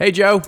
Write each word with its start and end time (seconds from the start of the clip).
Hey, 0.00 0.12
Joe. 0.12 0.40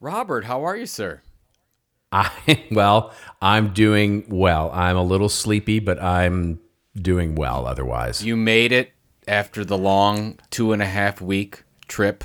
Robert, 0.00 0.46
how 0.46 0.64
are 0.64 0.76
you, 0.76 0.84
sir? 0.84 1.22
I 2.12 2.64
well, 2.72 3.12
I'm 3.40 3.72
doing 3.72 4.24
well. 4.28 4.68
I'm 4.72 4.96
a 4.96 5.02
little 5.04 5.28
sleepy, 5.28 5.78
but 5.78 6.02
I'm 6.02 6.58
doing 6.96 7.36
well 7.36 7.68
otherwise. 7.68 8.24
You 8.24 8.36
made 8.36 8.72
it 8.72 8.90
after 9.28 9.64
the 9.64 9.78
long 9.78 10.40
two 10.50 10.72
and 10.72 10.82
a 10.82 10.86
half 10.86 11.20
week 11.20 11.62
trip 11.86 12.24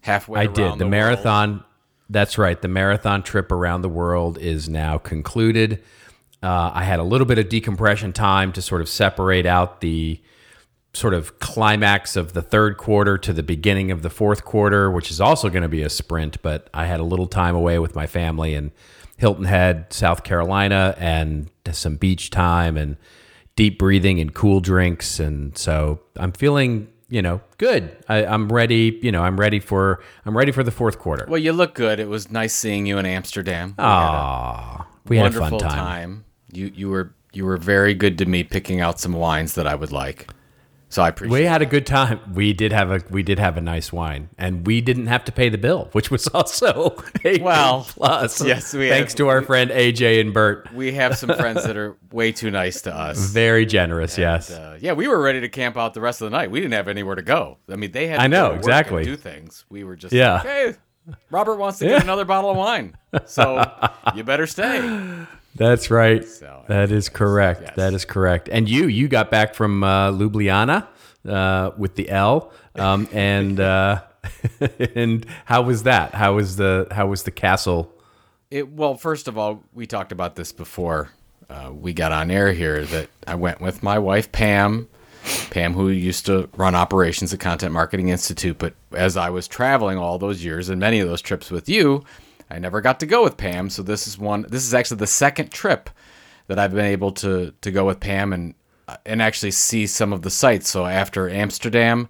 halfway. 0.00 0.40
I 0.40 0.46
did. 0.46 0.56
The, 0.56 0.86
world. 0.86 0.90
marathon 0.90 1.64
that's 2.10 2.36
right. 2.36 2.60
The 2.60 2.66
marathon 2.66 3.22
trip 3.22 3.52
around 3.52 3.82
the 3.82 3.88
world 3.88 4.38
is 4.38 4.68
now 4.68 4.98
concluded. 4.98 5.84
Uh, 6.42 6.72
I 6.74 6.82
had 6.82 6.98
a 6.98 7.04
little 7.04 7.28
bit 7.28 7.38
of 7.38 7.48
decompression 7.48 8.12
time 8.12 8.52
to 8.54 8.62
sort 8.62 8.80
of 8.80 8.88
separate 8.88 9.46
out 9.46 9.82
the 9.82 10.20
sort 10.94 11.14
of 11.14 11.38
climax 11.38 12.16
of 12.16 12.32
the 12.32 12.42
third 12.42 12.76
quarter 12.76 13.18
to 13.18 13.32
the 13.32 13.42
beginning 13.42 13.90
of 13.90 14.02
the 14.02 14.10
fourth 14.10 14.44
quarter, 14.44 14.90
which 14.90 15.10
is 15.10 15.20
also 15.20 15.48
going 15.48 15.62
to 15.62 15.68
be 15.68 15.82
a 15.82 15.90
sprint. 15.90 16.40
But 16.42 16.68
I 16.72 16.86
had 16.86 17.00
a 17.00 17.04
little 17.04 17.26
time 17.26 17.54
away 17.54 17.78
with 17.78 17.94
my 17.94 18.06
family 18.06 18.54
in 18.54 18.72
Hilton 19.16 19.44
Head, 19.44 19.92
South 19.92 20.24
Carolina, 20.24 20.94
and 20.98 21.50
some 21.70 21.96
beach 21.96 22.30
time 22.30 22.76
and 22.76 22.96
deep 23.56 23.78
breathing 23.78 24.20
and 24.20 24.32
cool 24.32 24.60
drinks. 24.60 25.20
And 25.20 25.56
so 25.58 26.00
I'm 26.16 26.32
feeling, 26.32 26.88
you 27.08 27.20
know, 27.20 27.40
good. 27.58 27.96
I, 28.08 28.24
I'm 28.24 28.48
ready. 28.50 28.98
You 29.02 29.12
know, 29.12 29.22
I'm 29.22 29.38
ready 29.38 29.60
for 29.60 30.02
I'm 30.24 30.36
ready 30.36 30.52
for 30.52 30.62
the 30.62 30.70
fourth 30.70 30.98
quarter. 30.98 31.26
Well, 31.28 31.38
you 31.40 31.52
look 31.52 31.74
good. 31.74 32.00
It 32.00 32.08
was 32.08 32.30
nice 32.30 32.54
seeing 32.54 32.86
you 32.86 32.98
in 32.98 33.06
Amsterdam. 33.06 33.74
We 33.76 33.82
had 33.84 33.90
a 34.14 34.86
we 35.06 35.16
had 35.18 35.34
a 35.34 35.38
fun 35.38 35.58
time. 35.58 36.24
You 36.52 36.72
you 36.74 36.88
were 36.88 37.12
you 37.32 37.44
were 37.44 37.56
very 37.56 37.94
good 37.94 38.18
to 38.18 38.26
me 38.26 38.44
picking 38.44 38.80
out 38.80 38.98
some 39.00 39.12
wines 39.12 39.54
that 39.54 39.66
I 39.66 39.74
would 39.74 39.92
like. 39.92 40.28
So 40.90 41.02
I 41.02 41.08
appreciate. 41.08 41.38
We 41.40 41.44
had 41.44 41.60
a 41.60 41.66
good 41.66 41.86
time. 41.86 42.18
We 42.32 42.54
did 42.54 42.72
have 42.72 42.90
a 42.90 43.02
we 43.10 43.22
did 43.22 43.38
have 43.38 43.58
a 43.58 43.60
nice 43.60 43.92
wine, 43.92 44.30
and 44.38 44.66
we 44.66 44.80
didn't 44.80 45.08
have 45.08 45.22
to 45.26 45.32
pay 45.32 45.50
the 45.50 45.58
bill, 45.58 45.90
which 45.92 46.10
was 46.10 46.26
also 46.34 46.96
a 47.24 47.38
Well, 47.40 47.84
plus. 47.90 48.42
yes, 48.42 48.72
we 48.72 48.88
thanks 48.88 49.12
had- 49.12 49.18
to 49.18 49.28
our 49.28 49.42
friend 49.42 49.70
AJ 49.70 50.20
and 50.20 50.32
Bert. 50.32 50.72
We 50.72 50.92
have 50.92 51.18
some 51.18 51.28
friends 51.36 51.64
that 51.64 51.76
are 51.76 51.96
way 52.10 52.32
too 52.32 52.50
nice 52.50 52.80
to 52.82 52.94
us. 52.94 53.18
Very 53.30 53.66
generous, 53.66 54.16
yes. 54.16 54.50
Uh, 54.50 54.78
yeah, 54.80 54.92
we 54.94 55.08
were 55.08 55.20
ready 55.20 55.40
to 55.42 55.48
camp 55.50 55.76
out 55.76 55.92
the 55.92 56.00
rest 56.00 56.22
of 56.22 56.30
the 56.30 56.36
night. 56.36 56.50
We 56.50 56.60
didn't 56.60 56.72
have 56.74 56.88
anywhere 56.88 57.16
to 57.16 57.22
go. 57.22 57.58
I 57.70 57.76
mean, 57.76 57.92
they 57.92 58.06
had. 58.06 58.16
To 58.16 58.22
I 58.22 58.26
know, 58.26 58.36
go 58.36 58.48
to 58.48 58.48
work 58.48 58.54
and 58.54 58.64
exactly. 58.64 59.04
do 59.04 59.16
things. 59.16 59.66
We 59.68 59.84
were 59.84 59.94
just 59.96 60.14
Yeah. 60.14 60.34
like, 60.36 60.44
hey, 60.44 60.74
Robert 61.30 61.56
wants 61.56 61.80
to 61.80 61.84
get 61.88 62.02
another 62.02 62.24
bottle 62.24 62.50
of 62.50 62.56
wine, 62.56 62.96
so 63.26 63.62
you 64.14 64.24
better 64.24 64.46
stay. 64.46 64.78
That's 65.58 65.90
right. 65.90 66.24
So, 66.24 66.64
that 66.68 66.90
is 66.90 67.08
correct. 67.08 67.62
yes. 67.62 67.76
That 67.76 67.92
is 67.92 68.04
correct. 68.04 68.48
And 68.50 68.68
you 68.68 68.86
you 68.86 69.08
got 69.08 69.30
back 69.30 69.54
from 69.54 69.82
uh, 69.82 70.12
Ljubljana 70.12 70.86
uh, 71.28 71.70
with 71.76 71.96
the 71.96 72.08
L, 72.08 72.52
um, 72.76 73.08
and 73.12 73.58
uh, 73.60 74.02
and 74.94 75.26
how 75.44 75.62
was 75.62 75.82
that? 75.82 76.14
How 76.14 76.34
was 76.34 76.56
the 76.56 76.86
how 76.90 77.08
was 77.08 77.24
the 77.24 77.30
castle? 77.30 77.92
It, 78.50 78.72
well, 78.72 78.94
first 78.94 79.28
of 79.28 79.36
all, 79.36 79.62
we 79.74 79.86
talked 79.86 80.12
about 80.12 80.36
this 80.36 80.52
before 80.52 81.10
uh, 81.50 81.70
we 81.72 81.92
got 81.92 82.12
on 82.12 82.30
air 82.30 82.52
here. 82.52 82.84
That 82.84 83.08
I 83.26 83.34
went 83.34 83.60
with 83.60 83.82
my 83.82 83.98
wife 83.98 84.32
Pam, 84.32 84.88
Pam 85.50 85.74
who 85.74 85.88
used 85.88 86.26
to 86.26 86.48
run 86.56 86.74
operations 86.74 87.34
at 87.34 87.40
Content 87.40 87.72
Marketing 87.72 88.08
Institute. 88.08 88.58
But 88.58 88.74
as 88.92 89.16
I 89.16 89.30
was 89.30 89.48
traveling 89.48 89.98
all 89.98 90.18
those 90.18 90.44
years 90.44 90.68
and 90.68 90.80
many 90.80 91.00
of 91.00 91.08
those 91.08 91.20
trips 91.20 91.50
with 91.50 91.68
you, 91.68 92.04
I 92.50 92.58
never 92.58 92.80
got 92.80 93.00
to 93.00 93.06
go 93.06 93.24
with 93.24 93.36
Pam. 93.36 93.70
So 93.70 93.82
this 93.82 94.06
is 94.06 94.18
one. 94.18 94.46
This 94.48 94.66
is 94.66 94.74
actually 94.74 94.98
the 94.98 95.06
second 95.06 95.50
trip 95.50 95.90
that 96.46 96.58
I've 96.58 96.74
been 96.74 96.86
able 96.86 97.12
to 97.12 97.52
to 97.60 97.70
go 97.70 97.86
with 97.86 98.00
Pam 98.00 98.32
and 98.32 98.54
uh, 98.86 98.96
and 99.04 99.20
actually 99.20 99.50
see 99.50 99.86
some 99.86 100.12
of 100.12 100.22
the 100.22 100.30
sites. 100.30 100.68
So 100.68 100.86
after 100.86 101.28
Amsterdam. 101.28 102.08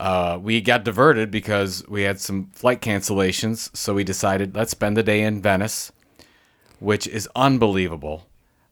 Uh, 0.00 0.38
we 0.40 0.60
got 0.60 0.84
diverted 0.84 1.28
because 1.28 1.84
we 1.88 2.02
had 2.02 2.20
some 2.20 2.46
flight 2.52 2.80
cancellations, 2.80 3.76
so 3.76 3.92
we 3.94 4.04
decided 4.04 4.54
let's 4.54 4.70
spend 4.70 4.96
the 4.96 5.02
day 5.02 5.22
in 5.22 5.42
Venice 5.42 5.90
which 6.80 7.06
is 7.06 7.28
unbelievable. 7.34 8.26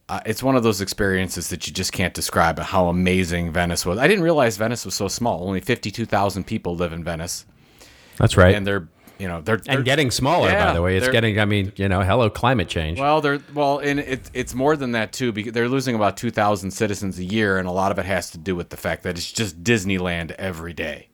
Uh, 0.09 0.21
it's 0.25 0.41
one 0.41 0.55
of 0.55 0.63
those 0.63 0.79
experiences 0.79 1.49
that 1.49 1.67
you 1.67 1.73
just 1.73 1.91
can't 1.91 2.13
describe 2.13 2.57
how 2.59 2.87
amazing 2.87 3.51
Venice 3.51 3.85
was. 3.85 3.97
I 3.97 4.07
didn't 4.07 4.23
realize 4.23 4.55
Venice 4.55 4.85
was 4.85 4.95
so 4.95 5.07
small. 5.07 5.45
Only 5.45 5.59
52,000 5.59 6.45
people 6.45 6.75
live 6.75 6.93
in 6.93 7.03
Venice. 7.03 7.45
That's 8.17 8.37
right. 8.37 8.55
And 8.55 8.65
they're, 8.65 8.87
you 9.19 9.27
know, 9.27 9.41
they're, 9.41 9.57
they're 9.57 9.77
and 9.77 9.85
getting 9.85 10.11
smaller, 10.11 10.51
by 10.51 10.73
the 10.73 10.81
way. 10.81 10.97
It's 10.97 11.09
getting. 11.09 11.39
I 11.39 11.45
mean, 11.45 11.71
you 11.75 11.89
know, 11.89 12.01
hello 12.01 12.29
climate 12.29 12.67
change. 12.67 12.99
well, 12.99 13.21
they're 13.21 13.39
well, 13.53 13.79
and 13.79 13.99
it, 13.99 14.29
it's 14.33 14.53
more 14.53 14.75
than 14.75 14.91
that 14.93 15.13
too 15.13 15.31
because 15.31 15.53
they're 15.53 15.69
losing 15.69 15.95
about 15.95 16.17
2,000 16.17 16.71
citizens 16.71 17.19
a 17.19 17.23
year, 17.23 17.57
and 17.57 17.67
a 17.67 17.71
lot 17.71 17.91
of 17.91 17.99
it 17.99 18.05
has 18.05 18.31
to 18.31 18.37
do 18.37 18.55
with 18.55 18.69
the 18.69 18.77
fact 18.77 19.03
that 19.03 19.17
it's 19.17 19.31
just 19.31 19.63
Disneyland 19.63 20.31
every 20.31 20.73
day. 20.73 21.09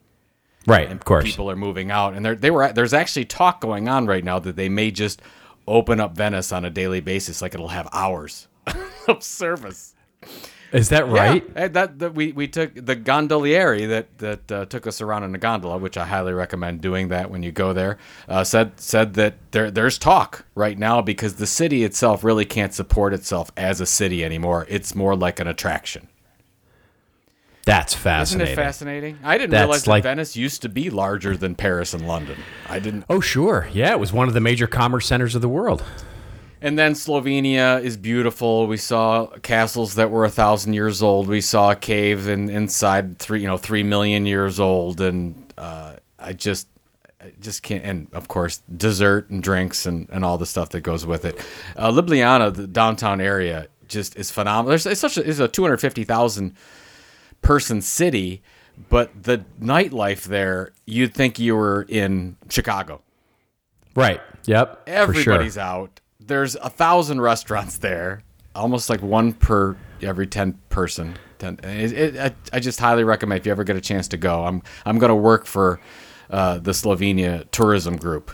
right, 0.68 0.91
of 0.91 1.03
course. 1.06 1.24
People 1.25 1.50
are 1.50 1.56
moving 1.56 1.91
out, 1.91 2.14
and 2.14 2.25
they're, 2.25 2.36
they 2.36 2.52
were 2.52 2.72
there's 2.74 2.94
actually 2.94 3.25
talk 3.25 3.62
going 3.62 3.88
on 3.88 4.06
right 4.06 4.24
now 4.24 4.40
that 4.40 4.56
they 4.56 4.70
may 4.70 4.91
just 4.91 5.22
open 5.68 6.00
up 6.00 6.16
Venice 6.16 6.52
on 6.52 6.66
a 6.66 6.70
daily 6.70 7.00
basis, 7.00 7.41
like 7.41 7.53
it'll 7.53 7.70
have 7.70 7.88
hours 7.94 8.47
of 9.08 9.24
service. 9.24 9.96
Is 10.73 10.89
that 10.89 11.07
right? 11.07 11.45
Yeah, 11.56 11.67
that, 11.67 12.00
that 12.00 12.16
we, 12.16 12.31
we 12.31 12.47
took 12.47 12.73
the 12.73 12.95
gondolieri 12.95 13.88
that 13.88 14.17
that 14.17 14.51
uh, 14.51 14.66
took 14.66 14.88
us 14.88 15.01
around 15.01 15.23
in 15.23 15.35
a 15.35 15.38
gondola, 15.38 15.78
which 15.78 15.97
I 15.97 16.06
highly 16.06 16.34
recommend 16.34 16.81
doing 16.81 17.09
that 17.09 17.29
when 17.29 17.44
you 17.44 17.51
go 17.51 17.73
there. 17.73 18.00
Uh, 18.28 18.44
said 18.44 18.79
said 18.79 19.13
that 19.13 19.35
there 19.51 19.69
there's 19.69 20.00
talk 20.00 20.45
right 20.56 20.78
now 20.78 21.01
because 21.01 21.35
the 21.35 21.45
city 21.47 21.84
itself 21.84 22.23
really 22.23 22.44
can't 22.45 22.73
support 22.73 23.13
itself 23.13 23.51
as 23.56 23.79
a 23.81 23.85
city 23.85 24.25
anymore. 24.25 24.66
It's 24.67 24.95
more 24.95 25.16
like 25.16 25.39
an 25.39 25.47
attraction. 25.47 26.07
That's 27.66 27.94
fascinating. 27.94 28.51
Isn't 28.51 28.59
it 28.59 28.66
fascinating? 28.66 29.19
I 29.23 29.38
didn't 29.38 29.51
That's 29.51 29.61
realize 29.61 29.88
like- 29.88 30.03
that 30.03 30.09
Venice 30.09 30.35
used 30.35 30.63
to 30.63 30.69
be 30.69 30.90
larger 30.90 31.38
than 31.38 31.55
Paris 31.55 31.94
and 31.94 32.05
London. 32.07 32.38
I 32.67 32.79
didn't. 32.79 33.05
Oh, 33.09 33.22
sure. 33.22 33.69
Yeah, 33.72 33.91
it 33.91 34.00
was 34.00 34.11
one 34.11 34.28
of 34.28 34.34
the 34.34 34.41
major 34.41 34.67
commerce 34.67 35.05
centers 35.05 35.34
of 35.35 35.41
the 35.41 35.47
world. 35.47 35.81
And 36.63 36.79
then 36.79 36.94
Slovenia 36.94 37.84
is 37.84 37.97
beautiful. 37.97 38.68
We 38.68 38.78
saw 38.78 39.28
castles 39.41 39.96
that 39.96 40.09
were 40.09 40.24
a 40.24 40.29
thousand 40.29 40.74
years 40.74 41.03
old. 41.03 41.28
We 41.28 41.41
saw 41.41 41.72
a 41.72 41.75
cave 41.75 42.29
in, 42.29 42.50
inside 42.50 43.19
three, 43.19 43.41
you 43.41 43.47
know, 43.47 43.57
three 43.57 43.84
million 43.84 44.25
years 44.25 44.62
old. 44.62 45.02
And 45.02 45.53
uh, 45.57 45.97
I 46.18 46.31
just, 46.31 46.69
I 47.19 47.34
just 47.41 47.63
can't. 47.63 47.84
And 47.84 48.07
of 48.13 48.29
course, 48.29 48.62
dessert 48.78 49.29
and 49.29 49.44
drinks 49.44 49.85
and, 49.85 50.07
and 50.09 50.23
all 50.23 50.38
the 50.38 50.46
stuff 50.46 50.69
that 50.69 50.81
goes 50.81 51.06
with 51.06 51.25
it. 51.25 51.38
Uh, 51.75 51.91
Ljubljana, 51.91 52.56
the 52.56 52.66
downtown 52.66 53.19
area, 53.19 53.68
just 53.90 54.16
is 54.16 54.31
phenomenal. 54.31 54.69
There's, 54.69 54.85
it's 54.85 55.02
such 55.02 55.18
a, 55.18 55.29
it's 55.29 55.40
a 55.40 55.50
two 55.50 55.63
hundred 55.63 55.81
fifty 55.81 56.06
thousand 56.06 56.56
person 57.41 57.81
city, 57.81 58.41
but 58.88 59.23
the 59.23 59.44
nightlife 59.62 60.23
there, 60.23 60.72
you'd 60.85 61.13
think 61.13 61.40
you 61.40 61.57
were 61.57 61.85
in 61.90 62.38
Chicago. 62.50 63.02
Right. 63.96 64.22
Yep. 64.46 64.85
for 64.85 65.13
sure. 65.13 65.34
Everybody's 65.34 65.57
out. 65.57 66.00
There's 66.25 66.56
a 66.56 66.69
thousand 66.69 67.22
restaurants 67.22 67.78
there, 67.78 68.23
almost 68.56 68.89
like 68.89 69.01
one 69.01 69.34
per 69.34 69.75
every 70.01 70.28
ten 70.28 70.53
person. 70.69 71.16
Ten. 71.39 71.59
It, 71.63 71.91
it, 71.91 72.17
I, 72.17 72.57
I 72.57 72.59
just 72.59 72.79
highly 72.79 73.03
recommend 73.03 73.39
if 73.39 73.45
you 73.45 73.51
ever 73.51 73.63
get 73.63 73.75
a 73.75 73.81
chance 73.81 74.07
to 74.09 74.17
go. 74.17 74.45
I'm 74.45 74.61
I'm 74.85 75.00
going 75.00 75.09
to 75.09 75.16
work 75.16 75.45
for 75.45 75.79
uh, 76.29 76.59
the 76.59 76.72
Slovenia 76.72 77.50
tourism 77.51 77.97
group 77.97 78.31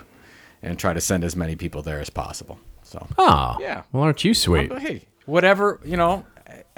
and 0.62 0.78
try 0.78 0.94
to 0.94 1.02
send 1.02 1.24
as 1.24 1.36
many 1.36 1.56
people 1.56 1.82
there 1.82 2.00
as 2.00 2.10
possible. 2.10 2.60
So 2.84 3.06
Oh. 3.18 3.58
Yeah. 3.60 3.84
Well, 3.92 4.04
aren't 4.04 4.24
you 4.24 4.34
sweet? 4.34 4.70
but 4.70 4.82
hey, 4.82 5.04
whatever 5.26 5.80
you 5.84 5.98
know, 5.98 6.26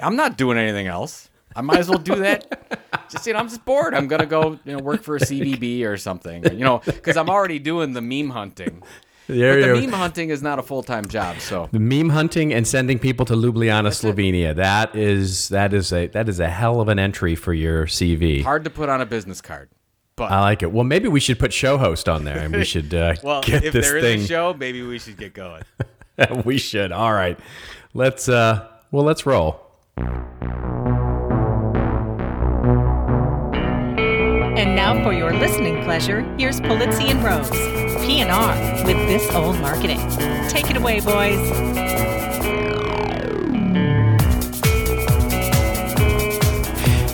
I'm 0.00 0.16
not 0.16 0.36
doing 0.36 0.58
anything 0.58 0.86
else. 0.86 1.28
I 1.54 1.60
might 1.60 1.78
as 1.78 1.88
well 1.90 1.98
do 1.98 2.14
that. 2.16 2.80
just 3.10 3.26
you 3.26 3.34
know, 3.34 3.38
I'm 3.40 3.48
just 3.48 3.64
bored. 3.64 3.94
I'm 3.94 4.08
gonna 4.08 4.24
go 4.26 4.58
you 4.64 4.76
know 4.76 4.78
work 4.82 5.02
for 5.02 5.16
a 5.16 5.20
CBB 5.20 5.84
or 5.84 5.96
something. 5.98 6.42
You 6.44 6.64
know, 6.64 6.80
because 6.84 7.16
I'm 7.18 7.28
already 7.28 7.58
doing 7.58 7.92
the 7.92 8.00
meme 8.00 8.30
hunting. 8.30 8.82
There 9.28 9.60
But 9.60 9.74
the 9.80 9.86
meme 9.86 9.92
hunting 9.92 10.30
is 10.30 10.42
not 10.42 10.58
a 10.58 10.62
full 10.62 10.82
time 10.82 11.06
job, 11.06 11.38
so 11.40 11.68
The 11.72 11.78
meme 11.78 12.10
hunting 12.10 12.52
and 12.52 12.66
sending 12.66 12.98
people 12.98 13.24
to 13.26 13.34
Ljubljana, 13.34 13.88
Slovenia. 13.88 14.54
That 14.54 14.94
is 14.96 15.48
that 15.50 15.72
is 15.72 15.92
a 15.92 16.08
that 16.08 16.28
is 16.28 16.40
a 16.40 16.48
hell 16.48 16.80
of 16.80 16.88
an 16.88 16.98
entry 16.98 17.34
for 17.34 17.54
your 17.54 17.86
CV. 17.86 18.42
hard 18.42 18.64
to 18.64 18.70
put 18.70 18.88
on 18.88 19.00
a 19.00 19.06
business 19.06 19.40
card. 19.40 19.68
But 20.16 20.30
I 20.30 20.40
like 20.40 20.62
it. 20.62 20.70
Well, 20.72 20.84
maybe 20.84 21.08
we 21.08 21.20
should 21.20 21.38
put 21.38 21.52
show 21.52 21.78
host 21.78 22.08
on 22.08 22.24
there, 22.24 22.38
and 22.38 22.54
we 22.54 22.64
should 22.64 22.92
uh, 22.92 23.14
well, 23.22 23.42
get 23.42 23.64
if 23.64 23.72
this 23.72 23.88
there 23.88 23.96
is 23.96 24.04
thing. 24.04 24.20
a 24.20 24.26
show, 24.26 24.54
maybe 24.54 24.82
we 24.82 24.98
should 24.98 25.16
get 25.16 25.32
going. 25.32 25.62
we 26.44 26.58
should. 26.58 26.92
All 26.92 27.12
right. 27.12 27.38
Let's. 27.94 28.28
uh 28.28 28.68
Well, 28.90 29.04
let's 29.04 29.24
roll. 29.24 29.60
Now 34.92 35.02
for 35.04 35.14
your 35.14 35.32
listening 35.32 35.82
pleasure, 35.84 36.20
here's 36.36 36.60
Pulizzi 36.60 37.08
and 37.08 37.24
Rose, 37.24 37.48
P&R 38.04 38.84
with 38.84 38.98
This 39.08 39.26
Old 39.34 39.58
Marketing. 39.58 39.98
Take 40.50 40.68
it 40.68 40.76
away, 40.76 41.00
boys. 41.00 41.38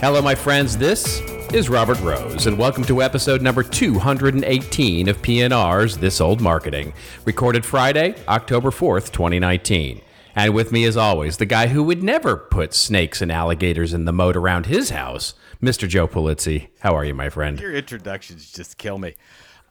Hello, 0.01 0.21
my 0.21 0.35
friends. 0.35 0.77
This 0.77 1.21
is 1.53 1.69
Robert 1.69 2.01
Rose, 2.01 2.49
and 2.49 2.59
welcome 2.59 2.83
to 2.83 3.01
episode 3.01 3.43
number 3.43 3.63
218 3.63 5.09
of 5.09 5.23
PNR's 5.23 5.99
This 5.99 6.21
Old 6.21 6.41
Marketing, 6.41 6.93
recorded 7.25 7.65
Friday, 7.65 8.17
October 8.27 8.73
4th, 8.73 9.13
2019. 9.13 10.01
And 10.39 10.55
with 10.55 10.71
me, 10.71 10.85
as 10.85 10.97
always, 10.97 11.39
the 11.39 11.47
guy 11.47 11.67
who 11.67 11.83
would 11.83 12.01
never 12.01 12.37
put 12.37 12.73
snakes 12.73 13.21
and 13.21 13.33
alligators 13.33 13.93
in 13.93 14.05
the 14.05 14.13
moat 14.13 14.37
around 14.37 14.67
his 14.67 14.91
house, 14.91 15.35
Mr. 15.61 15.89
Joe 15.89 16.07
Pulizzi. 16.07 16.69
How 16.79 16.95
are 16.95 17.05
you, 17.05 17.13
my 17.13 17.29
friend? 17.29 17.59
Your 17.59 17.75
introductions 17.75 18.53
just 18.53 18.79
kill 18.79 18.99
me. 18.99 19.15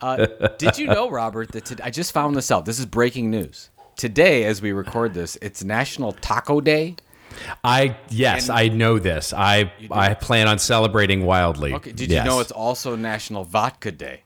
Uh, 0.02 0.26
did 0.58 0.78
you 0.78 0.88
know, 0.88 1.10
Robert, 1.10 1.54
that 1.54 1.66
to- 1.66 1.86
I 1.86 1.90
just 1.90 2.12
found 2.12 2.36
this 2.36 2.52
out? 2.52 2.66
This 2.66 2.80
is 2.80 2.86
breaking 2.86 3.32
news. 3.32 3.70
Today, 3.96 4.44
as 4.44 4.62
we 4.62 4.74
record 4.74 5.14
this, 5.14 5.38
it's 5.42 5.64
National 5.64 6.12
Taco 6.12 6.60
Day. 6.60 6.98
I 7.64 7.96
yes, 8.10 8.50
I 8.50 8.68
know 8.68 9.00
this. 9.00 9.32
I 9.34 9.72
I 9.90 10.16
plan 10.16 10.48
on 10.50 10.60
celebrating 10.60 11.26
wildly. 11.26 11.74
Okay. 11.76 11.94
Did 11.94 12.10
Yes. 12.12 12.26
you 12.26 12.30
know 12.30 12.40
it's 12.42 12.52
also 12.52 12.96
National 12.98 13.44
Vodka 13.46 13.92
Day? 13.92 14.24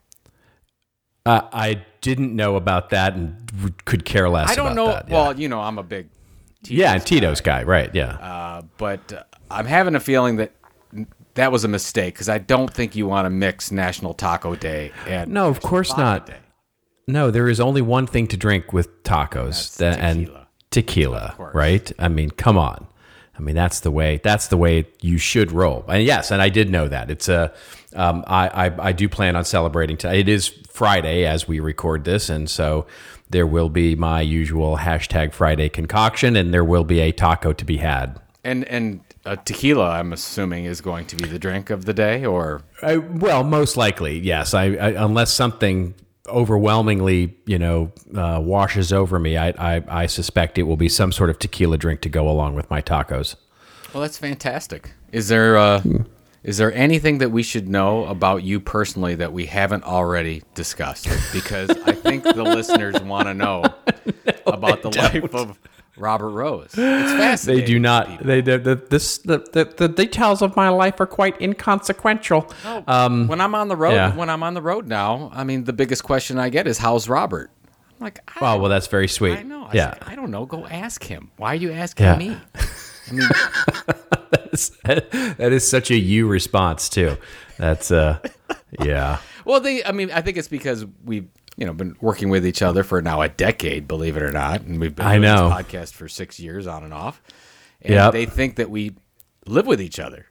Uh, 1.26 1.42
I 1.54 1.86
didn't 2.02 2.36
know 2.36 2.56
about 2.56 2.90
that 2.90 3.14
and 3.14 3.38
could 3.86 4.06
care 4.06 4.28
less. 4.28 4.50
I 4.50 4.56
don't 4.56 4.76
know. 4.76 4.88
that, 4.88 5.08
yeah. 5.08 5.14
Well, 5.14 5.40
you 5.40 5.48
know, 5.48 5.60
I'm 5.62 5.78
a 5.78 5.84
big 5.84 6.08
Tito's 6.64 6.78
yeah, 6.78 6.98
Tito's 6.98 7.42
guy, 7.42 7.64
right? 7.64 7.94
Yeah. 7.94 8.14
Uh, 8.16 8.62
but 8.78 9.14
uh, 9.14 9.24
I'm 9.50 9.66
having 9.66 9.96
a 9.96 10.00
feeling 10.00 10.38
that 10.38 10.52
that 11.36 11.52
was 11.52 11.64
a 11.64 11.68
mistake 11.68 12.14
because 12.14 12.30
I 12.30 12.38
don't 12.38 12.72
think 12.72 12.96
you 12.96 13.08
want 13.08 13.26
to 13.26 13.30
mix 13.30 13.72
National 13.72 14.14
Taco 14.14 14.56
Day 14.56 14.92
and 15.08 15.32
no, 15.32 15.48
of 15.48 15.62
course 15.62 15.96
not. 15.98 16.28
Day. 16.28 16.38
No, 17.08 17.32
there 17.32 17.50
is 17.50 17.60
only 17.60 17.82
one 17.82 18.06
thing 18.08 18.28
to 18.28 18.38
drink 18.38 18.74
with 18.74 19.04
tacos, 19.04 19.76
That's 19.76 19.78
tha- 19.78 19.98
and 20.00 20.28
tequila. 20.70 21.34
tequila, 21.36 21.52
right? 21.54 21.92
I 22.00 22.08
mean, 22.08 22.30
come 22.32 22.58
on. 22.58 22.88
I 23.38 23.42
mean, 23.42 23.56
that's 23.56 23.80
the 23.80 23.92
way. 23.92 24.20
That's 24.24 24.48
the 24.48 24.58
way 24.58 24.88
you 25.02 25.18
should 25.18 25.52
roll. 25.52 25.86
And 25.88 26.04
yes, 26.04 26.32
and 26.32 26.42
I 26.42 26.50
did 26.50 26.70
know 26.70 26.88
that. 26.88 27.10
It's 27.10 27.30
a. 27.30 27.54
Um, 27.94 28.24
I, 28.28 28.68
I 28.68 28.90
I 28.90 28.92
do 28.92 29.10
plan 29.10 29.36
on 29.36 29.46
celebrating 29.46 29.98
today. 29.98 30.20
It 30.20 30.30
is 30.30 30.48
Friday 30.70 31.26
as 31.26 31.48
we 31.48 31.60
record 31.60 32.06
this, 32.06 32.30
and 32.30 32.50
so 32.50 32.86
there 33.30 33.48
will 33.48 33.70
be 33.70 33.96
my 33.96 34.22
usual 34.22 34.78
hashtag 34.78 35.34
Friday 35.34 35.70
concoction, 35.70 36.36
and 36.36 36.54
there 36.54 36.66
will 36.66 36.84
be 36.84 37.00
a 37.00 37.12
taco 37.12 37.54
to 37.54 37.66
be 37.66 37.78
had. 37.78 38.20
And 38.44 38.66
and 38.66 39.02
uh, 39.26 39.38
tequila, 39.38 39.92
I'm 39.92 40.14
assuming, 40.14 40.66
is 40.66 40.82
going 40.82 41.06
to 41.08 41.16
be 41.16 41.28
the 41.28 41.40
drink 41.40 41.70
of 41.70 41.86
the 41.86 41.94
day, 41.94 42.26
or 42.26 42.62
I, 42.82 42.98
well, 42.98 43.44
most 43.44 43.78
likely, 43.78 44.20
yes. 44.20 44.54
I, 44.54 44.66
I 44.66 44.90
unless 45.04 45.32
something 45.32 45.96
overwhelmingly, 46.32 47.38
you 47.46 47.60
know, 47.60 47.92
uh, 48.16 48.40
washes 48.42 48.92
over 48.92 49.20
me, 49.20 49.38
I, 49.38 49.50
I 49.50 49.84
I 49.88 50.06
suspect 50.06 50.58
it 50.58 50.64
will 50.64 50.78
be 50.78 50.90
some 50.90 51.12
sort 51.12 51.30
of 51.30 51.40
tequila 51.40 51.78
drink 51.78 52.02
to 52.02 52.10
go 52.10 52.30
along 52.30 52.56
with 52.56 52.70
my 52.70 52.82
tacos. 52.82 53.36
well, 53.94 54.02
that's 54.02 54.18
fantastic. 54.18 54.94
Is 55.12 55.28
there 55.28 55.58
uh, 55.58 55.84
is 56.44 56.58
there 56.58 56.74
anything 56.74 57.20
that 57.20 57.30
we 57.30 57.44
should 57.44 57.70
know 57.70 58.06
about 58.06 58.44
you 58.44 58.60
personally 58.60 59.14
that 59.16 59.32
we 59.32 59.46
haven't 59.46 59.84
already 59.84 60.42
discussed? 60.56 61.08
Because 61.32 61.70
I 61.70 61.92
think 61.92 62.24
the 62.24 62.44
listeners 62.44 63.00
want 63.02 63.28
to 63.28 63.34
know 63.34 63.64
about 64.48 64.82
the 64.82 64.90
life 64.90 65.36
of 65.36 65.60
Robert 65.98 66.30
Rose. 66.30 66.72
It's 66.78 67.12
fascinating. 67.12 67.62
They 67.62 67.68
do 67.68 67.80
not. 67.80 68.24
They 68.24 68.42
the 68.42 68.58
the, 68.58 68.76
this, 68.76 69.18
the 69.20 69.40
the 69.52 69.66
the 69.66 69.88
details 69.88 70.42
of 70.42 70.56
my 70.56 70.70
life 70.70 71.00
are 71.00 71.06
quite 71.06 71.40
inconsequential. 71.42 72.52
Um, 72.88 73.28
when 73.28 73.42
I'm 73.42 73.56
on 73.56 73.68
the 73.68 73.76
road, 73.76 73.94
yeah. 73.94 74.16
when 74.16 74.30
I'm 74.30 74.44
on 74.44 74.54
the 74.54 74.62
road 74.62 74.88
now, 74.88 75.32
I 75.34 75.44
mean, 75.44 75.66
the 75.66 75.74
biggest 75.74 76.04
question 76.04 76.40
I 76.40 76.50
get 76.50 76.68
is, 76.68 76.78
"How's 76.78 77.10
Robert?" 77.10 77.52
I'm 78.00 78.06
like, 78.06 78.20
oh 78.42 78.58
well, 78.58 78.70
that's 78.70 78.88
very 78.88 79.08
sweet. 79.08 79.38
I 79.38 79.44
know. 79.44 79.66
I 79.66 79.74
yeah, 79.74 79.94
say, 79.94 80.00
I 80.08 80.16
don't 80.16 80.32
know. 80.32 80.46
Go 80.46 80.66
ask 80.66 81.04
him. 81.04 81.32
Why 81.38 81.52
are 81.54 81.56
you 81.56 81.72
asking 81.72 82.06
Yeah. 82.06 82.18
me? 82.18 82.38
I 83.08 83.14
mean, 83.14 83.30
that 84.52 85.50
is 85.52 85.68
such 85.68 85.92
a 85.92 85.98
you 85.98 86.28
response 86.28 86.90
too. 86.90 87.18
That's 87.58 87.92
uh, 87.92 88.20
yeah. 88.84 89.20
well, 89.46 89.60
they. 89.60 89.84
I 89.84 89.92
mean, 89.92 90.12
I 90.12 90.22
think 90.22 90.38
it's 90.38 90.48
because 90.48 90.86
we've 91.04 91.28
you 91.58 91.66
know 91.66 91.74
been 91.74 91.96
working 92.02 92.30
with 92.30 92.46
each 92.46 92.62
other 92.62 92.84
for 92.84 93.02
now 93.02 93.22
a 93.22 93.30
decade, 93.30 93.88
believe 93.88 94.18
it 94.18 94.24
or 94.24 94.32
not, 94.32 94.62
and 94.62 94.80
we've 94.80 94.96
been 94.96 95.06
I 95.06 95.18
know. 95.18 95.50
this 95.50 95.58
podcast 95.58 95.94
for 95.94 96.08
six 96.08 96.40
years 96.40 96.68
on 96.68 96.84
and 96.84 96.94
off. 96.94 97.22
And 97.82 97.94
Yep. 97.96 98.14
they 98.14 98.26
think 98.26 98.56
that 98.58 98.70
we 98.70 98.96
live 99.48 99.66
with 99.66 99.82
each 99.82 100.00
other. 100.00 100.28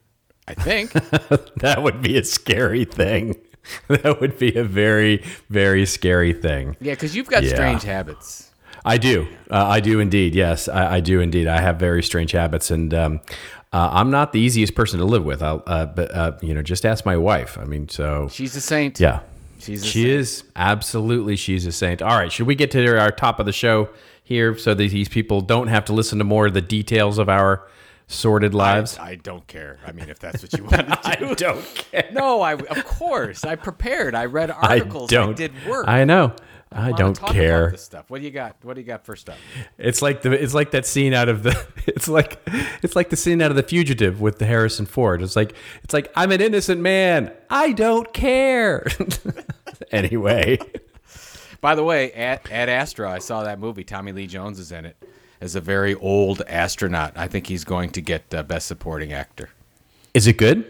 I 0.49 0.55
think. 0.55 0.93
That 1.61 1.82
would 1.82 2.00
be 2.02 2.17
a 2.17 2.25
scary 2.25 2.84
thing. 2.84 3.37
That 3.88 4.20
would 4.20 4.38
be 4.38 4.56
a 4.56 4.64
very 4.64 5.22
very 5.50 5.84
scary 5.87 6.32
thing. 6.32 6.76
yeah, 6.81 6.94
because 6.94 7.14
you've 7.14 7.28
got 7.28 7.43
Yeah. 7.44 7.50
strange 7.55 7.82
habits. 7.82 8.50
I 8.84 8.96
do. 8.96 9.28
Uh, 9.50 9.67
I 9.67 9.81
do 9.81 10.00
indeed. 10.00 10.34
Yes, 10.34 10.67
I, 10.67 10.96
I 10.96 11.00
do 11.00 11.20
indeed. 11.20 11.46
I 11.46 11.61
have 11.61 11.78
very 11.78 12.02
strange 12.02 12.32
habits, 12.32 12.70
and 12.70 12.94
um, 12.94 13.20
uh, 13.75 13.90
I'm 13.93 14.11
not 14.11 14.32
the 14.32 14.40
easiest 14.40 14.75
person 14.75 14.99
to 15.00 15.05
live 15.05 15.22
with. 15.26 15.43
I'll, 15.43 15.62
uh, 15.67 15.84
but 15.84 16.11
uh, 16.14 16.32
you 16.40 16.55
know, 16.55 16.62
just 16.62 16.87
ask 16.87 17.05
my 17.05 17.19
wife. 17.19 17.58
I 17.58 17.64
mean, 17.64 17.90
so 17.90 18.28
She's 18.32 18.56
a 18.56 18.61
saint. 18.62 18.99
yeah, 18.99 19.20
She's 19.60 19.82
a 19.82 19.86
she 19.86 20.02
saint. 20.04 20.08
is 20.14 20.44
absolutely. 20.56 21.36
She's 21.36 21.66
a 21.66 21.72
saint. 21.72 22.02
All 22.02 22.16
right, 22.16 22.30
should 22.32 22.46
we 22.46 22.54
get 22.54 22.70
to 22.72 22.98
our 22.98 23.10
top 23.10 23.38
of 23.40 23.46
the 23.46 23.52
show 23.52 23.88
here, 24.22 24.56
so 24.56 24.74
that 24.74 24.88
these 24.90 25.08
people 25.08 25.40
don't 25.40 25.68
have 25.68 25.84
to 25.86 25.92
listen 25.92 26.18
to 26.18 26.24
more 26.24 26.46
of 26.46 26.54
the 26.54 26.60
details 26.60 27.18
of 27.18 27.28
our 27.28 27.66
sordid 28.06 28.54
lives? 28.54 28.98
I 28.98 29.16
don't 29.16 29.46
care. 29.46 29.78
I 29.86 29.92
mean, 29.92 30.08
if 30.08 30.18
that's 30.18 30.42
what 30.42 30.52
you 30.54 30.64
want 30.70 30.76
to 30.76 30.82
do. 30.82 30.92
I 31.04 31.14
don't 31.36 31.74
care. 31.74 32.08
No, 32.12 32.40
I 32.40 32.54
of 32.54 32.84
course 32.84 33.44
I 33.44 33.56
prepared. 33.56 34.14
I 34.14 34.24
read 34.26 34.50
articles. 34.50 35.12
I, 35.12 35.16
don't. 35.16 35.36
did 35.36 35.52
work. 35.66 35.86
I 35.88 36.04
know. 36.04 36.34
I, 36.72 36.93
don't 36.93 37.19
care. 37.19 37.70
this 37.72 37.82
stuff. 37.82 38.11
What 38.11 38.20
do 38.20 38.25
you 38.25 38.31
got? 38.31 38.56
What 38.62 38.75
do 38.75 38.81
you 38.81 38.87
got 38.87 39.05
first 39.05 39.28
up? 39.28 39.37
It's 39.76 40.02
like 40.02 40.22
the 40.22 40.32
it's 40.32 40.55
like 40.55 40.70
that 40.70 40.87
scene 40.87 41.12
out 41.12 41.28
of 41.28 41.43
the 41.43 41.67
it's 41.87 42.06
like 42.08 42.40
it's 42.82 42.94
like 42.94 43.11
the 43.11 43.17
scene 43.17 43.43
out 43.43 43.50
of 43.50 43.56
the 43.56 43.62
fugitive 43.62 44.20
with 44.20 44.38
the 44.38 44.46
Harrison 44.46 44.87
Ford. 44.87 45.20
It's 45.22 45.34
like 45.37 45.55
it's 45.82 45.93
like 45.93 46.12
I'm 46.14 46.31
an 46.31 46.40
innocent 46.40 46.81
man. 46.81 47.32
I 47.50 47.72
don't 47.72 48.12
care. 48.12 48.87
anyway, 49.90 50.58
By 51.61 51.75
the 51.75 51.84
way, 51.84 52.12
at 52.12 52.50
Ad 52.50 52.69
Astra, 52.69 53.11
I 53.11 53.19
saw 53.19 53.44
that 53.44 53.58
movie. 53.58 53.84
Tommy 53.84 54.12
Lee 54.12 54.26
Jones 54.26 54.58
is 54.58 54.72
in 54.72 54.87
it 54.87 54.96
as 55.40 55.55
a 55.55 55.61
very 55.61 55.94
old 55.94 56.43
astronaut. 56.43 57.12
I 57.17 57.28
think 57.28 57.46
he's 57.46 57.64
going 57.64 57.90
to 57.90 58.00
get 58.00 58.32
uh, 58.32 58.43
Best 58.43 58.67
Supporting 58.67 59.12
Actor. 59.12 59.50
is 60.14 60.26
it 60.26 60.38
good? 60.38 60.64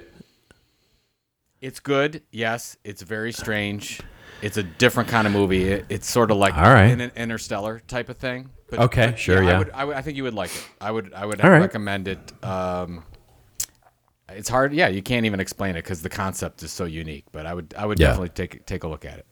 It's 1.61 1.79
good. 1.79 2.23
Yes, 2.33 2.77
it's 2.85 3.03
very 3.03 3.33
strange. 3.33 4.01
It's 4.43 4.57
a 4.57 4.63
different 4.63 5.09
kind 5.09 5.27
of 5.27 5.33
movie. 5.33 5.65
It, 5.69 5.87
it's 5.89 6.09
sort 6.11 6.31
of 6.31 6.37
like 6.39 6.55
All 6.57 6.63
right. 6.63 6.87
in 6.91 7.01
an 7.01 7.13
Interstellar 7.17 7.81
type 7.87 8.09
of 8.09 8.17
thing. 8.17 8.51
But, 8.71 8.79
Okay, 8.81 9.07
but 9.07 9.19
sure, 9.19 9.43
I 9.43 9.47
yeah. 9.49 9.59
would, 9.59 9.71
I 9.71 9.85
would. 9.85 9.97
I 9.97 10.03
think 10.03 10.17
you 10.17 10.23
would 10.25 10.35
like 10.35 10.51
it. 10.55 10.69
I 10.81 10.91
would. 10.91 11.13
I 11.13 11.27
would 11.27 11.41
All 11.41 11.51
right. 11.51 11.59
recommend 11.61 12.09
it. 12.09 12.45
Um, 12.45 13.05
it's 14.29 14.49
hard. 14.49 14.73
Yeah, 14.73 14.89
you 14.89 15.03
can't 15.03 15.27
even 15.27 15.41
explain 15.41 15.73
it 15.77 15.83
because 15.83 16.03
the 16.03 16.09
concept 16.09 16.63
is 16.63 16.71
so 16.71 16.85
unique. 16.85 17.25
But 17.33 17.47
I 17.47 17.55
would. 17.55 17.75
I 17.77 17.85
would 17.87 17.99
Yeah. 17.99 18.09
definitely 18.09 18.29
take 18.31 18.65
take 18.67 18.85
a 18.85 18.89
look 18.89 19.05
at 19.05 19.19
it. 19.19 19.27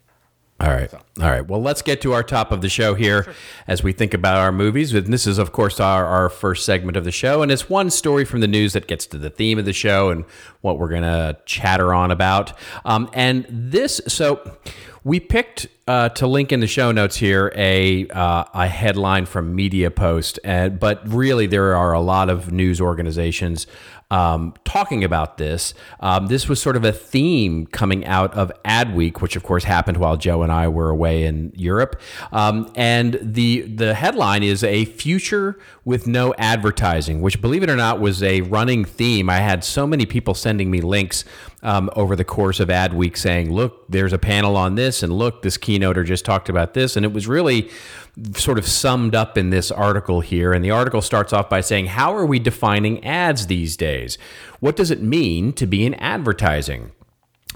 All 0.60 0.70
right. 0.70 0.92
All 0.92 1.30
right. 1.30 1.46
Well, 1.46 1.62
let's 1.62 1.82
get 1.82 2.00
to 2.02 2.12
our 2.14 2.24
top 2.24 2.50
of 2.50 2.62
the 2.62 2.68
show 2.68 2.94
here 2.94 3.32
as 3.68 3.84
we 3.84 3.92
think 3.92 4.12
about 4.12 4.38
our 4.38 4.50
movies. 4.50 4.92
And 4.92 5.12
this 5.12 5.24
is, 5.24 5.38
of 5.38 5.52
course, 5.52 5.78
our, 5.78 6.04
our 6.04 6.28
first 6.28 6.64
segment 6.64 6.96
of 6.96 7.04
the 7.04 7.12
show. 7.12 7.42
And 7.42 7.52
it's 7.52 7.70
one 7.70 7.90
story 7.90 8.24
from 8.24 8.40
the 8.40 8.48
news 8.48 8.72
that 8.72 8.88
gets 8.88 9.06
to 9.06 9.18
the 9.18 9.30
theme 9.30 9.60
of 9.60 9.66
the 9.66 9.72
show 9.72 10.10
and 10.10 10.24
what 10.62 10.80
we're 10.80 10.88
going 10.88 11.02
to 11.02 11.38
chatter 11.46 11.94
on 11.94 12.10
about. 12.10 12.58
Um, 12.84 13.08
and 13.12 13.46
this, 13.48 14.00
so 14.08 14.58
we 15.04 15.20
picked 15.20 15.68
uh, 15.86 16.08
to 16.10 16.26
link 16.26 16.50
in 16.50 16.58
the 16.58 16.66
show 16.66 16.90
notes 16.90 17.16
here 17.16 17.52
a, 17.54 18.08
uh, 18.08 18.44
a 18.52 18.66
headline 18.66 19.26
from 19.26 19.54
Media 19.54 19.92
Post. 19.92 20.40
And, 20.42 20.80
but 20.80 21.06
really, 21.08 21.46
there 21.46 21.76
are 21.76 21.92
a 21.92 22.00
lot 22.00 22.28
of 22.28 22.50
news 22.50 22.80
organizations 22.80 23.68
um, 24.10 24.54
talking 24.64 25.04
about 25.04 25.36
this. 25.36 25.74
Um, 26.00 26.28
this 26.28 26.48
was 26.48 26.60
sort 26.60 26.76
of 26.76 26.84
a 26.84 26.92
theme 26.92 27.66
coming 27.66 28.06
out 28.06 28.32
of 28.34 28.50
Adweek, 28.64 29.20
which 29.20 29.36
of 29.36 29.42
course 29.42 29.64
happened 29.64 29.98
while 29.98 30.16
Joe 30.16 30.42
and 30.42 30.50
I 30.50 30.68
were 30.68 30.88
away 30.88 31.24
in 31.24 31.52
Europe. 31.54 32.00
Um, 32.32 32.70
and 32.74 33.18
the 33.20 33.62
the 33.62 33.94
headline 33.94 34.42
is 34.42 34.64
a 34.64 34.86
future 34.86 35.58
with 35.84 36.06
no 36.06 36.34
advertising, 36.38 37.20
which 37.20 37.40
believe 37.40 37.62
it 37.62 37.70
or 37.70 37.76
not 37.76 38.00
was 38.00 38.22
a 38.22 38.40
running 38.42 38.84
theme. 38.84 39.28
I 39.28 39.38
had 39.38 39.62
so 39.64 39.86
many 39.86 40.06
people 40.06 40.34
sending 40.34 40.70
me 40.70 40.80
links 40.80 41.24
um, 41.62 41.90
over 41.96 42.14
the 42.14 42.24
course 42.24 42.60
of 42.60 42.70
ad 42.70 42.92
week 42.94 43.16
saying, 43.16 43.52
"Look, 43.52 43.84
there's 43.88 44.12
a 44.12 44.18
panel 44.18 44.56
on 44.56 44.74
this," 44.74 45.02
and 45.02 45.12
"Look, 45.12 45.42
this 45.42 45.56
keynoter 45.56 46.04
just 46.04 46.24
talked 46.24 46.48
about 46.48 46.74
this," 46.74 46.96
and 46.96 47.04
it 47.04 47.12
was 47.12 47.26
really 47.26 47.70
sort 48.34 48.58
of 48.58 48.66
summed 48.66 49.14
up 49.14 49.38
in 49.38 49.50
this 49.50 49.70
article 49.70 50.20
here. 50.20 50.52
And 50.52 50.64
the 50.64 50.70
article 50.70 51.02
starts 51.02 51.32
off 51.32 51.48
by 51.48 51.60
saying, 51.60 51.86
How 51.86 52.14
are 52.16 52.26
we 52.26 52.38
defining 52.38 53.04
ads 53.04 53.46
these 53.46 53.76
days? 53.76 54.18
What 54.60 54.76
does 54.76 54.90
it 54.90 55.02
mean 55.02 55.52
to 55.54 55.66
be 55.66 55.84
in 55.86 55.94
advertising? 55.94 56.92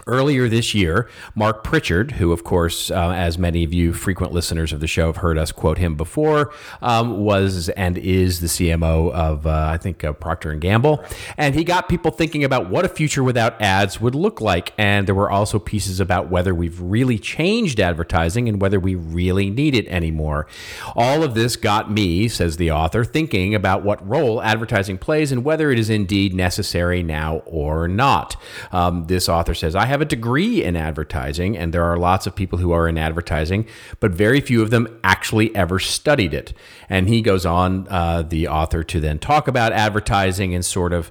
Earlier 0.07 0.49
this 0.49 0.75
year, 0.75 1.09
Marc 1.37 1.63
Pritchard, 1.63 2.13
who, 2.13 2.33
of 2.33 2.43
course, 2.43 2.91
uh, 2.91 3.11
as 3.11 3.39
many 3.39 3.63
of 3.63 3.73
you 3.73 3.93
frequent 3.93 4.33
listeners 4.33 4.73
of 4.73 4.81
the 4.81 4.89
show 4.89 5.07
have 5.07 5.19
heard 5.19 5.39
us 5.39 5.53
quote 5.53 5.79
him 5.79 5.95
before, 5.95 6.53
um, 6.81 7.21
was 7.21 7.69
and 7.71 7.97
is 7.97 8.41
the 8.41 8.49
CMO 8.49 9.13
of, 9.13 9.47
uh, 9.47 9.69
I 9.71 9.77
think, 9.77 10.03
uh, 10.03 10.13
Procter 10.13 10.51
and 10.51 10.61
Gamble, 10.61 11.05
and 11.37 11.55
he 11.55 11.63
got 11.63 11.89
people 11.89 12.11
thinking 12.11 12.43
about 12.43 12.69
what 12.69 12.85
a 12.85 12.89
future 12.89 13.23
without 13.23 13.61
ads 13.63 14.01
would 14.01 14.17
look 14.17 14.41
like. 14.41 14.73
And 14.77 15.07
there 15.07 15.15
were 15.15 15.31
also 15.31 15.61
pieces 15.61 16.01
about 16.01 16.29
whether 16.31 16.53
we've 16.53 16.81
really 16.81 17.19
changed 17.19 17.79
advertising 17.79 18.49
and 18.49 18.61
whether 18.61 18.81
we 18.81 18.97
really 18.97 19.51
need 19.51 19.77
it 19.77 19.87
anymore. 19.87 20.49
All 20.97 21.23
of 21.23 21.35
this 21.35 21.55
got 21.55 21.93
me, 21.93 22.27
says 22.27 22.57
the 22.57 22.73
author, 22.73 23.05
thinking 23.05 23.55
about 23.55 23.85
what 23.85 24.05
role 24.09 24.43
advertising 24.43 24.99
plays 24.99 25.31
and 25.31 25.45
whether 25.45 25.71
it 25.71 25.79
is 25.79 25.91
indeed 25.91 26.35
necessary 26.35 27.05
now 27.05 27.37
or 27.47 27.87
not. 27.87 28.35
Um, 28.73 29.07
this 29.07 29.29
author 29.29 29.55
says, 29.55 29.77
I 29.77 29.92
have 29.93 30.01
a 30.01 30.07
degree 30.07 30.65
in 30.65 30.75
advertising, 30.77 31.57
and 31.57 31.73
there 31.73 31.85
are 31.85 31.97
lots 31.97 32.27
of 32.27 32.35
people 32.35 32.59
who 32.59 32.73
are 32.73 32.89
in 32.89 32.99
advertising, 32.99 33.67
but 34.01 34.11
very 34.11 34.41
few 34.41 34.63
of 34.63 34.71
them 34.71 34.89
actually 35.05 35.55
ever 35.55 35.79
studied 35.79 36.35
it. 36.35 36.53
And 36.89 37.09
he 37.09 37.23
goes 37.23 37.47
on, 37.47 37.87
uh, 37.89 38.23
the 38.23 38.49
author, 38.49 38.83
to 38.83 39.01
then 39.01 39.19
talk 39.19 39.49
about 39.49 39.73
advertising 39.73 40.55
and 40.55 40.65
sort 40.65 40.93
of 40.93 41.11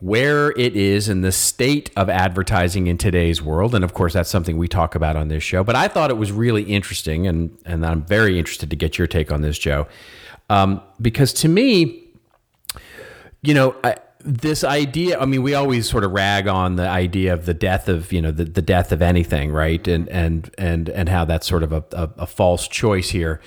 where 0.00 0.50
it 0.50 0.76
is 0.76 1.08
in 1.08 1.22
the 1.22 1.32
state 1.32 1.90
of 1.96 2.08
advertising 2.08 2.86
in 2.86 2.98
today's 2.98 3.42
world. 3.42 3.74
And 3.74 3.84
of 3.84 3.94
course, 3.94 4.12
that's 4.12 4.30
something 4.30 4.56
we 4.56 4.68
talk 4.68 4.94
about 4.94 5.16
on 5.16 5.28
this 5.28 5.42
show. 5.42 5.64
But 5.64 5.74
I 5.74 5.88
thought 5.88 6.10
it 6.10 6.16
was 6.18 6.30
really 6.30 6.62
interesting, 6.62 7.26
and, 7.26 7.56
and 7.64 7.84
I'm 7.84 8.02
very 8.02 8.38
interested 8.38 8.70
to 8.70 8.76
get 8.76 8.98
your 8.98 9.06
take 9.06 9.32
on 9.32 9.40
this, 9.40 9.58
Joe. 9.58 9.88
Um, 10.50 10.82
because 11.00 11.32
to 11.34 11.48
me, 11.48 12.04
you 13.42 13.54
know, 13.54 13.74
I, 13.82 13.96
this 14.20 14.64
idea 14.64 15.18
i 15.20 15.24
mean 15.24 15.42
we 15.42 15.54
always 15.54 15.88
sort 15.88 16.02
of 16.02 16.10
rag 16.10 16.48
on 16.48 16.76
the 16.76 16.88
idea 16.88 17.32
of 17.32 17.46
the 17.46 17.54
death 17.54 17.88
of 17.88 18.12
you 18.12 18.20
know 18.20 18.30
the, 18.32 18.44
the 18.44 18.62
death 18.62 18.90
of 18.92 19.00
anything 19.00 19.52
right? 19.58 19.86
And 19.88 20.08
and 20.08 20.50
and 20.56 20.88
and 20.88 21.08
how 21.08 21.24
that's 21.24 21.46
sort 21.46 21.62
of 21.62 21.72
a, 21.72 21.84
a, 21.92 22.10
a 22.18 22.26
false 22.26 22.68
choice 22.68 23.10
here. 23.10 23.40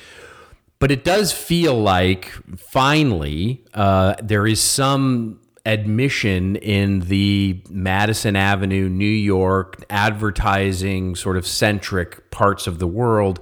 But 0.79 0.91
it 0.91 1.03
does 1.03 1.31
feel 1.31 1.79
like 1.79 2.31
finally 2.57 3.63
uh, 3.73 4.15
there 4.21 4.47
is 4.47 4.59
some 4.59 5.39
admission 5.65 6.55
in 6.55 7.01
the 7.01 7.61
Madison 7.69 8.35
Avenue, 8.35 8.89
New 8.89 9.05
York 9.05 9.83
advertising 9.91 11.15
sort 11.15 11.37
of 11.37 11.45
centric 11.45 12.31
parts 12.31 12.65
of 12.65 12.79
the 12.79 12.87
world 12.87 13.39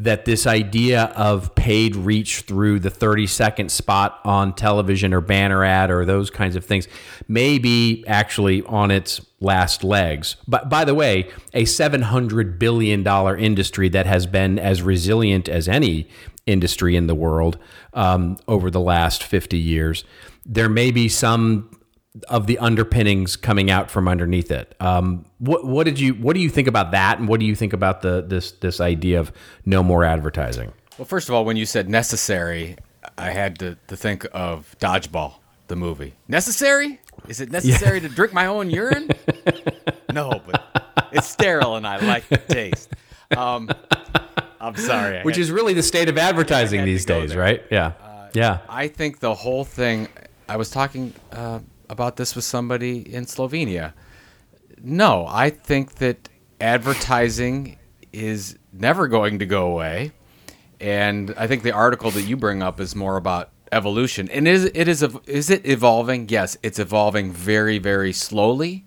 that 0.00 0.24
this 0.24 0.46
idea 0.46 1.04
of 1.14 1.54
paid 1.54 1.94
reach 1.94 2.40
through 2.40 2.80
the 2.80 2.88
30 2.88 3.26
second 3.26 3.70
spot 3.70 4.18
on 4.24 4.54
television 4.54 5.12
or 5.12 5.20
banner 5.20 5.62
ad 5.62 5.90
or 5.90 6.06
those 6.06 6.30
kinds 6.30 6.56
of 6.56 6.64
things 6.64 6.88
may 7.28 7.58
be 7.58 8.02
actually 8.06 8.62
on 8.62 8.90
its 8.90 9.20
last 9.40 9.84
legs. 9.84 10.36
But 10.48 10.70
by 10.70 10.86
the 10.86 10.94
way, 10.94 11.30
a 11.52 11.64
$700 11.64 12.58
billion 12.58 13.06
industry 13.38 13.90
that 13.90 14.06
has 14.06 14.26
been 14.26 14.58
as 14.58 14.82
resilient 14.82 15.50
as 15.50 15.68
any 15.68 16.08
industry 16.46 16.96
in 16.96 17.06
the 17.06 17.14
world 17.14 17.58
um, 17.92 18.38
over 18.48 18.70
the 18.70 18.80
last 18.80 19.22
50 19.22 19.58
years, 19.58 20.04
there 20.46 20.70
may 20.70 20.90
be 20.90 21.10
some 21.10 21.70
of 22.28 22.46
the 22.46 22.58
underpinnings 22.58 23.36
coming 23.36 23.70
out 23.70 23.90
from 23.90 24.08
underneath 24.08 24.50
it. 24.50 24.74
Um, 24.80 25.24
what, 25.38 25.64
what 25.64 25.84
did 25.84 26.00
you 26.00 26.14
what 26.14 26.34
do 26.34 26.40
you 26.40 26.50
think 26.50 26.68
about 26.68 26.90
that, 26.90 27.18
and 27.18 27.28
what 27.28 27.40
do 27.40 27.46
you 27.46 27.54
think 27.54 27.72
about 27.72 28.02
the 28.02 28.22
this 28.26 28.52
this 28.52 28.80
idea 28.80 29.20
of 29.20 29.32
no 29.64 29.82
more 29.82 30.04
advertising? 30.04 30.72
Well, 30.98 31.06
first 31.06 31.28
of 31.28 31.34
all, 31.34 31.44
when 31.44 31.56
you 31.56 31.66
said 31.66 31.88
necessary, 31.88 32.76
I 33.16 33.30
had 33.30 33.58
to, 33.60 33.78
to 33.88 33.96
think 33.96 34.26
of 34.32 34.76
Dodgeball, 34.80 35.34
the 35.68 35.76
movie. 35.76 36.14
Necessary? 36.28 37.00
Is 37.28 37.40
it 37.40 37.50
necessary 37.50 38.00
yeah. 38.00 38.08
to 38.08 38.14
drink 38.14 38.34
my 38.34 38.46
own 38.46 38.70
urine? 38.70 39.10
no, 40.12 40.42
but 40.46 41.08
it's 41.12 41.28
sterile 41.28 41.76
and 41.76 41.86
I 41.86 41.98
like 41.98 42.28
the 42.28 42.36
taste. 42.36 42.92
Um, 43.34 43.70
I'm 44.60 44.76
sorry. 44.76 45.20
I 45.20 45.22
Which 45.22 45.38
is 45.38 45.50
really 45.50 45.72
the 45.72 45.82
state 45.82 46.08
of 46.08 46.18
advertising 46.18 46.84
these 46.84 47.04
days, 47.04 47.30
there. 47.30 47.40
right? 47.40 47.62
Yeah. 47.70 47.92
Uh, 48.02 48.28
yeah. 48.34 48.58
I 48.68 48.88
think 48.88 49.20
the 49.20 49.34
whole 49.34 49.64
thing, 49.64 50.08
I 50.48 50.56
was 50.56 50.70
talking 50.70 51.14
uh, 51.32 51.60
about 51.90 52.16
this 52.16 52.34
with 52.34 52.44
somebody 52.44 53.00
in 53.12 53.26
Slovenia. 53.26 53.92
No, 54.82 55.26
I 55.28 55.50
think 55.50 55.96
that 55.96 56.28
advertising 56.60 57.76
is 58.12 58.56
never 58.72 59.08
going 59.08 59.40
to 59.40 59.46
go 59.46 59.66
away. 59.70 60.12
And 60.80 61.34
I 61.36 61.46
think 61.46 61.62
the 61.62 61.72
article 61.72 62.10
that 62.12 62.22
you 62.22 62.36
bring 62.36 62.62
up 62.62 62.80
is 62.80 62.94
more 62.94 63.16
about 63.16 63.50
evolution. 63.72 64.30
And 64.30 64.48
is 64.48 64.64
it 64.64 64.88
is 64.88 65.02
is 65.26 65.50
it 65.50 65.66
evolving? 65.66 66.28
Yes, 66.28 66.56
it's 66.62 66.78
evolving 66.78 67.32
very 67.32 67.78
very 67.78 68.12
slowly. 68.12 68.86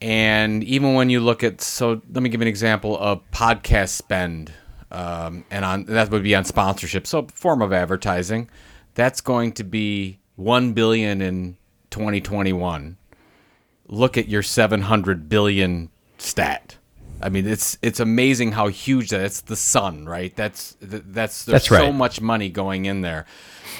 And 0.00 0.62
even 0.62 0.92
when 0.92 1.08
you 1.08 1.20
look 1.20 1.42
at, 1.42 1.62
so 1.62 2.02
let 2.12 2.22
me 2.22 2.28
give 2.28 2.42
an 2.42 2.48
example 2.48 2.98
of 2.98 3.22
podcast 3.30 3.88
spend, 3.88 4.52
um, 4.90 5.44
and 5.50 5.64
on 5.64 5.84
that 5.86 6.10
would 6.10 6.22
be 6.22 6.34
on 6.34 6.44
sponsorship, 6.44 7.06
so 7.06 7.26
form 7.34 7.62
of 7.62 7.72
advertising. 7.72 8.50
That's 8.94 9.20
going 9.20 9.52
to 9.52 9.64
be 9.64 10.18
one 10.36 10.72
billion 10.72 11.20
in 11.20 11.56
2021. 11.90 12.96
Look 13.88 14.18
at 14.18 14.28
your 14.28 14.42
700 14.42 15.28
billion 15.28 15.90
stat. 16.18 16.76
I 17.20 17.30
mean, 17.30 17.46
it's 17.46 17.78
it's 17.80 17.98
amazing 17.98 18.52
how 18.52 18.68
huge 18.68 19.08
that. 19.10 19.22
It's 19.22 19.40
the 19.40 19.56
sun, 19.56 20.06
right? 20.06 20.34
That's 20.36 20.76
that's 20.80 21.44
there's 21.44 21.44
that's 21.44 21.70
right. 21.70 21.80
so 21.80 21.92
much 21.92 22.20
money 22.20 22.50
going 22.50 22.84
in 22.84 23.00
there. 23.00 23.24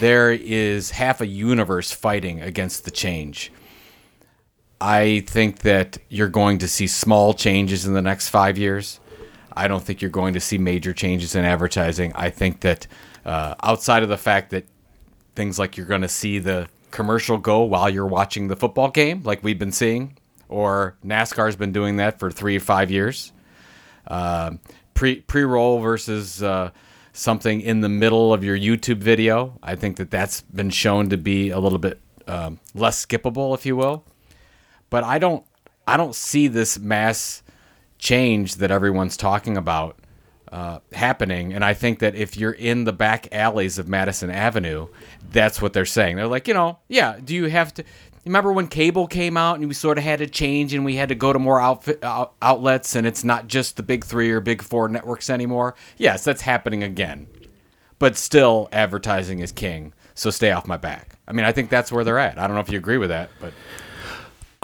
There 0.00 0.32
is 0.32 0.90
half 0.90 1.20
a 1.20 1.26
universe 1.26 1.92
fighting 1.92 2.40
against 2.40 2.84
the 2.84 2.90
change. 2.90 3.52
I 4.80 5.20
think 5.26 5.60
that 5.60 5.98
you're 6.08 6.28
going 6.28 6.58
to 6.58 6.68
see 6.68 6.86
small 6.86 7.34
changes 7.34 7.86
in 7.86 7.94
the 7.94 8.02
next 8.02 8.28
five 8.28 8.56
years. 8.56 9.00
I 9.54 9.68
don't 9.68 9.82
think 9.82 10.02
you're 10.02 10.10
going 10.10 10.34
to 10.34 10.40
see 10.40 10.58
major 10.58 10.92
changes 10.92 11.34
in 11.34 11.44
advertising. 11.44 12.12
I 12.14 12.30
think 12.30 12.60
that 12.60 12.86
uh, 13.24 13.54
outside 13.62 14.02
of 14.02 14.10
the 14.10 14.18
fact 14.18 14.50
that 14.50 14.66
things 15.36 15.58
like 15.58 15.76
you're 15.76 15.86
going 15.86 16.02
to 16.02 16.08
see 16.08 16.38
the 16.38 16.68
commercial 16.90 17.38
go 17.38 17.62
while 17.62 17.88
you're 17.88 18.06
watching 18.06 18.48
the 18.48 18.56
football 18.56 18.90
game, 18.90 19.22
like 19.22 19.44
we've 19.44 19.58
been 19.58 19.72
seeing, 19.72 20.16
or 20.48 20.96
NASCAR's 21.04 21.56
been 21.56 21.72
doing 21.72 21.96
that 21.96 22.18
for 22.18 22.30
three 22.30 22.56
or 22.56 22.60
five 22.60 22.90
years. 22.90 23.32
Uh, 24.06 24.52
pre 24.94 25.20
pre 25.20 25.42
roll 25.42 25.80
versus 25.80 26.42
uh, 26.42 26.70
something 27.12 27.60
in 27.60 27.80
the 27.80 27.88
middle 27.88 28.32
of 28.32 28.42
your 28.42 28.56
YouTube 28.56 28.98
video. 28.98 29.58
I 29.62 29.76
think 29.76 29.96
that 29.98 30.10
that's 30.10 30.40
been 30.40 30.70
shown 30.70 31.10
to 31.10 31.16
be 31.16 31.50
a 31.50 31.58
little 31.58 31.78
bit 31.78 32.00
um, 32.26 32.58
less 32.74 33.04
skippable, 33.04 33.54
if 33.54 33.64
you 33.66 33.76
will 33.76 34.04
but 34.90 35.04
I 35.04 35.18
don't 35.18 35.44
I 35.86 35.96
don't 35.96 36.14
see 36.14 36.48
this 36.48 36.78
mass 36.78 37.42
change 37.98 38.56
that 38.56 38.70
everyone's 38.70 39.16
talking 39.16 39.56
about 39.56 39.98
uh, 40.52 40.78
happening. 40.92 41.52
And 41.52 41.64
I 41.64 41.74
think 41.74 41.98
that 42.00 42.14
if 42.14 42.36
you're 42.36 42.52
in 42.52 42.84
the 42.84 42.92
back 42.92 43.32
alleys 43.32 43.78
of 43.78 43.88
Madison 43.88 44.30
Avenue, 44.30 44.88
that's 45.30 45.60
what 45.60 45.72
they're 45.72 45.84
saying. 45.84 46.16
They're 46.16 46.26
like, 46.26 46.48
you 46.48 46.54
know, 46.54 46.78
yeah, 46.88 47.18
do 47.22 47.34
you 47.34 47.44
have 47.44 47.74
to? 47.74 47.84
Remember 48.24 48.52
when 48.52 48.66
cable 48.66 49.06
came 49.06 49.36
out 49.36 49.58
and 49.58 49.68
we 49.68 49.74
sort 49.74 49.98
of 49.98 50.04
had 50.04 50.18
to 50.18 50.26
change 50.26 50.74
and 50.74 50.84
we 50.84 50.96
had 50.96 51.10
to 51.10 51.14
go 51.14 51.32
to 51.32 51.38
more 51.38 51.60
outfit, 51.60 52.02
out, 52.02 52.34
outlets 52.42 52.96
and 52.96 53.06
it's 53.06 53.22
not 53.22 53.46
just 53.46 53.76
the 53.76 53.84
big 53.84 54.04
three 54.04 54.30
or 54.30 54.40
big 54.40 54.62
four 54.62 54.88
networks 54.88 55.30
anymore? 55.30 55.76
Yes, 55.96 56.24
that's 56.24 56.42
happening 56.42 56.82
again. 56.82 57.28
But 58.00 58.16
still, 58.16 58.68
advertising 58.72 59.38
is 59.38 59.52
king. 59.52 59.92
So 60.14 60.30
stay 60.30 60.50
off 60.50 60.66
my 60.66 60.76
back. 60.76 61.18
I 61.28 61.32
mean, 61.32 61.44
I 61.44 61.52
think 61.52 61.70
that's 61.70 61.92
where 61.92 62.02
they're 62.02 62.18
at. 62.18 62.38
I 62.38 62.46
don't 62.46 62.54
know 62.54 62.60
if 62.60 62.70
you 62.70 62.78
agree 62.78 62.98
with 62.98 63.10
that, 63.10 63.30
but. 63.40 63.52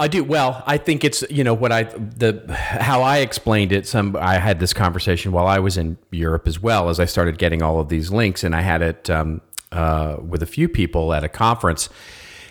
I 0.02 0.08
do. 0.08 0.24
Well, 0.24 0.64
I 0.66 0.78
think 0.78 1.04
it's 1.04 1.22
you 1.30 1.44
know 1.44 1.54
what 1.54 1.70
I 1.70 1.84
the 1.84 2.42
how 2.52 3.02
I 3.02 3.18
explained 3.18 3.70
it. 3.70 3.86
Some 3.86 4.16
I 4.16 4.38
had 4.38 4.58
this 4.58 4.72
conversation 4.72 5.30
while 5.30 5.46
I 5.46 5.60
was 5.60 5.76
in 5.76 5.96
Europe 6.10 6.48
as 6.48 6.60
well 6.60 6.88
as 6.88 6.98
I 6.98 7.04
started 7.04 7.38
getting 7.38 7.62
all 7.62 7.78
of 7.78 7.88
these 7.88 8.10
links, 8.10 8.42
and 8.42 8.52
I 8.52 8.62
had 8.62 8.82
it 8.82 9.08
um, 9.08 9.42
uh, 9.70 10.16
with 10.20 10.42
a 10.42 10.46
few 10.46 10.68
people 10.68 11.14
at 11.14 11.22
a 11.22 11.28
conference, 11.28 11.88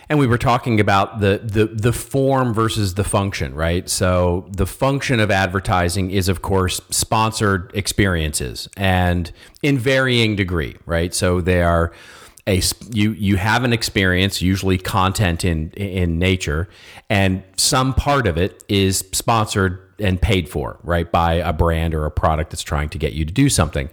and 0.08 0.18
we 0.18 0.26
were 0.26 0.38
talking 0.38 0.80
about 0.80 1.20
the 1.20 1.42
the 1.44 1.66
the 1.66 1.92
form 1.92 2.54
versus 2.54 2.94
the 2.94 3.04
function, 3.04 3.54
right? 3.54 3.86
So 3.86 4.48
the 4.50 4.66
function 4.66 5.20
of 5.20 5.30
advertising 5.30 6.10
is, 6.10 6.30
of 6.30 6.40
course, 6.40 6.80
sponsored 6.88 7.70
experiences, 7.74 8.66
and 8.78 9.30
in 9.62 9.78
varying 9.78 10.36
degree, 10.36 10.76
right? 10.86 11.12
So 11.12 11.42
they 11.42 11.60
are 11.60 11.92
a 12.46 12.60
you 12.90 13.12
you 13.12 13.36
have 13.36 13.64
an 13.64 13.72
experience, 13.72 14.42
usually 14.42 14.78
content 14.78 15.44
in 15.44 15.70
in 15.72 16.18
nature, 16.18 16.68
and 17.08 17.42
some 17.56 17.94
part 17.94 18.26
of 18.26 18.36
it 18.36 18.64
is 18.68 18.98
sponsored 19.12 19.78
and 19.98 20.20
paid 20.20 20.48
for, 20.48 20.78
right, 20.82 21.10
by 21.12 21.34
a 21.34 21.52
brand 21.52 21.94
or 21.94 22.04
a 22.04 22.10
product 22.10 22.50
that's 22.50 22.62
trying 22.62 22.88
to 22.88 22.98
get 22.98 23.12
you 23.12 23.24
to 23.24 23.32
do 23.32 23.48
something. 23.48 23.88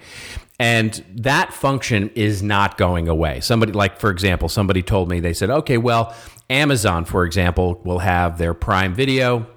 And 0.59 1.03
that 1.15 1.53
function 1.53 2.09
is 2.15 2.43
not 2.43 2.77
going 2.77 3.07
away. 3.07 3.39
Somebody, 3.39 3.71
like, 3.71 3.99
for 3.99 4.09
example, 4.09 4.49
somebody 4.49 4.81
told 4.81 5.09
me, 5.09 5.19
they 5.19 5.33
said, 5.33 5.49
okay, 5.49 5.77
well, 5.77 6.13
Amazon, 6.49 7.05
for 7.05 7.23
example, 7.25 7.79
will 7.85 7.99
have 7.99 8.37
their 8.37 8.53
Prime 8.53 8.93
Video, 8.93 9.47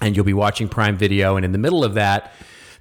and 0.00 0.14
you'll 0.14 0.24
be 0.24 0.34
watching 0.34 0.68
Prime 0.68 0.96
Video, 0.96 1.36
and 1.36 1.44
in 1.44 1.52
the 1.52 1.58
middle 1.58 1.82
of 1.82 1.94
that, 1.94 2.32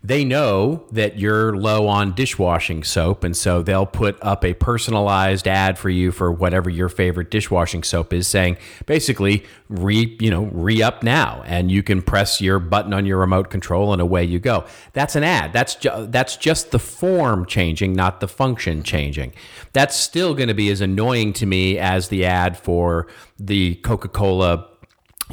they 0.06 0.24
know 0.24 0.86
that 0.92 1.18
you're 1.18 1.58
low 1.58 1.88
on 1.88 2.14
dishwashing 2.14 2.84
soap, 2.84 3.24
and 3.24 3.36
so 3.36 3.64
they'll 3.64 3.88
put 3.88 4.18
up 4.22 4.46
a 4.46 4.54
personalized 4.54 5.48
ad 5.48 5.80
for 5.80 5.90
you 5.90 6.12
for 6.12 6.32
whatever 6.32 6.70
your 6.70 6.90
favorite 6.90 7.32
dishwashing 7.32 7.82
soap 7.82 8.14
is, 8.14 8.28
saying 8.28 8.58
basically 8.86 9.44
re 9.68 10.16
you 10.20 10.30
know 10.30 10.44
re 10.46 10.84
up 10.84 11.02
now, 11.02 11.42
and 11.48 11.72
you 11.72 11.82
can 11.82 12.04
press 12.04 12.40
your 12.40 12.60
button 12.60 12.94
on 12.94 13.08
your 13.08 13.18
remote 13.18 13.50
control, 13.50 13.94
and 13.94 14.02
away 14.02 14.24
you 14.24 14.38
go. 14.38 14.66
That's 14.94 15.16
an 15.16 15.24
ad. 15.24 15.54
That's 15.54 15.74
ju- 15.74 16.06
that's 16.10 16.38
just 16.38 16.70
the 16.70 16.80
form 16.80 17.48
changing, 17.48 17.94
not 17.94 18.20
the 18.20 18.28
function 18.28 18.84
changing. 18.84 19.34
That's 19.74 19.96
still 19.96 20.36
going 20.36 20.50
to 20.50 20.54
be 20.54 20.70
as 20.70 20.82
annoying 20.82 21.34
to 21.34 21.48
me 21.48 21.80
as 21.80 22.10
the 22.10 22.26
ad 22.26 22.58
for 22.58 23.08
the 23.40 23.76
Coca 23.76 24.08
Cola 24.08 24.68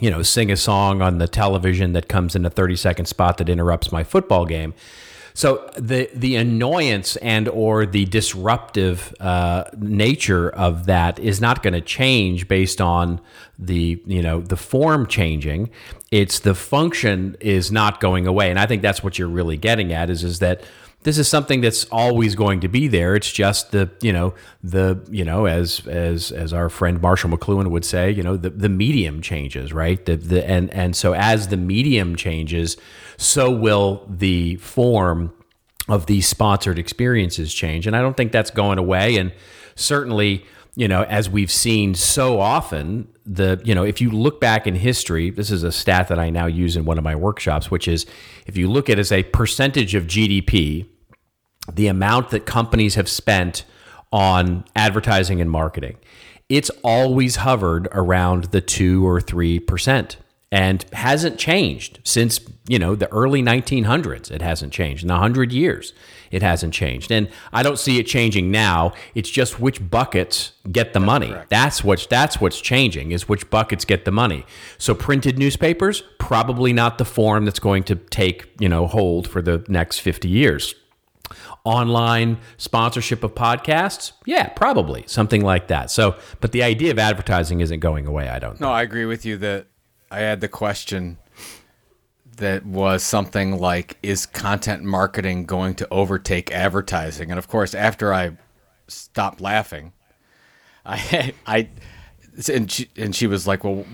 you 0.00 0.10
know, 0.10 0.22
sing 0.22 0.50
a 0.50 0.56
song 0.56 1.02
on 1.02 1.18
the 1.18 1.28
television 1.28 1.92
that 1.92 2.08
comes 2.08 2.34
in 2.34 2.44
a 2.44 2.50
30 2.50 2.76
second 2.76 3.06
spot 3.06 3.38
that 3.38 3.48
interrupts 3.48 3.92
my 3.92 4.04
football 4.04 4.46
game. 4.46 4.74
So 5.34 5.70
the 5.78 6.10
the 6.14 6.36
annoyance 6.36 7.16
and 7.16 7.48
or 7.48 7.86
the 7.86 8.04
disruptive 8.04 9.14
uh, 9.18 9.64
nature 9.78 10.50
of 10.50 10.86
that 10.86 11.18
is 11.18 11.40
not 11.40 11.62
going 11.62 11.72
to 11.72 11.80
change 11.80 12.48
based 12.48 12.80
on 12.80 13.20
the 13.58 14.02
you 14.06 14.20
know 14.20 14.40
the 14.40 14.56
form 14.56 15.06
changing. 15.06 15.70
It's 16.10 16.38
the 16.40 16.54
function 16.54 17.36
is 17.40 17.72
not 17.72 18.00
going 18.00 18.26
away, 18.26 18.50
and 18.50 18.58
I 18.58 18.66
think 18.66 18.82
that's 18.82 19.02
what 19.02 19.18
you're 19.18 19.28
really 19.28 19.56
getting 19.56 19.92
at 19.92 20.10
is 20.10 20.22
is 20.22 20.38
that 20.40 20.62
this 21.04 21.18
is 21.18 21.28
something 21.28 21.60
that's 21.60 21.84
always 21.86 22.34
going 22.34 22.60
to 22.60 22.68
be 22.68 22.88
there. 22.88 23.16
It's 23.16 23.30
just 23.30 23.72
the 23.72 23.90
you 24.00 24.12
know 24.12 24.34
the 24.62 25.04
you 25.10 25.24
know 25.24 25.46
as 25.46 25.86
as 25.86 26.30
as 26.32 26.52
our 26.52 26.68
friend 26.68 27.00
Marshall 27.00 27.30
McLuhan 27.30 27.70
would 27.70 27.84
say, 27.84 28.10
you 28.10 28.22
know 28.22 28.36
the 28.36 28.50
the 28.50 28.68
medium 28.68 29.20
changes, 29.20 29.72
right? 29.72 30.04
The 30.04 30.16
the 30.16 30.48
and 30.48 30.72
and 30.72 30.94
so 30.94 31.14
as 31.14 31.48
the 31.48 31.56
medium 31.56 32.16
changes, 32.16 32.76
so 33.16 33.50
will 33.50 34.06
the 34.08 34.56
form 34.56 35.32
of 35.88 36.06
these 36.06 36.26
sponsored 36.26 36.78
experiences 36.78 37.52
change. 37.52 37.86
And 37.86 37.96
I 37.96 38.00
don't 38.00 38.16
think 38.16 38.32
that's 38.32 38.50
going 38.50 38.78
away. 38.78 39.16
And 39.16 39.32
certainly, 39.74 40.44
you 40.76 40.86
know, 40.86 41.02
as 41.04 41.28
we've 41.28 41.50
seen 41.50 41.94
so 41.94 42.40
often, 42.40 43.08
the 43.26 43.60
you 43.64 43.74
know, 43.74 43.84
if 43.84 44.00
you 44.00 44.10
look 44.10 44.40
back 44.40 44.66
in 44.66 44.74
history, 44.74 45.30
this 45.30 45.50
is 45.50 45.62
a 45.62 45.72
stat 45.72 46.08
that 46.08 46.18
I 46.18 46.30
now 46.30 46.46
use 46.46 46.76
in 46.76 46.84
one 46.84 46.98
of 46.98 47.04
my 47.04 47.14
workshops, 47.14 47.70
which 47.70 47.88
is 47.88 48.06
if 48.46 48.56
you 48.56 48.70
look 48.70 48.88
at 48.88 48.98
as 48.98 49.12
a 49.12 49.22
percentage 49.24 49.94
of 49.94 50.04
GDP, 50.04 50.86
the 51.72 51.86
amount 51.86 52.30
that 52.30 52.46
companies 52.46 52.94
have 52.94 53.08
spent 53.08 53.64
on 54.12 54.64
advertising 54.76 55.40
and 55.40 55.50
marketing, 55.50 55.96
it's 56.48 56.70
always 56.82 57.36
hovered 57.36 57.88
around 57.92 58.44
the 58.46 58.60
two 58.60 59.06
or 59.06 59.20
three 59.20 59.58
percent 59.58 60.16
and 60.52 60.84
hasn't 60.92 61.38
changed 61.38 61.98
since 62.04 62.38
you 62.68 62.78
know 62.78 62.94
the 62.94 63.10
early 63.10 63.42
1900s 63.42 64.30
it 64.30 64.42
hasn't 64.42 64.72
changed. 64.72 65.02
In 65.02 65.08
100 65.08 65.50
years 65.50 65.94
it 66.30 66.42
hasn't 66.42 66.72
changed. 66.74 67.10
And 67.10 67.28
i 67.52 67.62
don't 67.62 67.78
see 67.78 67.98
it 67.98 68.04
changing 68.04 68.50
now. 68.50 68.92
It's 69.14 69.30
just 69.30 69.58
which 69.58 69.90
buckets 69.90 70.52
get 70.70 70.92
the 70.92 71.00
money. 71.00 71.34
That's 71.48 71.82
what's 71.82 72.06
that's 72.06 72.40
what's 72.40 72.60
changing 72.60 73.12
is 73.12 73.28
which 73.28 73.48
buckets 73.48 73.86
get 73.86 74.04
the 74.04 74.12
money. 74.12 74.44
So 74.76 74.94
printed 74.94 75.38
newspapers 75.38 76.02
probably 76.18 76.72
not 76.74 76.98
the 76.98 77.06
form 77.06 77.46
that's 77.46 77.58
going 77.58 77.84
to 77.84 77.96
take 77.96 78.50
you 78.60 78.68
know 78.68 78.86
hold 78.86 79.26
for 79.26 79.40
the 79.40 79.64
next 79.68 80.00
50 80.00 80.28
years 80.28 80.74
online 81.64 82.38
sponsorship 82.56 83.22
of 83.22 83.34
podcasts 83.34 84.12
yeah 84.26 84.48
probably 84.48 85.04
something 85.06 85.42
like 85.42 85.68
that 85.68 85.90
so 85.90 86.16
but 86.40 86.50
the 86.52 86.62
idea 86.62 86.90
of 86.90 86.98
advertising 86.98 87.60
isn't 87.60 87.80
going 87.80 88.06
away 88.06 88.28
i 88.28 88.38
don't 88.38 88.58
know. 88.60 88.68
No, 88.68 88.72
I 88.72 88.82
agree 88.82 89.04
with 89.04 89.24
you 89.24 89.36
that 89.38 89.66
I 90.10 90.20
had 90.20 90.42
the 90.42 90.48
question 90.48 91.16
that 92.36 92.66
was 92.66 93.02
something 93.02 93.58
like 93.58 93.96
is 94.02 94.26
content 94.26 94.82
marketing 94.82 95.46
going 95.46 95.74
to 95.76 95.88
overtake 95.90 96.50
advertising? 96.52 97.30
And 97.30 97.38
of 97.38 97.48
course, 97.48 97.74
after 97.74 98.12
I 98.12 98.36
stopped 98.88 99.40
laughing, 99.40 99.92
I 100.84 101.32
I 101.46 101.68
and 102.52 102.70
she, 102.70 102.88
and 102.96 103.14
she 103.14 103.26
was 103.26 103.46
like, 103.46 103.64
"Well, 103.64 103.84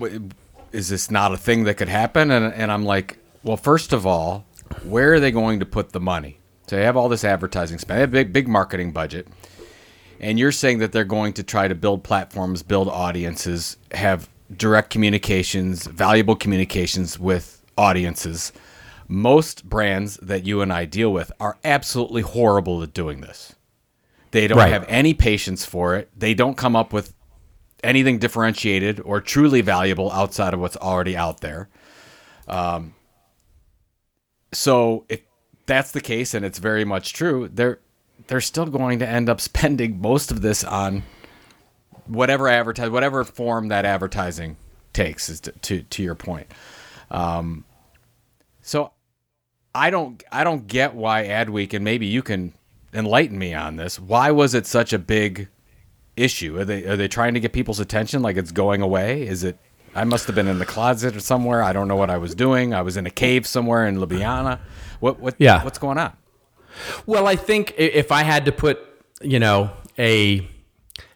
is 0.71 0.89
this 0.89 1.09
not 1.09 1.33
a 1.33 1.37
thing 1.37 1.63
that 1.65 1.75
could 1.75 1.89
happen?" 1.89 2.31
And 2.31 2.53
and 2.53 2.71
I'm 2.71 2.83
like, 2.83 3.17
"Well, 3.43 3.57
first 3.57 3.93
of 3.93 4.05
all, 4.05 4.45
where 4.83 5.13
are 5.13 5.19
they 5.19 5.31
going 5.31 5.59
to 5.59 5.65
put 5.65 5.91
the 5.91 5.99
money? 5.99 6.38
So 6.69 6.75
they 6.75 6.83
have 6.83 6.95
all 6.95 7.09
this 7.09 7.23
advertising 7.23 7.79
spend, 7.79 7.97
they 7.97 8.01
have 8.01 8.09
a 8.09 8.11
big 8.11 8.31
big 8.33 8.47
marketing 8.47 8.91
budget." 8.91 9.27
And 10.19 10.37
you're 10.37 10.51
saying 10.51 10.79
that 10.79 10.91
they're 10.91 11.05
going 11.05 11.33
to 11.33 11.43
try 11.43 11.67
to 11.67 11.73
build 11.75 12.03
platforms, 12.03 12.61
build 12.61 12.89
audiences, 12.89 13.77
have 13.91 14.29
direct 14.55 14.89
communications, 14.89 15.87
valuable 15.87 16.35
communications 16.35 17.17
with 17.17 17.63
audiences. 17.77 18.51
Most 19.07 19.67
brands 19.67 20.17
that 20.17 20.45
you 20.45 20.61
and 20.61 20.71
I 20.73 20.85
deal 20.85 21.11
with 21.11 21.31
are 21.39 21.57
absolutely 21.63 22.21
horrible 22.21 22.83
at 22.83 22.93
doing 22.93 23.21
this. 23.21 23.55
They 24.31 24.47
don't 24.47 24.57
Right. 24.59 24.71
have 24.71 24.85
any 24.87 25.13
patience 25.13 25.65
for 25.65 25.95
it. 25.95 26.09
They 26.15 26.33
don't 26.33 26.57
come 26.57 26.75
up 26.75 26.93
with 26.93 27.13
anything 27.83 28.19
differentiated 28.19 28.99
or 29.05 29.21
truly 29.21 29.61
valuable 29.61 30.11
outside 30.11 30.53
of 30.53 30.59
what's 30.59 30.77
already 30.77 31.15
out 31.15 31.39
there. 31.39 31.69
Um, 32.47 32.93
so 34.51 35.05
if 35.09 35.21
that's 35.69 35.91
the 35.91 36.01
case, 36.01 36.33
and 36.33 36.43
it's 36.43 36.59
very 36.59 36.83
much 36.83 37.13
true, 37.13 37.49
they're 37.53 37.79
they're 38.27 38.41
still 38.41 38.65
going 38.65 38.99
to 38.99 39.07
end 39.07 39.29
up 39.29 39.39
spending 39.49 40.01
most 40.01 40.31
of 40.31 40.41
this 40.41 40.65
on 40.65 41.03
whatever 42.07 42.47
advertise 42.47 42.89
whatever 42.89 43.23
form 43.23 43.69
that 43.69 43.85
advertising 43.85 44.57
takes 44.91 45.29
is 45.29 45.39
to 45.41 45.51
to, 45.53 45.83
to 45.83 46.03
your 46.03 46.15
point. 46.15 46.47
Um, 47.11 47.63
so 48.61 48.91
I 49.73 49.91
don't 49.91 50.21
I 50.31 50.43
don't 50.43 50.67
get 50.67 50.95
why 50.95 51.25
Adweek 51.25 51.73
and 51.73 51.85
maybe 51.85 52.07
you 52.07 52.23
can 52.23 52.53
enlighten 52.93 53.37
me 53.37 53.53
on 53.53 53.75
this. 53.77 53.99
Why 53.99 54.31
was 54.31 54.55
it 54.55 54.65
such 54.65 54.91
a 54.91 54.99
big 54.99 55.47
issue? 56.17 56.59
Are 56.59 56.65
they 56.65 56.83
are 56.85 56.97
they 56.97 57.07
trying 57.07 57.35
to 57.35 57.39
get 57.39 57.53
people's 57.53 57.79
attention 57.79 58.21
like 58.23 58.37
it's 58.37 58.51
going 58.51 58.81
away? 58.81 59.27
Is 59.27 59.43
it 59.43 59.57
I 59.95 60.03
must 60.03 60.25
have 60.27 60.35
been 60.35 60.47
in 60.47 60.59
the 60.59 60.65
closet 60.65 61.15
or 61.15 61.19
somewhere. 61.19 61.63
I 61.63 61.73
don't 61.73 61.87
know 61.87 61.95
what 61.95 62.09
I 62.09 62.17
was 62.17 62.35
doing. 62.35 62.73
I 62.73 62.81
was 62.81 62.97
in 62.97 63.05
a 63.05 63.11
cave 63.11 63.47
somewhere 63.47 63.87
in 63.87 63.97
Ljubljana. 63.97 64.59
What 64.99 65.19
what 65.19 65.35
Yeah. 65.37 65.63
what's 65.63 65.77
going 65.79 65.97
on? 65.97 66.13
Well, 67.05 67.27
I 67.27 67.35
think 67.35 67.73
if 67.77 68.11
I 68.11 68.23
had 68.23 68.45
to 68.45 68.51
put, 68.51 68.79
you 69.21 69.39
know, 69.39 69.71
a 69.97 70.47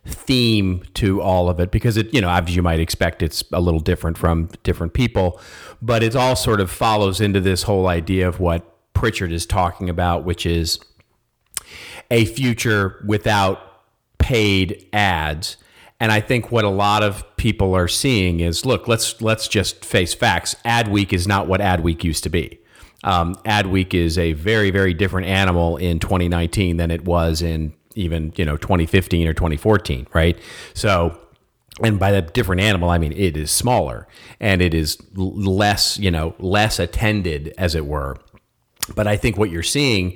theme 0.06 0.84
to 0.96 1.22
all 1.22 1.50
of 1.50 1.60
it, 1.60 1.72
because 1.72 1.96
it, 1.96 2.14
you 2.14 2.20
know, 2.20 2.30
as 2.30 2.56
you 2.56 2.62
might 2.62 2.80
expect, 2.80 3.22
it's 3.24 3.44
a 3.54 3.62
little 3.62 3.80
different 3.80 4.18
from 4.18 4.50
different 4.64 4.94
people, 4.94 5.40
but 5.82 6.04
it 6.04 6.16
all 6.16 6.36
sort 6.36 6.60
of 6.60 6.70
follows 6.70 7.22
into 7.22 7.40
this 7.40 7.64
whole 7.64 7.88
idea 7.88 8.28
of 8.28 8.40
what 8.40 8.94
Pritchard 8.94 9.32
is 9.32 9.46
talking 9.46 9.90
about, 9.90 10.26
which 10.26 10.46
is 10.46 10.80
a 12.12 12.26
future 12.26 13.04
without 13.08 13.60
paid 14.18 14.88
ads. 14.94 15.58
And 16.00 16.12
I 16.12 16.20
think 16.20 16.52
what 16.52 16.66
a 16.66 16.70
lot 16.70 17.02
of 17.04 17.24
people 17.38 17.74
are 17.76 17.88
seeing 17.88 18.40
is, 18.42 18.66
look, 18.66 18.88
let's 18.88 19.22
let's 19.22 19.48
just 19.48 19.86
face 19.86 20.14
facts. 20.14 20.56
Adweek 20.66 21.14
is 21.14 21.28
not 21.28 21.48
what 21.48 21.62
Adweek 21.62 22.04
used 22.04 22.24
to 22.24 22.30
be. 22.30 22.60
Um, 23.04 23.36
Adweek 23.46 23.94
is 23.94 24.18
a 24.18 24.34
very 24.34 24.72
very 24.72 24.94
different 24.94 25.28
animal 25.28 25.78
in 25.78 26.00
2019 26.00 26.78
than 26.78 26.92
it 26.92 27.06
was 27.06 27.42
in 27.42 27.74
even 27.96 28.34
you 28.36 28.46
know 28.46 28.58
2015 28.58 29.28
or 29.28 29.34
2014, 29.34 30.08
right? 30.14 30.38
So 30.74 31.20
and 31.82 32.00
by 32.00 32.12
the 32.12 32.22
different 32.22 32.62
animal 32.62 32.90
i 32.90 33.00
mean 33.00 33.12
it 33.14 33.36
is 33.36 33.50
smaller 33.50 34.08
and 34.40 34.62
it 34.62 34.76
is 34.76 34.98
less 35.16 35.98
you 35.98 36.12
know 36.12 36.36
less 36.38 36.78
attended 36.78 37.54
as 37.58 37.74
it 37.74 37.86
were 37.86 38.16
but 38.96 39.08
i 39.08 39.18
think 39.18 39.38
what 39.38 39.50
you're 39.50 39.64
seeing 39.64 40.16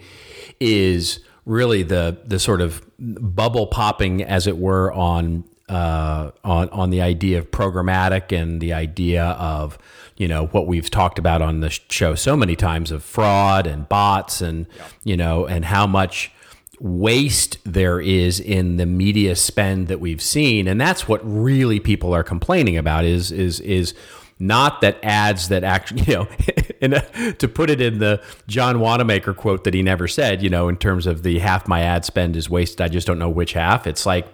is 0.60 1.20
really 1.46 1.84
the 1.84 2.18
the 2.26 2.38
sort 2.40 2.62
of 2.62 2.84
bubble 3.00 3.68
popping 3.68 4.24
as 4.24 4.48
it 4.48 4.58
were 4.58 4.92
on 4.94 5.44
uh, 5.70 6.32
on 6.44 6.70
on 6.70 6.92
the 6.92 7.02
idea 7.02 7.40
of 7.40 7.52
programmatic 7.52 8.32
and 8.32 8.62
the 8.62 8.72
idea 8.72 9.24
of 9.24 9.78
you 10.18 10.28
know 10.28 10.48
what 10.48 10.68
we've 10.68 10.90
talked 10.90 11.20
about 11.20 11.42
on 11.42 11.60
the 11.60 11.70
show 11.70 12.16
so 12.16 12.36
many 12.36 12.56
times 12.56 12.92
of 12.92 13.04
fraud 13.04 13.68
and 13.68 13.88
bots 13.88 14.42
and 14.42 14.66
you 15.04 15.16
know 15.16 15.46
and 15.46 15.66
how 15.66 15.88
much 15.88 16.32
waste 16.80 17.58
there 17.64 18.00
is 18.00 18.40
in 18.40 18.78
the 18.78 18.86
media 18.86 19.36
spend 19.36 19.88
that 19.88 20.00
we've 20.00 20.22
seen. 20.22 20.68
And 20.68 20.80
that's 20.80 21.08
what 21.08 21.22
really 21.24 21.80
people 21.80 22.14
are 22.14 22.24
complaining 22.24 22.78
about 22.78 23.06
is 23.06 23.32
is 23.32 23.60
is 23.62 23.94
not 24.40 24.82
that 24.82 25.00
ads 25.04 25.48
that 25.48 25.64
actually 25.64 26.04
you 26.08 26.14
know 26.14 26.28
in 26.82 26.94
a, 26.94 27.34
to 27.34 27.48
put 27.48 27.70
it 27.70 27.82
in 27.82 27.98
the 27.98 28.22
John 28.48 28.80
Wanamaker 28.80 29.34
quote 29.34 29.64
that 29.64 29.74
he 29.74 29.82
never 29.82 30.08
said 30.08 30.44
you 30.44 30.50
know 30.50 30.68
in 30.68 30.78
terms 30.78 31.08
of 31.08 31.24
the 31.24 31.40
half 31.40 31.68
my 31.68 31.82
ad 31.82 32.06
spend 32.06 32.36
is 32.36 32.50
wasted 32.50 32.82
I 32.82 32.88
just 32.88 33.08
don't 33.08 33.20
know 33.20 33.30
which 33.30 33.54
half. 33.54 33.88
It's 33.88 34.06
like 34.06 34.28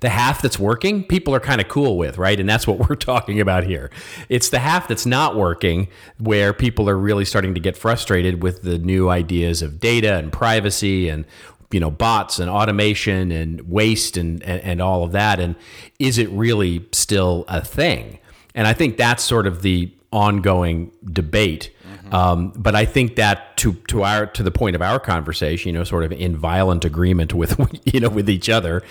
the 0.00 0.08
half 0.08 0.42
that's 0.42 0.58
working, 0.58 1.04
people 1.04 1.34
are 1.34 1.40
kind 1.40 1.60
of 1.60 1.68
cool 1.68 1.96
with, 1.96 2.18
right? 2.18 2.38
And 2.38 2.48
that's 2.48 2.66
what 2.66 2.78
we're 2.88 2.96
talking 2.96 3.40
about 3.40 3.64
here. 3.64 3.90
It's 4.28 4.48
the 4.48 4.58
half 4.58 4.88
that's 4.88 5.06
not 5.06 5.36
working 5.36 5.88
where 6.18 6.52
people 6.52 6.88
are 6.88 6.98
really 6.98 7.24
starting 7.24 7.54
to 7.54 7.60
get 7.60 7.76
frustrated 7.76 8.42
with 8.42 8.62
the 8.62 8.78
new 8.78 9.08
ideas 9.08 9.62
of 9.62 9.80
data 9.80 10.16
and 10.16 10.32
privacy 10.32 11.08
and 11.08 11.24
you 11.70 11.78
know 11.78 11.90
bots 11.90 12.40
and 12.40 12.50
automation 12.50 13.30
and 13.30 13.60
waste 13.70 14.16
and, 14.16 14.42
and 14.42 14.60
and 14.62 14.82
all 14.82 15.04
of 15.04 15.12
that 15.12 15.38
and 15.38 15.54
is 16.00 16.18
it 16.18 16.28
really 16.30 16.84
still 16.90 17.44
a 17.46 17.64
thing 17.64 18.18
and 18.56 18.66
i 18.66 18.72
think 18.72 18.96
that's 18.96 19.22
sort 19.22 19.46
of 19.46 19.62
the 19.62 19.88
ongoing 20.10 20.90
debate 21.12 21.70
um, 22.12 22.52
but 22.56 22.74
I 22.74 22.84
think 22.84 23.16
that 23.16 23.56
to 23.58 23.74
to 23.88 24.02
our 24.02 24.26
to 24.26 24.42
the 24.42 24.50
point 24.50 24.76
of 24.76 24.82
our 24.82 24.98
conversation, 24.98 25.68
you 25.68 25.78
know, 25.78 25.84
sort 25.84 26.04
of 26.04 26.12
in 26.12 26.36
violent 26.36 26.84
agreement 26.84 27.34
with 27.34 27.58
you 27.84 28.00
know 28.00 28.08
with 28.08 28.28
each 28.28 28.48
other, 28.48 28.82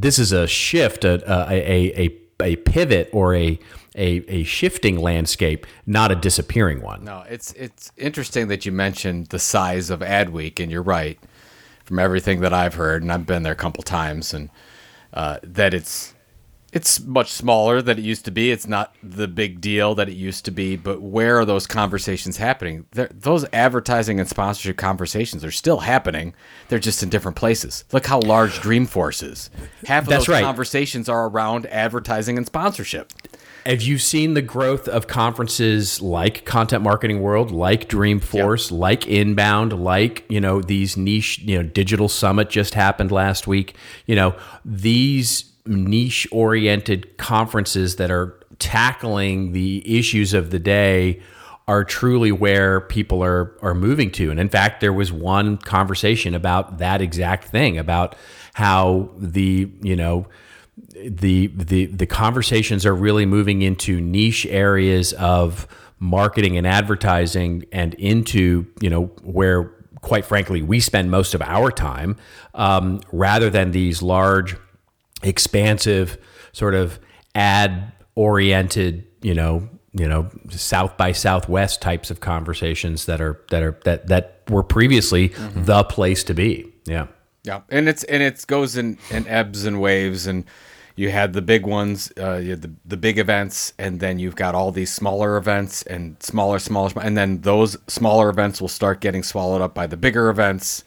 this 0.00 0.18
is 0.18 0.32
a 0.32 0.46
shift, 0.46 1.04
a 1.04 1.22
a 1.50 2.06
a, 2.06 2.18
a 2.40 2.56
pivot 2.56 3.08
or 3.12 3.34
a, 3.34 3.58
a 3.94 4.24
a 4.28 4.42
shifting 4.42 4.98
landscape, 4.98 5.66
not 5.86 6.10
a 6.10 6.16
disappearing 6.16 6.82
one. 6.82 7.04
No, 7.04 7.24
it's 7.28 7.52
it's 7.52 7.92
interesting 7.96 8.48
that 8.48 8.66
you 8.66 8.72
mentioned 8.72 9.28
the 9.28 9.38
size 9.38 9.90
of 9.90 10.00
Adweek, 10.00 10.58
and 10.60 10.70
you're 10.70 10.82
right. 10.82 11.18
From 11.84 11.98
everything 11.98 12.40
that 12.40 12.54
I've 12.54 12.74
heard, 12.74 13.02
and 13.02 13.12
I've 13.12 13.26
been 13.26 13.42
there 13.42 13.52
a 13.52 13.56
couple 13.56 13.82
times, 13.82 14.32
and 14.32 14.48
uh, 15.12 15.38
that 15.42 15.74
it's 15.74 16.13
it's 16.74 17.00
much 17.00 17.30
smaller 17.30 17.80
than 17.80 17.98
it 17.98 18.04
used 18.04 18.24
to 18.24 18.32
be. 18.32 18.50
It's 18.50 18.66
not 18.66 18.94
the 19.00 19.28
big 19.28 19.60
deal 19.60 19.94
that 19.94 20.08
it 20.08 20.16
used 20.16 20.44
to 20.46 20.50
be. 20.50 20.74
But 20.74 21.00
where 21.00 21.38
are 21.38 21.44
those 21.44 21.68
conversations 21.68 22.36
happening? 22.36 22.84
They're, 22.90 23.08
those 23.14 23.46
advertising 23.52 24.18
and 24.18 24.28
sponsorship 24.28 24.76
conversations 24.76 25.44
are 25.44 25.52
still 25.52 25.78
happening. 25.78 26.34
They're 26.68 26.80
just 26.80 27.00
in 27.02 27.10
different 27.10 27.36
places. 27.36 27.84
Look 27.92 28.06
how 28.06 28.18
large 28.20 28.58
Dreamforce 28.58 29.22
is. 29.22 29.50
Half 29.86 30.02
of 30.02 30.08
That's 30.08 30.26
those 30.26 30.34
right. 30.34 30.42
conversations 30.42 31.08
are 31.08 31.28
around 31.28 31.66
advertising 31.66 32.36
and 32.36 32.44
sponsorship. 32.44 33.12
have 33.64 33.82
you 33.82 33.96
seen 33.96 34.34
the 34.34 34.42
growth 34.42 34.88
of 34.88 35.06
conferences 35.06 36.02
like 36.02 36.44
Content 36.44 36.82
Marketing 36.82 37.22
World, 37.22 37.52
like 37.52 37.88
Dreamforce, 37.88 38.72
yep. 38.72 38.80
like 38.80 39.06
Inbound, 39.06 39.72
like 39.72 40.24
you 40.28 40.40
know 40.40 40.60
these 40.60 40.96
niche, 40.96 41.38
you 41.38 41.62
know, 41.62 41.68
Digital 41.68 42.08
Summit 42.08 42.50
just 42.50 42.74
happened 42.74 43.12
last 43.12 43.46
week. 43.46 43.76
You 44.06 44.16
know 44.16 44.34
these 44.64 45.53
niche 45.66 46.26
oriented 46.30 47.16
conferences 47.16 47.96
that 47.96 48.10
are 48.10 48.38
tackling 48.58 49.52
the 49.52 49.98
issues 49.98 50.34
of 50.34 50.50
the 50.50 50.58
day 50.58 51.20
are 51.66 51.84
truly 51.84 52.30
where 52.30 52.80
people 52.82 53.24
are 53.24 53.56
are 53.62 53.74
moving 53.74 54.10
to. 54.12 54.30
And 54.30 54.38
in 54.38 54.48
fact, 54.48 54.80
there 54.80 54.92
was 54.92 55.10
one 55.10 55.56
conversation 55.56 56.34
about 56.34 56.78
that 56.78 57.00
exact 57.00 57.44
thing 57.44 57.78
about 57.78 58.16
how 58.52 59.10
the 59.16 59.70
you 59.80 59.96
know 59.96 60.26
the 61.04 61.48
the 61.48 61.86
the 61.86 62.06
conversations 62.06 62.84
are 62.84 62.94
really 62.94 63.24
moving 63.24 63.62
into 63.62 64.00
niche 64.00 64.46
areas 64.46 65.12
of 65.14 65.66
marketing 65.98 66.58
and 66.58 66.66
advertising 66.66 67.64
and 67.72 67.94
into 67.94 68.66
you 68.80 68.90
know 68.90 69.06
where 69.22 69.70
quite 70.02 70.26
frankly 70.26 70.60
we 70.60 70.80
spend 70.80 71.10
most 71.10 71.32
of 71.32 71.40
our 71.40 71.70
time 71.70 72.16
um, 72.54 73.00
rather 73.10 73.48
than 73.48 73.70
these 73.70 74.02
large 74.02 74.56
expansive 75.24 76.18
sort 76.52 76.74
of 76.74 76.98
ad 77.34 77.92
oriented 78.14 79.06
you 79.22 79.34
know 79.34 79.68
you 79.92 80.08
know 80.08 80.30
south 80.50 80.96
by 80.96 81.10
southwest 81.12 81.82
types 81.82 82.10
of 82.10 82.20
conversations 82.20 83.06
that 83.06 83.20
are 83.20 83.40
that 83.50 83.62
are 83.62 83.78
that 83.84 84.06
that 84.06 84.42
were 84.48 84.62
previously 84.62 85.30
mm-hmm. 85.30 85.64
the 85.64 85.82
place 85.84 86.22
to 86.22 86.34
be 86.34 86.70
yeah 86.84 87.06
yeah 87.42 87.62
and 87.70 87.88
it's 87.88 88.04
and 88.04 88.22
it 88.22 88.46
goes 88.46 88.76
in 88.76 88.98
in 89.10 89.26
ebbs 89.26 89.64
and 89.64 89.80
waves 89.80 90.26
and 90.26 90.44
you 90.96 91.10
had 91.10 91.32
the 91.32 91.42
big 91.42 91.66
ones, 91.66 92.12
uh, 92.18 92.36
you 92.36 92.50
had 92.50 92.62
the 92.62 92.70
the 92.84 92.96
big 92.96 93.18
events, 93.18 93.72
and 93.78 93.98
then 93.98 94.18
you've 94.18 94.36
got 94.36 94.54
all 94.54 94.70
these 94.70 94.92
smaller 94.92 95.36
events 95.36 95.82
and 95.82 96.22
smaller, 96.22 96.58
smaller, 96.58 96.92
and 97.00 97.16
then 97.16 97.40
those 97.40 97.76
smaller 97.88 98.28
events 98.28 98.60
will 98.60 98.68
start 98.68 99.00
getting 99.00 99.22
swallowed 99.22 99.60
up 99.60 99.74
by 99.74 99.86
the 99.86 99.96
bigger 99.96 100.28
events. 100.28 100.84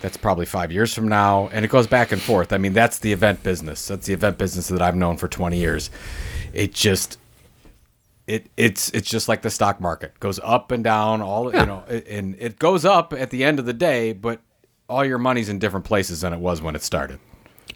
That's 0.00 0.16
probably 0.16 0.46
five 0.46 0.72
years 0.72 0.94
from 0.94 1.08
now, 1.08 1.48
and 1.52 1.64
it 1.64 1.68
goes 1.68 1.86
back 1.86 2.10
and 2.10 2.20
forth. 2.20 2.52
I 2.52 2.58
mean, 2.58 2.72
that's 2.72 2.98
the 2.98 3.12
event 3.12 3.42
business. 3.42 3.86
That's 3.86 4.06
the 4.06 4.14
event 4.14 4.38
business 4.38 4.68
that 4.68 4.80
I've 4.80 4.96
known 4.96 5.16
for 5.16 5.28
twenty 5.28 5.58
years. 5.58 5.90
It 6.52 6.72
just 6.72 7.18
it 8.26 8.46
it's 8.56 8.90
it's 8.90 9.08
just 9.08 9.28
like 9.28 9.42
the 9.42 9.50
stock 9.50 9.80
market 9.80 10.18
goes 10.20 10.40
up 10.42 10.70
and 10.70 10.84
down 10.84 11.20
all 11.20 11.52
yeah. 11.52 11.60
you 11.60 11.66
know 11.66 11.82
and 11.88 12.36
it 12.38 12.58
goes 12.58 12.84
up 12.84 13.12
at 13.12 13.30
the 13.30 13.42
end 13.42 13.58
of 13.58 13.64
the 13.64 13.72
day 13.72 14.12
but 14.12 14.40
all 14.88 15.04
your 15.04 15.18
money's 15.18 15.48
in 15.48 15.58
different 15.58 15.84
places 15.84 16.20
than 16.20 16.32
it 16.32 16.38
was 16.38 16.62
when 16.62 16.76
it 16.76 16.82
started 16.82 17.18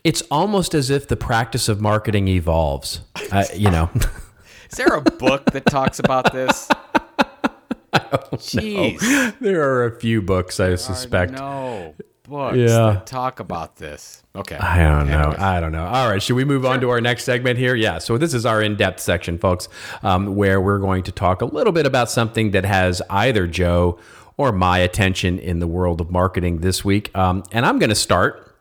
it's 0.05 0.23
almost 0.31 0.75
as 0.75 0.91
if 0.91 1.09
the 1.09 1.17
practice 1.17 1.69
of 1.69 1.81
marketing 1.81 2.29
evolves. 2.29 3.01
Uh, 3.33 3.45
you 3.55 3.71
know. 3.71 3.91
Is 4.71 4.77
there 4.77 4.95
a 4.95 5.01
book 5.01 5.47
that 5.53 5.65
talks 5.67 5.99
about 5.99 6.33
this? 6.33 6.69
Jeez. 8.35 9.01
Know. 9.01 9.33
There 9.41 9.63
are 9.63 9.87
a 9.87 9.99
few 9.99 10.21
books, 10.21 10.61
I 10.61 10.69
there 10.69 10.77
suspect. 10.77 11.33
no 11.33 11.95
books 12.25 12.57
yeah. 12.57 12.67
that 12.67 13.07
talk 13.07 13.41
about 13.41 13.77
this. 13.77 14.23
Okay. 14.35 14.57
I 14.57 14.79
don't 14.79 15.09
know. 15.09 15.35
I 15.39 15.61
don't 15.61 15.73
know. 15.73 15.87
All 15.87 16.11
right. 16.11 16.21
Should 16.21 16.37
we 16.37 16.45
move 16.45 16.63
sure. 16.63 16.73
on 16.73 16.81
to 16.81 16.91
our 16.91 17.01
next 17.01 17.25
segment 17.25 17.59
here? 17.59 17.75
Yeah. 17.75 17.99
So 17.99 18.19
this 18.19 18.35
is 18.35 18.45
our 18.45 18.61
in-depth 18.61 19.01
section, 19.01 19.39
folks, 19.39 19.69
um, 20.03 20.35
where 20.35 20.61
we're 20.61 20.81
going 20.81 21.05
to 21.05 21.13
talk 21.13 21.43
a 21.43 21.45
little 21.45 21.73
bit 21.73 21.87
about 21.87 22.11
something 22.11 22.51
that 22.51 22.65
has 22.65 23.01
either 23.09 23.47
Joe 23.47 23.99
or 24.37 24.51
my 24.51 24.79
attention 24.79 25.39
in 25.39 25.61
the 25.61 25.69
world 25.69 26.01
of 26.01 26.11
marketing 26.11 26.59
this 26.59 26.85
week. 26.85 27.17
Um, 27.17 27.45
and 27.53 27.65
I'm 27.65 27.79
going 27.79 27.91
to 27.91 27.95
start 27.95 28.57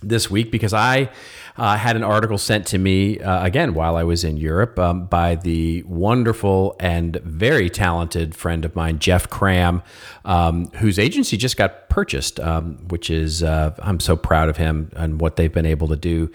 this 0.00 0.30
week 0.30 0.52
because 0.52 0.72
I 0.72 1.10
uh, 1.58 1.76
had 1.76 1.96
an 1.96 2.04
article 2.04 2.38
sent 2.38 2.66
to 2.68 2.78
me 2.78 3.18
uh, 3.18 3.44
again 3.44 3.74
while 3.74 3.96
I 3.96 4.04
was 4.04 4.22
in 4.22 4.36
Europe 4.36 4.78
um, 4.78 5.06
by 5.06 5.34
the 5.34 5.82
wonderful 5.82 6.76
and 6.78 7.16
very 7.16 7.68
talented 7.68 8.34
friend 8.34 8.64
of 8.64 8.76
mine, 8.76 9.00
Jeff 9.00 9.28
Cram, 9.28 9.82
um, 10.24 10.66
whose 10.76 10.98
agency 11.00 11.36
just 11.36 11.56
got 11.56 11.90
purchased, 11.90 12.38
um, 12.38 12.78
which 12.88 13.10
is 13.10 13.42
uh, 13.42 13.74
I'm 13.80 13.98
so 13.98 14.16
proud 14.16 14.48
of 14.48 14.56
him 14.56 14.92
and 14.94 15.20
what 15.20 15.34
they've 15.34 15.52
been 15.52 15.66
able 15.66 15.88
to 15.88 15.96
do. 15.96 16.30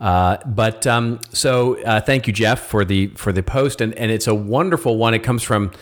Uh, 0.00 0.36
but 0.46 0.86
um, 0.86 1.18
so 1.30 1.82
uh, 1.82 2.00
thank 2.00 2.28
you, 2.28 2.32
Jeff, 2.32 2.60
for 2.60 2.84
the 2.84 3.08
for 3.08 3.32
the 3.32 3.42
post, 3.42 3.80
and 3.80 3.92
and 3.94 4.12
it's 4.12 4.28
a 4.28 4.34
wonderful 4.34 4.96
one. 4.96 5.12
It 5.12 5.24
comes 5.24 5.42
from 5.42 5.72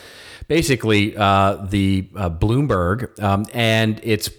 basically 0.49 1.15
uh, 1.17 1.57
the 1.57 2.03
Bloomberg, 2.15 3.23
um, 3.23 3.45
and 3.53 4.01
it's 4.03 4.31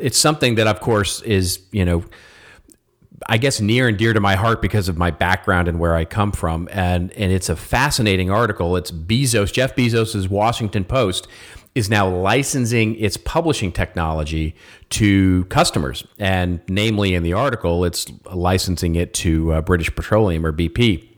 it's 0.00 0.18
something 0.18 0.56
that, 0.56 0.66
of 0.66 0.80
course, 0.80 1.22
is 1.22 1.60
you 1.70 1.84
know. 1.84 2.04
I 3.26 3.38
guess 3.38 3.60
near 3.60 3.88
and 3.88 3.96
dear 3.96 4.12
to 4.12 4.20
my 4.20 4.34
heart 4.34 4.60
because 4.60 4.88
of 4.88 4.98
my 4.98 5.10
background 5.10 5.68
and 5.68 5.78
where 5.78 5.94
I 5.94 6.04
come 6.04 6.32
from, 6.32 6.68
and 6.70 7.12
and 7.12 7.32
it's 7.32 7.48
a 7.48 7.56
fascinating 7.56 8.30
article. 8.30 8.76
It's 8.76 8.90
Bezos, 8.90 9.52
Jeff 9.52 9.74
Bezos's 9.74 10.28
Washington 10.28 10.84
Post, 10.84 11.26
is 11.74 11.90
now 11.90 12.08
licensing 12.08 12.96
its 12.96 13.16
publishing 13.16 13.72
technology 13.72 14.54
to 14.90 15.44
customers, 15.46 16.06
and 16.18 16.60
namely 16.68 17.14
in 17.14 17.22
the 17.22 17.32
article, 17.32 17.84
it's 17.84 18.06
licensing 18.32 18.94
it 18.94 19.14
to 19.14 19.52
uh, 19.52 19.60
British 19.60 19.94
Petroleum 19.94 20.44
or 20.44 20.52
BP. 20.52 21.15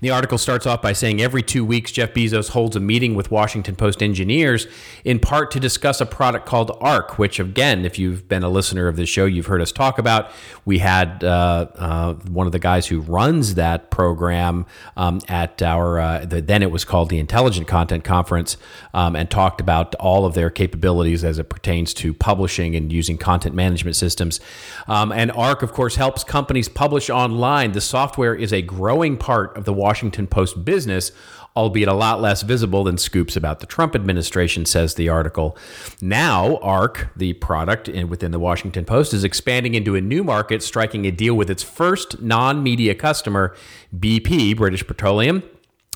The 0.00 0.10
article 0.10 0.38
starts 0.38 0.66
off 0.66 0.82
by 0.82 0.92
saying 0.92 1.20
every 1.20 1.42
two 1.42 1.64
weeks, 1.64 1.92
Jeff 1.92 2.12
Bezos 2.14 2.50
holds 2.50 2.76
a 2.76 2.80
meeting 2.80 3.14
with 3.14 3.30
Washington 3.30 3.76
Post 3.76 4.02
engineers, 4.02 4.66
in 5.04 5.18
part 5.18 5.50
to 5.52 5.60
discuss 5.60 6.00
a 6.00 6.06
product 6.06 6.46
called 6.46 6.76
ARC, 6.80 7.18
which, 7.18 7.38
again, 7.40 7.84
if 7.84 7.98
you've 7.98 8.28
been 8.28 8.42
a 8.42 8.48
listener 8.48 8.88
of 8.88 8.96
this 8.96 9.08
show, 9.08 9.24
you've 9.26 9.46
heard 9.46 9.60
us 9.60 9.72
talk 9.72 9.98
about. 9.98 10.30
We 10.64 10.78
had 10.78 11.22
uh, 11.24 11.66
uh, 11.76 12.14
one 12.14 12.46
of 12.46 12.52
the 12.52 12.58
guys 12.58 12.86
who 12.86 13.00
runs 13.00 13.54
that 13.54 13.90
program 13.90 14.66
um, 14.96 15.20
at 15.28 15.62
our, 15.62 16.00
uh, 16.00 16.24
the, 16.24 16.40
then 16.40 16.62
it 16.62 16.70
was 16.70 16.84
called 16.84 17.10
the 17.10 17.18
Intelligent 17.18 17.66
Content 17.66 18.04
Conference, 18.04 18.56
um, 18.94 19.16
and 19.16 19.30
talked 19.30 19.60
about 19.60 19.94
all 19.96 20.24
of 20.24 20.34
their 20.34 20.50
capabilities 20.50 21.24
as 21.24 21.38
it 21.38 21.48
pertains 21.48 21.94
to 21.94 22.14
publishing 22.14 22.74
and 22.74 22.92
using 22.92 23.18
content 23.18 23.54
management 23.54 23.96
systems. 23.96 24.40
Um, 24.86 25.12
and 25.12 25.30
ARC, 25.32 25.62
of 25.62 25.72
course, 25.72 25.96
helps 25.96 26.24
companies 26.24 26.68
publish 26.68 27.10
online. 27.10 27.72
The 27.72 27.80
software 27.80 28.34
is 28.34 28.52
a 28.52 28.62
growing 28.62 29.16
part 29.16 29.49
of 29.56 29.64
the 29.64 29.72
Washington 29.72 30.26
Post 30.26 30.64
business, 30.64 31.12
albeit 31.56 31.88
a 31.88 31.94
lot 31.94 32.20
less 32.20 32.42
visible 32.42 32.84
than 32.84 32.98
scoops 32.98 33.36
about 33.36 33.60
the 33.60 33.66
Trump 33.66 33.94
administration, 33.94 34.64
says 34.64 34.94
the 34.94 35.08
article. 35.08 35.56
Now, 36.00 36.56
ARC, 36.58 37.08
the 37.16 37.32
product 37.34 37.88
within 37.88 38.30
the 38.30 38.38
Washington 38.38 38.84
Post, 38.84 39.14
is 39.14 39.24
expanding 39.24 39.74
into 39.74 39.96
a 39.96 40.00
new 40.00 40.22
market, 40.24 40.62
striking 40.62 41.06
a 41.06 41.10
deal 41.10 41.34
with 41.34 41.50
its 41.50 41.62
first 41.62 42.20
non 42.20 42.62
media 42.62 42.94
customer, 42.94 43.54
BP, 43.98 44.56
British 44.56 44.86
Petroleum. 44.86 45.42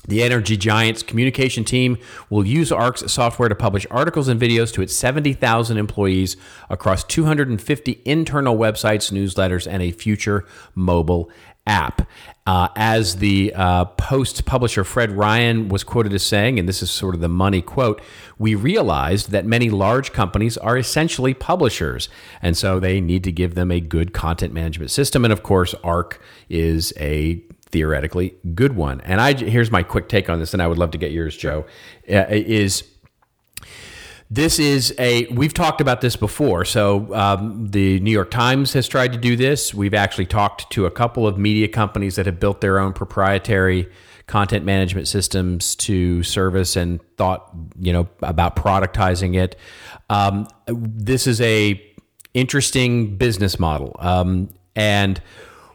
The 0.07 0.21
energy 0.21 0.55
giant's 0.55 1.01
communication 1.01 1.63
team 1.63 1.97
will 2.29 2.45
use 2.45 2.71
ARC's 2.71 3.11
software 3.11 3.49
to 3.49 3.55
publish 3.55 3.87
articles 3.89 4.27
and 4.27 4.39
videos 4.39 4.71
to 4.73 4.81
its 4.81 4.93
70,000 4.95 5.77
employees 5.77 6.37
across 6.69 7.03
250 7.03 8.01
internal 8.05 8.55
websites, 8.55 9.11
newsletters, 9.11 9.67
and 9.69 9.81
a 9.81 9.91
future 9.91 10.45
mobile 10.75 11.29
app. 11.67 12.07
Uh, 12.47 12.67
as 12.75 13.15
the 13.15 13.51
uh, 13.55 13.85
Post 13.85 14.45
publisher 14.45 14.83
Fred 14.83 15.11
Ryan 15.11 15.67
was 15.67 15.83
quoted 15.83 16.13
as 16.13 16.21
saying, 16.21 16.59
and 16.59 16.69
this 16.69 16.83
is 16.83 16.91
sort 16.91 17.15
of 17.15 17.21
the 17.21 17.27
money 17.27 17.61
quote, 17.61 17.99
we 18.37 18.53
realized 18.53 19.31
that 19.31 19.47
many 19.47 19.71
large 19.71 20.13
companies 20.13 20.55
are 20.57 20.77
essentially 20.77 21.33
publishers. 21.33 22.07
And 22.43 22.55
so 22.55 22.79
they 22.79 23.01
need 23.01 23.23
to 23.23 23.31
give 23.31 23.55
them 23.55 23.71
a 23.71 23.79
good 23.79 24.13
content 24.13 24.53
management 24.53 24.91
system. 24.91 25.25
And 25.25 25.33
of 25.33 25.41
course, 25.41 25.73
ARC 25.83 26.21
is 26.47 26.93
a 26.97 27.41
theoretically 27.75 28.35
good 28.53 28.75
one. 28.75 29.01
And 29.01 29.19
I 29.19 29.33
here's 29.33 29.71
my 29.71 29.83
quick 29.83 30.07
take 30.07 30.29
on 30.29 30.39
this, 30.39 30.53
and 30.53 30.61
I 30.61 30.67
would 30.67 30.77
love 30.77 30.91
to 30.91 30.97
get 30.97 31.11
yours, 31.11 31.35
Joe. 31.35 31.65
Uh, 32.07 32.25
is 32.29 32.83
this 34.29 34.59
is 34.59 34.93
a 34.97 35.27
we've 35.27 35.53
talked 35.53 35.81
about 35.81 36.01
this 36.01 36.15
before. 36.15 36.65
So 36.65 37.13
um, 37.13 37.67
the 37.69 37.99
new 37.99 38.11
york 38.11 38.31
times 38.31 38.73
has 38.73 38.87
tried 38.87 39.13
to 39.13 39.17
do 39.17 39.35
this. 39.35 39.73
We've 39.73 39.93
actually 39.93 40.25
talked 40.25 40.71
to 40.71 40.85
a 40.85 40.91
couple 40.91 41.27
of 41.27 41.37
media 41.37 41.67
companies 41.67 42.15
that 42.15 42.25
have 42.25 42.39
built 42.39 42.61
their 42.61 42.79
own 42.79 42.93
proprietary 42.93 43.89
content 44.27 44.65
management 44.65 45.07
systems 45.07 45.75
to 45.75 46.23
service 46.23 46.75
and 46.75 46.99
thought 47.17 47.51
you 47.79 47.93
know 47.93 48.07
about 48.23 48.55
productizing 48.55 49.35
it. 49.35 49.55
Um, 50.09 50.47
this 50.67 51.27
is 51.27 51.39
a 51.41 51.81
interesting 52.33 53.15
business 53.17 53.59
model. 53.59 53.95
Um, 53.99 54.49
and 54.75 55.21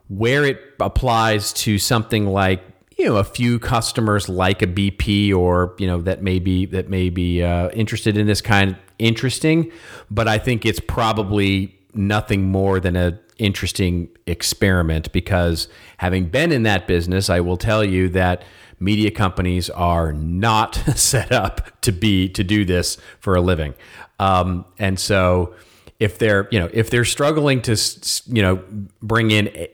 where 0.09 0.45
it 0.45 0.61
applies 0.81 1.53
to 1.53 1.79
something 1.79 2.27
like 2.27 2.63
you 3.01 3.07
know 3.07 3.17
a 3.17 3.25
few 3.25 3.59
customers 3.59 4.29
like 4.29 4.61
a 4.61 4.67
BP 4.67 5.35
or 5.35 5.75
you 5.79 5.87
know 5.87 6.03
that 6.03 6.23
may 6.23 6.39
be 6.39 6.67
that 6.67 6.91
may 6.91 7.09
be 7.09 7.43
uh, 7.43 7.71
interested 7.71 8.19
in 8.19 8.27
this 8.27 8.43
kind 8.43 8.73
of 8.73 8.77
interesting, 8.99 9.73
but 10.11 10.29
I 10.29 10.37
think 10.37 10.67
it's 10.67 10.81
probably 10.81 11.75
nothing 11.95 12.45
more 12.45 12.79
than 12.79 12.97
a 12.97 13.19
interesting 13.39 14.11
experiment 14.27 15.11
because 15.13 15.67
having 15.97 16.27
been 16.27 16.53
in 16.53 16.65
that 16.65 16.87
business, 16.87 17.31
I 17.31 17.41
will 17.41 17.57
tell 17.57 17.83
you 17.83 18.11
that 18.11 18.43
media 18.79 19.11
companies 19.11 19.71
are 19.71 20.13
not 20.13 20.75
set 20.95 21.33
up 21.33 21.81
to 21.81 21.93
be 21.93 22.29
to 22.29 22.45
do 22.45 22.67
this 22.67 22.99
for 23.19 23.35
a 23.35 23.41
living, 23.41 23.73
um, 24.19 24.67
and 24.79 25.01
so 25.01 25.55
if 25.99 26.19
they're 26.19 26.49
you 26.51 26.59
know 26.59 26.69
if 26.75 26.91
they're 26.91 27.07
struggling 27.07 27.63
to 27.63 27.79
you 28.27 28.43
know 28.43 28.63
bring 29.01 29.31
in 29.31 29.69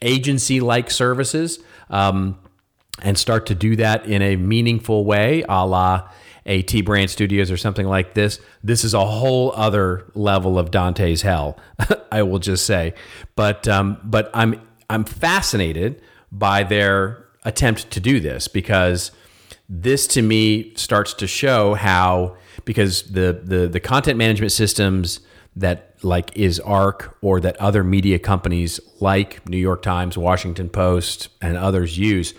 agency 0.00 0.60
like 0.60 0.92
services. 0.92 1.58
Um, 1.90 2.38
and 3.02 3.18
start 3.18 3.46
to 3.46 3.54
do 3.54 3.76
that 3.76 4.06
in 4.06 4.22
a 4.22 4.36
meaningful 4.36 5.04
way, 5.04 5.44
a 5.48 5.66
la 5.66 6.08
a 6.46 6.62
T 6.62 6.82
Brand 6.82 7.10
Studios 7.10 7.50
or 7.50 7.56
something 7.56 7.86
like 7.86 8.14
this, 8.14 8.40
this 8.64 8.84
is 8.84 8.94
a 8.94 9.04
whole 9.04 9.52
other 9.54 10.10
level 10.14 10.58
of 10.58 10.70
Dante's 10.70 11.22
hell. 11.22 11.56
I 12.12 12.22
will 12.22 12.38
just 12.38 12.66
say, 12.66 12.94
but 13.36 13.68
um, 13.68 13.98
but 14.02 14.30
I'm 14.34 14.60
I'm 14.90 15.04
fascinated 15.04 16.02
by 16.30 16.64
their 16.64 17.26
attempt 17.44 17.90
to 17.90 18.00
do 18.00 18.20
this 18.20 18.48
because 18.48 19.12
this 19.68 20.06
to 20.08 20.22
me 20.22 20.74
starts 20.74 21.14
to 21.14 21.26
show 21.26 21.74
how 21.74 22.36
because 22.64 23.04
the 23.12 23.40
the 23.42 23.68
the 23.68 23.80
content 23.80 24.18
management 24.18 24.52
systems 24.52 25.20
that 25.54 25.94
like 26.02 26.36
is 26.36 26.58
Arc 26.60 27.16
or 27.20 27.38
that 27.40 27.56
other 27.58 27.84
media 27.84 28.18
companies 28.18 28.80
like 29.00 29.48
New 29.48 29.58
York 29.58 29.82
Times, 29.82 30.18
Washington 30.18 30.68
Post, 30.68 31.28
and 31.40 31.56
others 31.56 31.98
use 31.98 32.34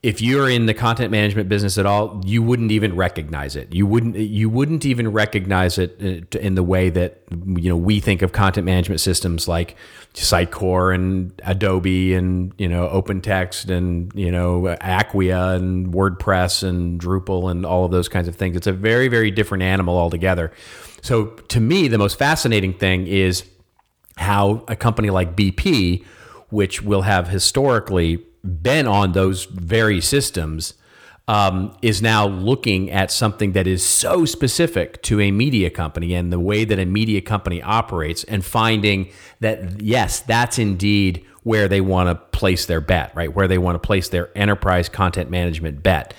if 0.00 0.22
you're 0.22 0.48
in 0.48 0.66
the 0.66 0.74
content 0.74 1.10
management 1.10 1.48
business 1.48 1.76
at 1.76 1.84
all, 1.84 2.22
you 2.24 2.40
wouldn't 2.40 2.70
even 2.70 2.94
recognize 2.94 3.56
it. 3.56 3.74
You 3.74 3.84
wouldn't 3.84 4.16
you 4.16 4.48
wouldn't 4.48 4.84
even 4.86 5.10
recognize 5.10 5.76
it 5.76 5.96
uh, 6.00 6.38
in 6.38 6.54
the 6.54 6.62
way 6.62 6.88
that 6.90 7.22
you 7.30 7.68
know 7.68 7.76
we 7.76 7.98
think 7.98 8.22
of 8.22 8.30
content 8.30 8.64
management 8.64 9.00
systems 9.00 9.48
like 9.48 9.76
Sitecore 10.14 10.94
and 10.94 11.32
Adobe 11.44 12.14
and 12.14 12.52
you 12.58 12.68
know 12.68 12.88
OpenText 12.88 13.70
and 13.70 14.12
you 14.14 14.30
know 14.30 14.76
Acquia 14.80 15.56
and 15.56 15.92
WordPress 15.92 16.62
and 16.62 17.00
Drupal 17.00 17.50
and 17.50 17.66
all 17.66 17.84
of 17.84 17.90
those 17.90 18.08
kinds 18.08 18.28
of 18.28 18.36
things. 18.36 18.56
It's 18.56 18.68
a 18.68 18.72
very 18.72 19.08
very 19.08 19.32
different 19.32 19.64
animal 19.64 19.98
altogether. 19.98 20.52
So 21.02 21.26
to 21.26 21.60
me, 21.60 21.88
the 21.88 21.98
most 21.98 22.18
fascinating 22.18 22.72
thing 22.72 23.08
is 23.08 23.44
how 24.16 24.64
a 24.68 24.76
company 24.76 25.10
like 25.10 25.34
BP, 25.34 26.04
which 26.50 26.82
will 26.82 27.02
have 27.02 27.28
historically 27.28 28.24
been 28.48 28.86
on 28.86 29.12
those 29.12 29.44
very 29.44 30.00
systems 30.00 30.74
um, 31.28 31.76
is 31.82 32.00
now 32.00 32.26
looking 32.26 32.90
at 32.90 33.12
something 33.12 33.52
that 33.52 33.66
is 33.66 33.84
so 33.84 34.24
specific 34.24 35.02
to 35.02 35.20
a 35.20 35.30
media 35.30 35.68
company 35.68 36.14
and 36.14 36.32
the 36.32 36.40
way 36.40 36.64
that 36.64 36.78
a 36.78 36.86
media 36.86 37.20
company 37.20 37.62
operates 37.62 38.24
and 38.24 38.44
finding 38.44 39.10
that, 39.40 39.82
yes, 39.82 40.20
that's 40.20 40.58
indeed 40.58 41.24
where 41.42 41.68
they 41.68 41.82
want 41.82 42.08
to 42.08 42.14
place 42.36 42.64
their 42.64 42.80
bet, 42.80 43.14
right? 43.14 43.34
Where 43.34 43.46
they 43.46 43.58
want 43.58 43.74
to 43.74 43.86
place 43.86 44.08
their 44.08 44.30
enterprise 44.36 44.88
content 44.88 45.30
management 45.30 45.82
bet. 45.82 46.14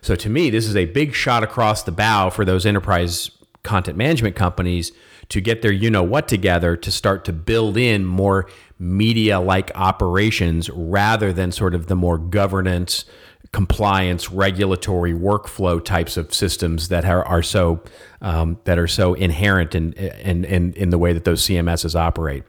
So 0.00 0.14
to 0.14 0.28
me, 0.28 0.50
this 0.50 0.68
is 0.68 0.76
a 0.76 0.84
big 0.84 1.14
shot 1.14 1.42
across 1.42 1.82
the 1.82 1.92
bow 1.92 2.30
for 2.30 2.44
those 2.44 2.64
enterprise 2.64 3.30
content 3.64 3.98
management 3.98 4.36
companies 4.36 4.92
to 5.28 5.40
get 5.40 5.62
their 5.62 5.72
you 5.72 5.90
know 5.90 6.02
what 6.02 6.28
together 6.28 6.76
to 6.76 6.90
start 6.90 7.24
to 7.24 7.32
build 7.32 7.76
in 7.76 8.04
more 8.04 8.48
media 8.78 9.40
like 9.40 9.70
operations 9.74 10.68
rather 10.70 11.32
than 11.32 11.52
sort 11.52 11.74
of 11.74 11.86
the 11.86 11.96
more 11.96 12.18
governance 12.18 13.04
compliance 13.52 14.32
regulatory 14.32 15.12
workflow 15.12 15.82
types 15.82 16.16
of 16.16 16.34
systems 16.34 16.88
that 16.88 17.04
are, 17.04 17.24
are 17.24 17.42
so 17.42 17.80
um, 18.20 18.58
that 18.64 18.78
are 18.78 18.88
so 18.88 19.14
inherent 19.14 19.74
in, 19.76 19.92
in, 19.92 20.44
in 20.44 20.72
in 20.72 20.90
the 20.90 20.98
way 20.98 21.12
that 21.12 21.24
those 21.24 21.42
CMSs 21.46 21.94
operate. 21.94 22.42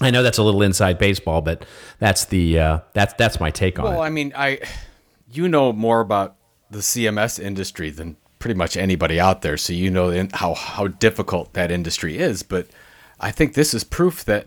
I 0.00 0.10
know 0.10 0.22
that's 0.22 0.38
a 0.38 0.42
little 0.42 0.62
inside 0.62 0.98
baseball, 0.98 1.42
but 1.42 1.64
that's 1.98 2.26
the 2.26 2.58
uh, 2.58 2.78
that's 2.92 3.14
that's 3.14 3.40
my 3.40 3.50
take 3.50 3.78
on 3.78 3.84
well, 3.84 3.92
it. 3.92 3.96
Well, 3.96 4.04
I 4.04 4.10
mean, 4.10 4.32
I 4.36 4.60
you 5.30 5.48
know 5.48 5.72
more 5.72 6.00
about 6.00 6.36
the 6.70 6.78
CMS 6.78 7.42
industry 7.42 7.90
than 7.90 8.16
pretty 8.44 8.58
much 8.58 8.76
anybody 8.76 9.18
out 9.18 9.40
there, 9.40 9.56
so 9.56 9.72
you 9.72 9.90
know 9.90 10.28
how 10.34 10.52
how 10.52 10.86
difficult 10.86 11.54
that 11.54 11.70
industry 11.70 12.18
is. 12.18 12.42
But 12.42 12.66
I 13.18 13.30
think 13.30 13.54
this 13.54 13.72
is 13.72 13.84
proof 13.84 14.22
that 14.26 14.44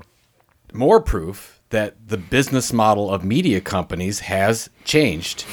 more 0.72 1.02
proof 1.02 1.60
that 1.70 1.96
the 2.08 2.18
business 2.18 2.72
model 2.72 3.10
of 3.10 3.24
media 3.24 3.60
companies 3.60 4.20
has 4.20 4.70
changed. 4.86 5.46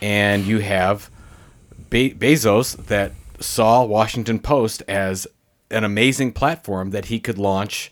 And 0.00 0.46
you 0.46 0.60
have 0.60 1.10
Be- 1.90 2.14
Bezos 2.14 2.76
that 2.86 3.10
saw 3.40 3.82
Washington 3.82 4.38
Post 4.38 4.84
as 4.86 5.26
an 5.68 5.82
amazing 5.82 6.30
platform 6.30 6.90
that 6.90 7.06
he 7.06 7.18
could 7.18 7.38
launch 7.38 7.90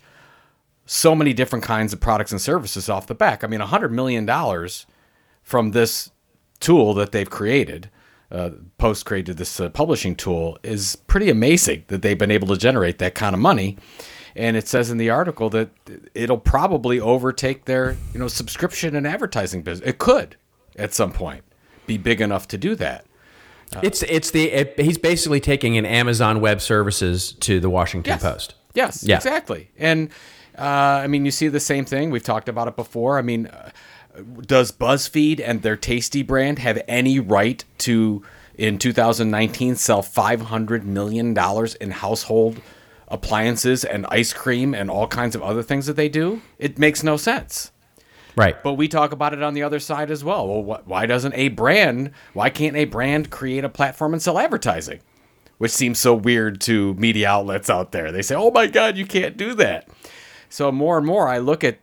so 0.85 1.13
many 1.13 1.33
different 1.33 1.65
kinds 1.65 1.91
of 1.91 1.99
products 1.99 2.31
and 2.31 2.39
services 2.39 2.87
off 2.87 3.05
the 3.05 3.15
back. 3.15 3.43
I 3.43 3.47
mean, 3.47 3.59
$100 3.59 3.91
million 3.91 4.25
from 5.43 5.71
this 5.71 6.09
tool 6.61 6.93
that 6.93 7.11
they've 7.11 7.29
created. 7.29 7.89
Uh, 8.31 8.51
Post 8.77 9.05
created 9.05 9.37
this 9.37 9.59
uh, 9.59 9.69
publishing 9.69 10.15
tool 10.15 10.57
is 10.61 10.95
pretty 11.07 11.29
amazing 11.29 11.83
that 11.87 12.01
they've 12.03 12.17
been 12.17 12.31
able 12.31 12.47
to 12.47 12.57
generate 12.57 12.99
that 12.99 13.15
kind 13.15 13.33
of 13.33 13.41
money 13.41 13.77
and 14.35 14.55
it 14.55 14.67
says 14.67 14.89
in 14.89 14.97
the 14.97 15.09
article 15.09 15.49
that 15.49 15.69
it'll 16.13 16.37
probably 16.37 16.99
overtake 16.99 17.65
their 17.65 17.97
you 18.13 18.19
know 18.19 18.27
subscription 18.27 18.95
and 18.95 19.05
advertising 19.05 19.61
business. 19.61 19.87
It 19.87 19.97
could 19.97 20.37
at 20.77 20.93
some 20.93 21.11
point 21.11 21.43
be 21.85 21.97
big 21.97 22.21
enough 22.21 22.47
to 22.49 22.57
do 22.57 22.75
that. 22.75 23.05
Uh, 23.75 23.81
it's 23.83 24.01
it's 24.03 24.31
the 24.31 24.51
it, 24.51 24.79
he's 24.79 24.97
basically 24.97 25.39
taking 25.39 25.77
an 25.77 25.85
Amazon 25.85 26.41
Web 26.41 26.61
Services 26.61 27.33
to 27.33 27.59
the 27.59 27.69
Washington 27.69 28.13
yes. 28.13 28.21
Post. 28.21 28.55
Yes, 28.73 29.03
yeah. 29.03 29.17
exactly. 29.17 29.71
And 29.77 30.09
uh, 30.57 30.61
I 31.03 31.07
mean, 31.07 31.25
you 31.25 31.31
see 31.31 31.47
the 31.47 31.59
same 31.59 31.85
thing. 31.85 32.09
We've 32.09 32.23
talked 32.23 32.49
about 32.49 32.67
it 32.67 32.75
before. 32.75 33.17
I 33.17 33.21
mean, 33.21 33.47
uh, 33.47 33.71
does 34.45 34.71
BuzzFeed 34.71 35.41
and 35.43 35.61
their 35.61 35.77
Tasty 35.77 36.21
brand 36.21 36.59
have 36.59 36.81
any 36.87 37.19
right 37.19 37.63
to 37.79 38.23
in 38.55 38.77
2019 38.77 39.75
sell 39.75 40.01
500 40.01 40.83
million 40.83 41.33
dollars 41.33 41.75
in 41.75 41.91
household 41.91 42.61
appliances 43.07 43.83
and 43.83 44.05
ice 44.07 44.33
cream 44.33 44.73
and 44.73 44.89
all 44.89 45.07
kinds 45.07 45.35
of 45.35 45.41
other 45.41 45.63
things 45.63 45.85
that 45.87 45.95
they 45.95 46.09
do, 46.09 46.41
it 46.57 46.77
makes 46.77 47.03
no 47.03 47.17
sense. 47.17 47.71
Right. 48.35 48.61
But 48.63 48.73
we 48.73 48.87
talk 48.87 49.11
about 49.11 49.33
it 49.33 49.41
on 49.41 49.53
the 49.53 49.63
other 49.63 49.79
side 49.79 50.11
as 50.11 50.23
well. 50.23 50.47
Well, 50.47 50.77
wh- 50.77 50.87
why 50.87 51.05
doesn't 51.05 51.33
a 51.33 51.49
brand, 51.49 52.11
why 52.33 52.49
can't 52.49 52.75
a 52.75 52.85
brand 52.85 53.29
create 53.31 53.63
a 53.63 53.69
platform 53.69 54.13
and 54.13 54.21
sell 54.21 54.37
advertising? 54.37 54.99
Which 55.57 55.71
seems 55.71 55.99
so 55.99 56.13
weird 56.13 56.61
to 56.61 56.93
media 56.93 57.29
outlets 57.29 57.69
out 57.69 57.91
there. 57.91 58.11
They 58.11 58.21
say, 58.21 58.35
oh 58.35 58.51
my 58.51 58.67
God, 58.67 58.95
you 58.95 59.05
can't 59.05 59.35
do 59.35 59.53
that. 59.55 59.89
So 60.47 60.71
more 60.71 60.97
and 60.97 61.05
more, 61.05 61.27
I 61.27 61.39
look 61.39 61.63
at 61.63 61.79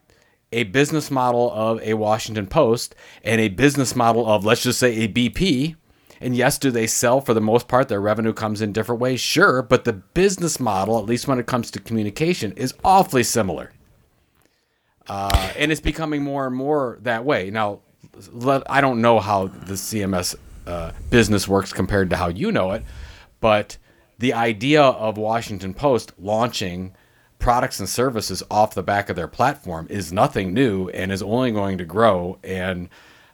a 0.56 0.64
business 0.64 1.10
model 1.10 1.52
of 1.52 1.80
a 1.82 1.94
Washington 1.94 2.46
Post 2.46 2.94
and 3.22 3.40
a 3.40 3.48
business 3.48 3.94
model 3.94 4.26
of, 4.26 4.44
let's 4.44 4.62
just 4.62 4.78
say, 4.78 4.96
a 5.02 5.08
BP 5.08 5.76
and 6.20 6.36
yes, 6.36 6.58
do 6.58 6.70
they 6.70 6.86
sell 6.86 7.20
for 7.20 7.34
the 7.34 7.40
most 7.40 7.68
part? 7.68 7.88
Their 7.88 8.00
revenue 8.00 8.32
comes 8.32 8.62
in 8.62 8.72
different 8.72 9.00
ways, 9.00 9.20
sure, 9.20 9.62
but 9.62 9.84
the 9.84 9.92
business 9.92 10.58
model, 10.58 10.98
at 10.98 11.04
least 11.04 11.28
when 11.28 11.38
it 11.38 11.46
comes 11.46 11.70
to 11.72 11.80
communication, 11.80 12.52
is 12.52 12.74
awfully 12.84 13.22
similar. 13.22 13.72
Uh, 15.08 15.52
and 15.56 15.70
it's 15.70 15.80
becoming 15.80 16.22
more 16.22 16.46
and 16.46 16.56
more 16.56 16.98
that 17.02 17.24
way. 17.24 17.50
Now, 17.50 17.80
let, 18.32 18.68
I 18.70 18.80
don't 18.80 19.00
know 19.00 19.20
how 19.20 19.48
the 19.48 19.74
CMS 19.74 20.34
uh, 20.66 20.92
business 21.10 21.46
works 21.46 21.72
compared 21.72 22.10
to 22.10 22.16
how 22.16 22.28
you 22.28 22.50
know 22.50 22.72
it, 22.72 22.82
but 23.40 23.76
the 24.18 24.32
idea 24.32 24.82
of 24.82 25.18
Washington 25.18 25.74
Post 25.74 26.12
launching 26.18 26.94
products 27.38 27.80
and 27.80 27.88
services 27.88 28.42
off 28.50 28.74
the 28.74 28.82
back 28.82 29.08
of 29.08 29.16
their 29.16 29.28
platform 29.28 29.86
is 29.90 30.12
nothing 30.12 30.54
new 30.54 30.88
and 30.90 31.12
is 31.12 31.22
only 31.22 31.52
going 31.52 31.78
to 31.78 31.84
grow. 31.84 32.38
And 32.42 32.88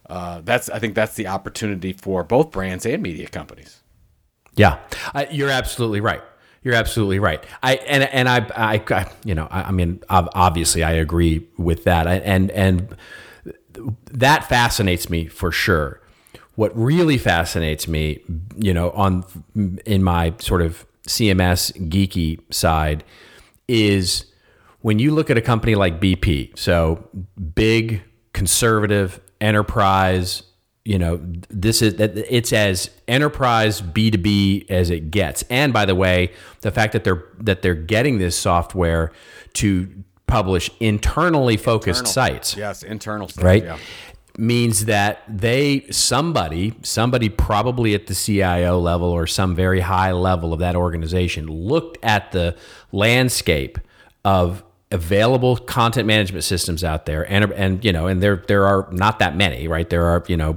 uh, 0.09 0.41
that's 0.45 0.69
I 0.69 0.79
think 0.79 0.95
that's 0.95 1.15
the 1.15 1.29
opportunity 1.29 1.93
for 1.93 2.25
both 2.25 2.51
brands 2.51 2.85
and 2.85 3.03
media 3.03 3.29
companies. 3.29 3.81
Yeah, 4.55 4.79
uh, 5.15 5.25
you're 5.31 5.51
absolutely 5.51 6.01
right. 6.01 6.23
You're 6.63 6.75
absolutely 6.75 7.19
right. 7.19 7.43
I 7.63 7.77
and 7.77 8.05
and 8.05 8.29
I, 8.29 8.47
I, 8.55 8.83
I 8.91 9.11
you 9.25 9.35
know, 9.35 9.49
I, 9.51 9.63
I, 9.63 9.71
mean, 9.73 10.03
obviously, 10.09 10.85
I 10.85 10.93
agree 10.93 11.49
with 11.57 11.85
that, 11.85 12.07
and 12.07 12.51
and 12.51 12.97
that 14.11 14.49
fascinates 14.49 15.11
me 15.11 15.27
for 15.27 15.51
sure. 15.51 16.01
What 16.55 16.77
really 16.79 17.19
fascinates 17.19 17.89
me, 17.89 18.21
you 18.57 18.75
know, 18.75 18.91
on 18.91 19.25
in 19.87 20.05
my 20.05 20.35
sort 20.39 20.63
of 20.63 20.87
CMS 21.09 21.73
geeky 21.89 22.41
side, 22.53 23.03
is 23.73 24.27
when 24.81 24.99
you 24.99 25.13
look 25.13 25.31
at 25.31 25.39
a 25.39 25.41
company 25.41 25.75
like 25.75 26.01
BP. 26.01 26.59
So 26.59 27.09
big, 27.55 28.03
conservative, 28.33 29.21
enterprise 29.41 30.45
you 30.85 30.99
know 30.99 31.21
this 31.49 31.81
is 31.83 31.97
that 31.97 32.17
it's 32.17 32.53
as 32.53 32.91
enterprise 33.07 33.81
b2b 33.81 34.69
as 34.71 34.91
it 34.91 35.11
gets 35.11 35.43
and 35.51 35.73
by 35.73 35.85
the 35.85 35.95
way 35.95 36.33
the 36.63 36.71
fact 36.71 36.93
that 36.93 37.05
they're 37.05 37.25
that 37.39 37.63
they're 37.63 37.75
getting 37.75 38.19
this 38.19 38.37
software 38.37 39.13
to 39.53 39.89
publish 40.27 40.71
internally 40.81 41.57
focused 41.57 42.01
internal. 42.01 42.13
sites 42.13 42.57
yes 42.57 42.83
internal 42.83 43.29
stuff, 43.29 43.45
right 43.45 43.65
yeah. 43.65 43.79
Means 44.39 44.87
that 44.87 45.23
they 45.29 45.87
somebody 45.91 46.75
somebody 46.83 47.29
probably 47.29 47.95
at 47.95 48.07
the 48.07 48.15
CIO 48.15 48.79
level 48.79 49.11
or 49.11 49.27
some 49.27 49.55
very 49.55 49.81
high 49.81 50.13
level 50.13 50.53
of 50.53 50.61
that 50.61 50.75
organization 50.75 51.47
looked 51.47 51.99
at 52.03 52.33
the 52.33 52.57
landscape 52.93 53.79
of 54.25 54.63
available 54.91 55.57
content 55.57 56.07
management 56.07 56.45
systems 56.45 56.83
out 56.83 57.07
there 57.07 57.31
and 57.31 57.53
and 57.53 57.85
you 57.85 57.93
know 57.93 58.07
and 58.07 58.23
there 58.23 58.43
there 58.49 58.67
are 58.67 58.89
not 58.91 59.19
that 59.19 59.37
many 59.37 59.69
right? 59.69 59.91
There 59.91 60.07
are 60.07 60.25
you 60.29 60.37
know 60.37 60.57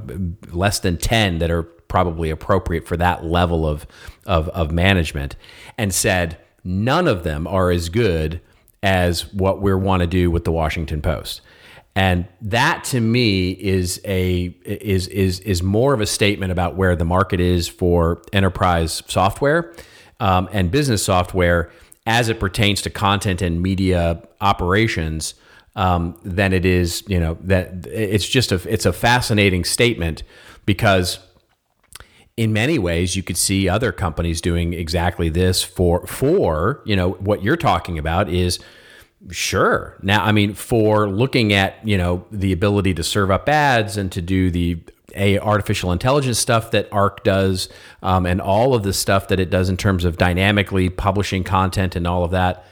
less 0.52 0.80
than 0.80 0.98
10 0.98 1.40
that 1.40 1.52
are 1.52 1.64
probably 1.64 2.30
appropriate 2.30 2.88
for 2.88 2.98
that 2.98 3.26
level 3.26 3.68
of 3.68 3.86
of, 4.26 4.48
of 4.50 4.72
management 4.72 5.36
and 5.78 5.94
said 5.94 6.38
none 6.64 7.08
of 7.08 7.24
them 7.24 7.46
are 7.46 7.72
as 7.72 7.90
good 7.90 8.42
as 8.82 9.34
what 9.34 9.62
we 9.62 9.74
want 9.74 10.02
to 10.02 10.08
do 10.08 10.30
with 10.30 10.46
the 10.46 10.52
Washington 10.52 11.02
Post 11.02 11.42
And 11.96 12.28
that 12.42 12.84
to 12.86 13.00
me 13.00 13.52
is 13.52 14.02
a 14.04 14.56
is 14.66 15.08
is 15.08 15.40
is 15.40 15.64
more 15.64 15.94
of 15.94 16.02
a 16.02 16.06
statement 16.06 16.52
about 16.52 16.76
where 16.76 16.96
the 16.96 17.06
market 17.06 17.40
is 17.40 17.70
for 17.70 18.22
enterprise 18.34 19.02
software 19.08 19.74
um, 20.20 20.50
and 20.52 20.72
business 20.72 21.04
software 21.04 21.72
as 22.06 22.28
it 22.28 22.40
pertains 22.40 22.82
to 22.84 22.90
content 22.90 23.42
and 23.42 23.62
media 23.62 24.22
operations 24.42 25.36
um, 25.76 26.18
than 26.24 26.52
it 26.52 26.66
is 26.66 27.04
you 27.08 27.20
know 27.20 27.38
that 27.42 27.88
it's 27.88 28.28
just 28.28 28.52
a 28.52 28.56
it's 28.72 28.86
a 28.86 28.94
fascinating 28.94 29.64
statement 29.64 30.24
because 30.66 31.20
in 32.38 32.52
many 32.52 32.78
ways 32.78 33.16
you 33.16 33.24
could 33.24 33.38
see 33.38 33.70
other 33.70 33.92
companies 33.92 34.42
doing 34.42 34.74
exactly 34.74 35.30
this 35.30 35.64
for 35.64 36.06
for 36.08 36.82
you 36.86 36.96
know 36.96 37.12
what 37.12 37.42
you're 37.42 37.58
talking 37.58 37.98
about 37.98 38.30
is 38.30 38.60
sure 39.32 39.98
now 40.02 40.24
i 40.24 40.32
mean 40.32 40.54
for 40.54 41.10
looking 41.10 41.54
at 41.54 41.76
you 41.88 41.98
know 41.98 42.26
the 42.32 42.52
ability 42.52 42.94
to 42.94 43.04
serve 43.04 43.32
up 43.32 43.48
ads 43.50 43.98
and 43.98 44.12
to 44.12 44.22
do 44.22 44.52
the 44.52 44.78
a 45.16 45.40
artificial 45.40 45.92
intelligence 45.92 46.38
stuff 46.38 46.72
that 46.72 46.88
arc 46.92 47.24
does 47.24 47.70
um, 48.04 48.26
and 48.26 48.42
all 48.42 48.74
of 48.74 48.84
the 48.84 48.94
stuff 48.94 49.30
that 49.30 49.40
it 49.40 49.50
does 49.50 49.70
in 49.70 49.78
terms 49.78 50.04
of 50.04 50.18
dynamically 50.18 50.90
publishing 50.90 51.44
content 51.44 51.96
and 51.96 52.06
all 52.06 52.24
of 52.24 52.32
that 52.32 52.66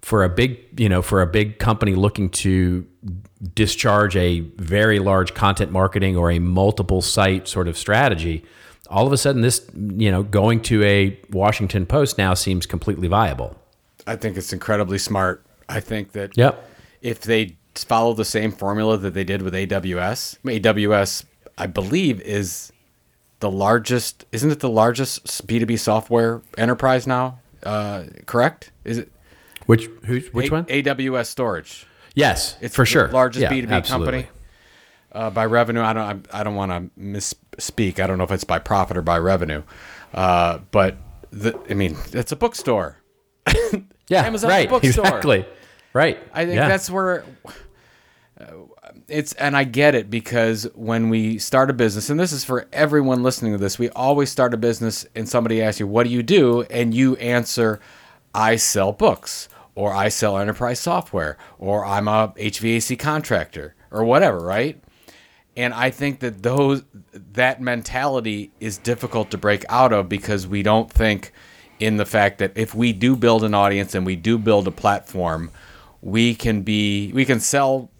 for 0.00 0.24
a 0.24 0.28
big 0.28 0.58
you 0.80 0.88
know 0.88 1.02
for 1.02 1.22
a 1.22 1.26
big 1.26 1.58
company 1.58 1.94
looking 1.94 2.28
to 2.30 2.86
discharge 3.54 4.16
a 4.16 4.40
very 4.56 4.98
large 4.98 5.34
content 5.34 5.70
marketing 5.70 6.16
or 6.16 6.30
a 6.30 6.38
multiple 6.38 7.02
site 7.02 7.46
sort 7.46 7.68
of 7.68 7.76
strategy 7.76 8.44
all 8.92 9.06
of 9.06 9.12
a 9.12 9.16
sudden 9.16 9.42
this 9.42 9.66
you 9.74 10.10
know 10.10 10.22
going 10.22 10.60
to 10.60 10.84
a 10.84 11.18
Washington 11.30 11.86
Post 11.86 12.18
now 12.18 12.34
seems 12.34 12.66
completely 12.66 13.08
viable. 13.08 13.56
I 14.06 14.16
think 14.16 14.36
it's 14.36 14.52
incredibly 14.52 14.98
smart. 14.98 15.44
I 15.72 15.80
think 15.80 16.12
that 16.12 16.36
yep. 16.36 16.68
if 17.00 17.20
they 17.20 17.56
follow 17.74 18.12
the 18.12 18.24
same 18.24 18.52
formula 18.52 18.98
that 18.98 19.14
they 19.14 19.24
did 19.24 19.42
with 19.42 19.54
AWS, 19.54 20.38
AWS 20.44 21.24
I 21.56 21.66
believe 21.66 22.20
is 22.20 22.72
the 23.40 23.50
largest 23.50 24.24
isn't 24.32 24.50
it 24.50 24.60
the 24.60 24.68
largest 24.68 25.46
B2B 25.46 25.78
software 25.78 26.42
enterprise 26.58 27.06
now? 27.06 27.40
Uh, 27.62 28.04
correct? 28.26 28.70
Is 28.84 28.98
it 28.98 29.12
which 29.66 29.86
who's 30.04 30.32
which 30.32 30.50
A- 30.50 30.52
one? 30.52 30.64
AWS 30.66 31.26
storage. 31.26 31.86
Yes, 32.14 32.56
It's 32.60 32.74
for 32.76 32.82
the 32.82 32.86
sure. 32.90 33.08
largest 33.08 33.42
Yeah, 33.42 33.50
B2B 33.50 33.70
absolutely. 33.70 34.24
company. 34.24 34.28
Uh, 35.12 35.30
by 35.30 35.46
revenue, 35.46 35.80
I 35.82 35.92
don't. 35.92 36.26
I, 36.32 36.40
I 36.40 36.42
don't 36.42 36.54
want 36.54 36.72
to 36.72 37.00
misspeak. 37.00 38.00
I 38.00 38.06
don't 38.06 38.18
know 38.18 38.24
if 38.24 38.30
it's 38.30 38.44
by 38.44 38.58
profit 38.58 38.96
or 38.96 39.02
by 39.02 39.18
revenue, 39.18 39.62
uh, 40.14 40.58
but 40.70 40.96
the, 41.30 41.58
I 41.70 41.74
mean, 41.74 41.96
it's 42.12 42.32
a 42.32 42.36
bookstore. 42.36 42.98
Yeah, 44.08 44.26
Amazon's 44.26 44.50
a 44.50 44.54
right. 44.54 44.68
bookstore. 44.68 45.06
Exactly. 45.06 45.46
Right. 45.92 46.18
I 46.32 46.44
think 46.46 46.56
Yeah. 46.56 46.68
that's 46.68 46.90
where 46.90 47.24
it's, 49.08 49.32
and 49.34 49.56
I 49.56 49.64
get 49.64 49.94
it 49.94 50.10
because 50.10 50.64
when 50.74 51.08
we 51.08 51.38
start 51.38 51.70
a 51.70 51.72
business, 51.72 52.10
and 52.10 52.18
this 52.18 52.32
is 52.32 52.44
for 52.44 52.66
everyone 52.72 53.22
listening 53.22 53.52
to 53.52 53.58
this, 53.58 53.78
we 53.78 53.88
always 53.90 54.30
start 54.30 54.54
a 54.54 54.56
business 54.56 55.06
and 55.14 55.28
somebody 55.28 55.62
asks 55.62 55.80
you, 55.80 55.86
What 55.86 56.04
do 56.04 56.10
you 56.10 56.22
do? 56.22 56.62
And 56.62 56.94
you 56.94 57.16
answer, 57.16 57.80
I 58.34 58.56
sell 58.56 58.92
books, 58.92 59.48
or 59.74 59.92
I 59.92 60.08
sell 60.08 60.38
enterprise 60.38 60.80
software, 60.80 61.36
or 61.58 61.84
I'm 61.84 62.08
a 62.08 62.32
HVAC 62.38 62.98
contractor, 62.98 63.74
or 63.90 64.04
whatever, 64.04 64.38
right? 64.40 64.82
And 65.56 65.74
I 65.74 65.90
think 65.90 66.20
that 66.20 66.42
those 66.42 66.82
that 67.12 67.60
mentality 67.60 68.50
is 68.60 68.78
difficult 68.78 69.30
to 69.32 69.38
break 69.38 69.64
out 69.68 69.92
of 69.92 70.08
because 70.08 70.46
we 70.46 70.62
don't 70.62 70.90
think 70.90 71.32
in 71.78 71.98
the 71.98 72.06
fact 72.06 72.38
that 72.38 72.52
if 72.56 72.74
we 72.74 72.92
do 72.94 73.16
build 73.16 73.44
an 73.44 73.52
audience 73.54 73.94
and 73.94 74.06
we 74.06 74.16
do 74.16 74.38
build 74.38 74.66
a 74.66 74.70
platform, 74.70 75.50
we 76.02 76.34
can 76.34 76.62
be 76.62 77.10
we 77.12 77.24
can 77.24 77.40
sell 77.40 77.90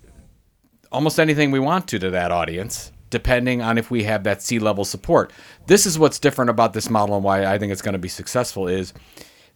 almost 0.91 1.19
anything 1.19 1.51
we 1.51 1.61
want 1.61 1.89
to 1.89 1.99
to 1.99 2.11
that 2.11 2.31
audience 2.31 2.93
depending 3.09 3.61
on 3.61 3.77
if 3.77 3.91
we 3.91 4.05
have 4.05 4.25
that 4.25 4.41
C 4.41 4.59
level 4.59 4.85
support. 4.87 5.33
This 5.67 5.85
is 5.85 5.99
what's 5.99 6.19
different 6.19 6.51
about 6.51 6.73
this 6.73 6.89
model 6.89 7.15
and 7.15 7.23
why 7.23 7.45
I 7.45 7.59
think 7.59 7.71
it's 7.71 7.83
going 7.83 7.93
to 7.93 7.99
be 7.99 8.09
successful 8.09 8.67
is 8.67 8.95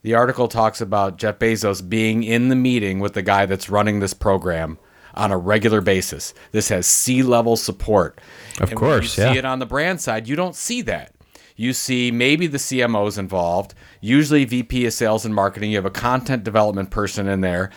the 0.02 0.14
article 0.14 0.46
talks 0.46 0.80
about 0.82 1.16
Jeff 1.16 1.38
Bezos 1.38 1.87
being 1.87 2.22
in 2.22 2.50
the 2.50 2.54
meeting 2.54 3.00
with 3.00 3.14
the 3.14 3.22
guy 3.22 3.46
that's 3.46 3.70
running 3.70 3.98
this 3.98 4.12
program 4.12 4.78
on 5.14 5.32
a 5.32 5.38
regular 5.38 5.80
basis. 5.80 6.35
This 6.52 6.68
has 6.68 6.87
C 6.87 7.22
level 7.22 7.56
support. 7.56 8.20
Of 8.61 8.70
And 8.70 8.78
course, 8.78 9.16
you 9.16 9.24
yeah. 9.24 9.32
see 9.32 9.38
it 9.38 9.44
on 9.46 9.59
the 9.59 9.66
brand 9.66 10.02
side, 10.02 10.28
you 10.28 10.37
don't 10.37 10.54
see 10.54 10.82
that. 10.82 11.14
You 11.56 11.72
see 11.72 12.11
maybe 12.11 12.46
the 12.46 12.59
CMOs 12.59 13.16
involved, 13.16 13.72
usually 14.02 14.44
VP 14.44 14.85
of 14.85 14.92
sales 14.92 15.24
and 15.24 15.35
marketing. 15.35 15.70
You 15.70 15.78
have 15.78 15.87
a 15.87 15.90
content 15.90 16.44
development 16.44 16.90
person 16.90 17.26
in 17.26 17.40
there. 17.40 17.70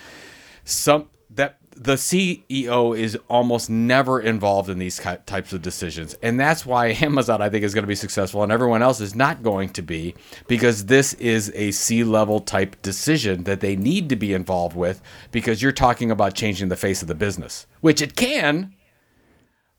Some 0.70 1.10
that 1.32 1.58
the 1.76 1.94
CEO 1.94 2.98
is 2.98 3.18
almost 3.30 3.70
never 3.70 4.20
involved 4.20 4.70
in 4.70 4.80
these 4.80 5.00
types 5.00 5.54
of 5.54 5.62
decisions. 5.62 6.14
And 6.22 6.38
that's 6.38 6.66
why 6.66 6.88
Amazon, 7.02 7.42
I 7.42 7.50
think, 7.50 7.64
is 7.64 7.74
going 7.74 7.84
to 7.84 7.88
be 7.88 7.96
successful 7.96 8.44
and 8.44 8.52
everyone 8.52 8.82
else 8.82 9.00
is 9.00 9.16
not 9.16 9.42
going 9.42 9.70
to 9.70 9.82
be 9.82 10.14
because 10.48 10.86
this 10.86 11.14
is 11.14 11.52
a 11.56 11.72
C 11.72 12.04
level 12.04 12.42
type 12.42 12.82
decision 12.82 13.46
that 13.46 13.62
they 13.62 13.78
need 13.78 14.10
to 14.10 14.18
be 14.18 14.34
involved 14.34 14.76
with 14.76 15.02
because 15.32 15.62
you're 15.62 15.72
talking 15.72 16.12
about 16.12 16.34
changing 16.34 16.68
the 16.68 16.76
face 16.76 17.02
of 17.02 17.08
the 17.08 17.16
business, 17.16 17.66
which 17.80 18.02
it 18.02 18.16
can. 18.16 18.74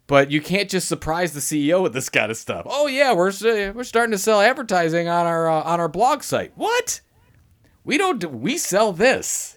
But 0.07 0.31
you 0.33 0.40
can't 0.40 0.68
just 0.68 0.88
surprise 0.88 1.35
the 1.35 1.40
CEO 1.40 1.83
with 1.83 1.92
this 1.92 2.09
kind 2.09 2.33
of 2.33 2.37
stuff. 2.37 2.66
Oh 2.68 2.88
yeah, 2.88 3.12
we're 3.12 3.33
we're 3.72 3.85
starting 3.85 4.11
to 4.11 4.18
sell 4.18 4.40
advertising 4.40 5.07
on 5.07 5.26
our 5.26 5.48
uh, 5.48 5.62
on 5.62 5.79
our 5.79 5.88
blog 5.88 6.24
site. 6.24 6.50
What? 6.57 7.00
We 7.85 7.96
don't. 7.96 8.18
Do, 8.18 8.29
we 8.29 8.59
sell 8.59 8.92
this. 8.92 9.57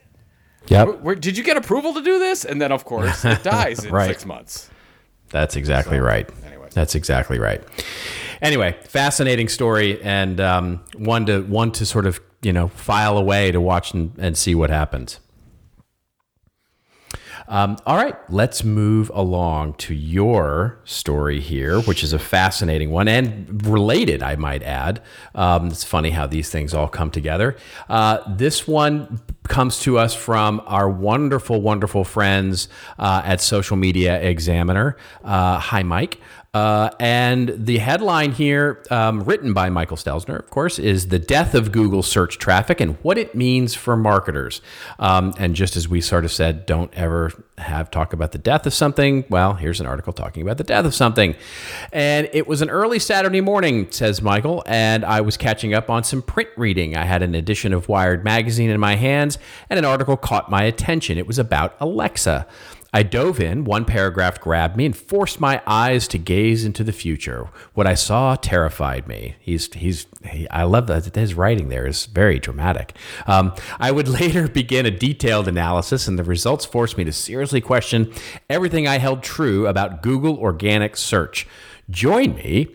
Yep. 0.68 0.88
Where, 0.88 0.96
where- 0.98 1.16
did 1.16 1.38
you 1.38 1.44
get 1.44 1.58
approval 1.58 1.94
to 1.94 2.02
do 2.02 2.20
this? 2.20 2.46
And 2.46 2.62
then, 2.62 2.72
of 2.72 2.86
course, 2.86 3.24
it 3.26 3.44
dies 3.44 3.84
in 3.84 3.92
Right. 3.92 4.08
six 4.08 4.26
months. 4.26 4.70
That's 5.30 5.56
exactly 5.56 6.00
right. 6.00 6.30
anyway. 6.46 6.68
That's 6.74 6.96
exactly 6.96 7.40
right. 7.40 7.64
Anyway, 8.42 8.76
fascinating 8.86 9.48
story 9.50 10.02
and 10.02 10.40
um, 10.40 10.82
one 10.96 11.26
to 11.28 11.42
one 11.44 11.72
to 11.74 11.86
sort 11.86 12.06
of 12.06 12.20
you 12.42 12.52
know 12.54 12.68
file 12.70 13.18
away 13.18 13.52
to 13.52 13.62
watch 13.62 13.94
and, 13.94 14.14
and 14.18 14.38
see 14.38 14.54
what 14.54 14.70
happens. 14.70 15.20
Um, 17.48 17.78
all 17.86 17.98
right, 17.98 18.16
let's 18.32 18.64
move 18.64 19.12
along 19.14 19.74
to 19.76 19.94
your 19.94 20.80
story 20.86 21.40
here, 21.40 21.82
which 21.82 22.04
is 22.04 22.14
a 22.14 22.20
fascinating 22.20 22.90
one 22.90 23.08
and 23.08 23.66
related, 23.66 24.24
I 24.24 24.36
might 24.36 24.64
add. 24.64 25.02
Um, 25.36 25.68
it's 25.68 25.84
funny 25.84 26.12
how 26.12 26.28
these 26.28 26.50
things 26.50 26.74
all 26.74 26.88
come 26.88 27.12
together. 27.12 27.56
Uh, 27.90 28.20
this 28.36 28.68
one 28.68 29.22
comes 29.48 29.80
to 29.82 29.98
us 29.98 30.14
from 30.14 30.62
our 30.66 30.90
wonderful, 30.90 31.62
wonderful 31.62 32.04
friends 32.04 32.70
uh, 32.98 33.22
at 33.26 33.42
Social 33.42 33.76
Media 33.76 34.22
Examiner. 34.22 34.96
Uh, 35.24 35.60
hi, 35.60 35.84
Mike. 35.84 36.20
Uh, 36.54 36.92
and 37.00 37.52
the 37.58 37.80
headline 37.80 38.32
here, 38.32 38.84
um, 38.92 39.24
written 39.24 39.54
by 39.54 39.72
Michael 39.72 39.98
Stelzner, 39.98 40.38
of 40.38 40.52
course, 40.52 40.78
is 40.78 41.08
The 41.08 41.18
Death 41.18 41.56
of 41.56 41.72
Google 41.72 42.04
Search 42.04 42.38
Traffic 42.38 42.80
and 42.80 42.96
What 43.02 43.18
It 43.18 43.34
Means 43.34 43.74
for 43.74 43.98
Marketers. 43.98 44.62
Um, 45.00 45.34
and 45.40 45.56
just 45.56 45.76
as 45.76 45.90
we 45.90 46.00
sort 46.00 46.26
of 46.26 46.32
said, 46.32 46.68
don't 46.68 46.94
ever 46.94 47.32
have 47.58 47.90
talk 47.90 48.14
about 48.14 48.34
the 48.34 48.38
death 48.38 48.68
of 48.68 48.74
something, 48.74 49.26
well, 49.30 49.56
here's 49.56 49.80
an 49.80 49.88
article 49.88 50.14
talking 50.14 50.44
about 50.44 50.60
the 50.60 50.64
death 50.64 50.86
of 50.86 50.94
something. 50.94 51.36
And 51.92 52.30
it 52.34 52.48
was 52.48 52.62
an 52.62 52.70
early 52.70 53.00
Saturday 53.00 53.42
morning, 53.42 53.90
says 53.90 54.22
Michael, 54.22 54.64
and 54.68 55.04
I 55.04 55.22
was 55.22 55.38
catching 55.38 55.74
up 55.74 55.90
on 55.90 56.04
some 56.04 56.22
print 56.22 56.50
reading. 56.56 56.96
I 56.96 57.06
had 57.06 57.24
an 57.24 57.34
edition 57.34 57.74
of 57.74 57.90
Wired 57.90 58.24
magazine 58.24 58.70
in 58.70 58.80
my 58.80 58.96
hands, 58.96 59.40
and 59.72 59.80
an 59.80 59.86
article 59.86 60.18
caught 60.18 60.52
my 60.52 60.62
attention. 60.64 61.18
It 61.18 61.26
was 61.26 61.40
about 61.40 61.76
Alexa. 61.80 62.46
I 62.94 63.02
dove 63.02 63.40
in, 63.40 63.64
one 63.64 63.86
paragraph 63.86 64.40
grabbed 64.40 64.78
me 64.78 64.86
and 64.86 64.96
forced 64.96 65.40
my 65.40 65.62
eyes 65.66 66.08
to 66.10 66.20
gaze 66.20 66.64
into 66.64 66.84
the 66.84 66.92
future. 66.92 67.50
What 67.74 67.88
I 67.88 67.96
saw 67.96 68.36
terrified 68.36 69.08
me. 69.08 69.36
He's, 69.40 69.74
he's, 69.74 70.06
he, 70.30 70.48
I 70.50 70.64
love 70.64 70.86
that 70.88 71.16
his 71.16 71.34
writing 71.34 71.70
there 71.70 71.88
is 71.88 72.06
very 72.06 72.38
dramatic. 72.38 72.96
Um, 73.26 73.56
I 73.80 73.92
would 73.92 74.08
later 74.20 74.48
begin 74.48 74.86
a 74.86 74.92
detailed 74.92 75.48
analysis, 75.48 76.08
and 76.08 76.20
the 76.20 76.24
results 76.24 76.66
forced 76.66 76.98
me 76.98 77.04
to 77.06 77.12
seriously 77.12 77.62
question 77.62 78.14
everything 78.50 78.88
I 78.88 79.00
held 79.00 79.24
true 79.24 79.66
about 79.66 80.04
Google 80.04 80.38
organic 80.38 80.96
search. 80.96 81.48
Join 81.90 82.36
me 82.36 82.68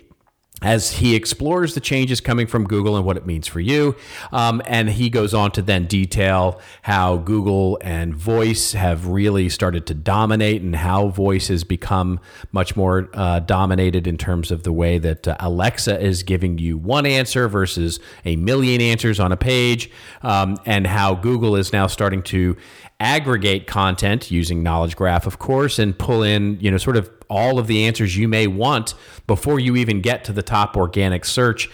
as 0.61 0.93
he 0.93 1.15
explores 1.15 1.75
the 1.75 1.81
changes 1.81 2.21
coming 2.21 2.47
from 2.47 2.67
Google 2.67 2.97
and 2.97 3.05
what 3.05 3.17
it 3.17 3.25
means 3.27 3.47
for 3.47 3.61
you. 3.61 3.95
Um, 4.33 4.61
and 4.67 4.91
he 4.91 5.09
goes 5.09 5.33
on 5.33 5.53
to 5.53 5.63
then 5.63 5.87
detail 5.87 6.61
how 6.83 7.19
Google 7.19 7.79
and 7.81 8.15
voice 8.15 8.73
have 8.73 9.07
really 9.07 9.49
started 9.49 9.87
to 9.87 9.95
dominate 9.95 10.63
and 10.63 10.75
how 10.75 11.09
voice 11.09 11.49
has 11.49 11.63
become 11.63 12.19
much 12.51 12.77
more 12.77 13.09
uh, 13.15 13.39
dominated 13.41 14.07
in 14.07 14.19
terms 14.19 14.51
of 14.51 14.65
the 14.65 14.73
way 14.73 14.99
that 14.99 15.29
uh, 15.29 15.37
Alexa 15.39 16.01
is 16.01 16.23
giving 16.25 16.59
you 16.59 16.77
one 16.77 17.07
answer 17.07 17.49
versus 17.49 18.01
a 18.25 18.35
million 18.37 18.81
answers 18.81 19.21
on 19.21 19.31
a 19.31 19.37
page, 19.37 19.91
um, 20.23 20.57
and 20.67 20.87
how 20.87 21.15
Google 21.15 21.55
is 21.55 21.73
now 21.73 21.87
starting 21.87 22.23
to 22.25 22.57
aggregate 23.01 23.69
content 23.69 24.29
using 24.31 24.61
knowledge 24.61 24.97
graph 24.97 25.25
of 25.25 25.39
course 25.39 25.79
and 25.79 25.97
pull 25.97 26.25
in 26.25 26.59
you 26.61 26.69
know 26.69 26.77
sort 26.77 26.97
of 26.97 27.18
all 27.29 27.59
of 27.59 27.67
the 27.67 27.85
answers 27.85 28.17
you 28.17 28.29
may 28.29 28.47
want 28.47 28.95
before 29.27 29.61
you 29.61 29.77
even 29.77 30.01
get 30.01 30.25
to 30.25 30.33
the 30.33 30.43
top 30.43 30.77
organic 30.77 31.25
search 31.25 31.69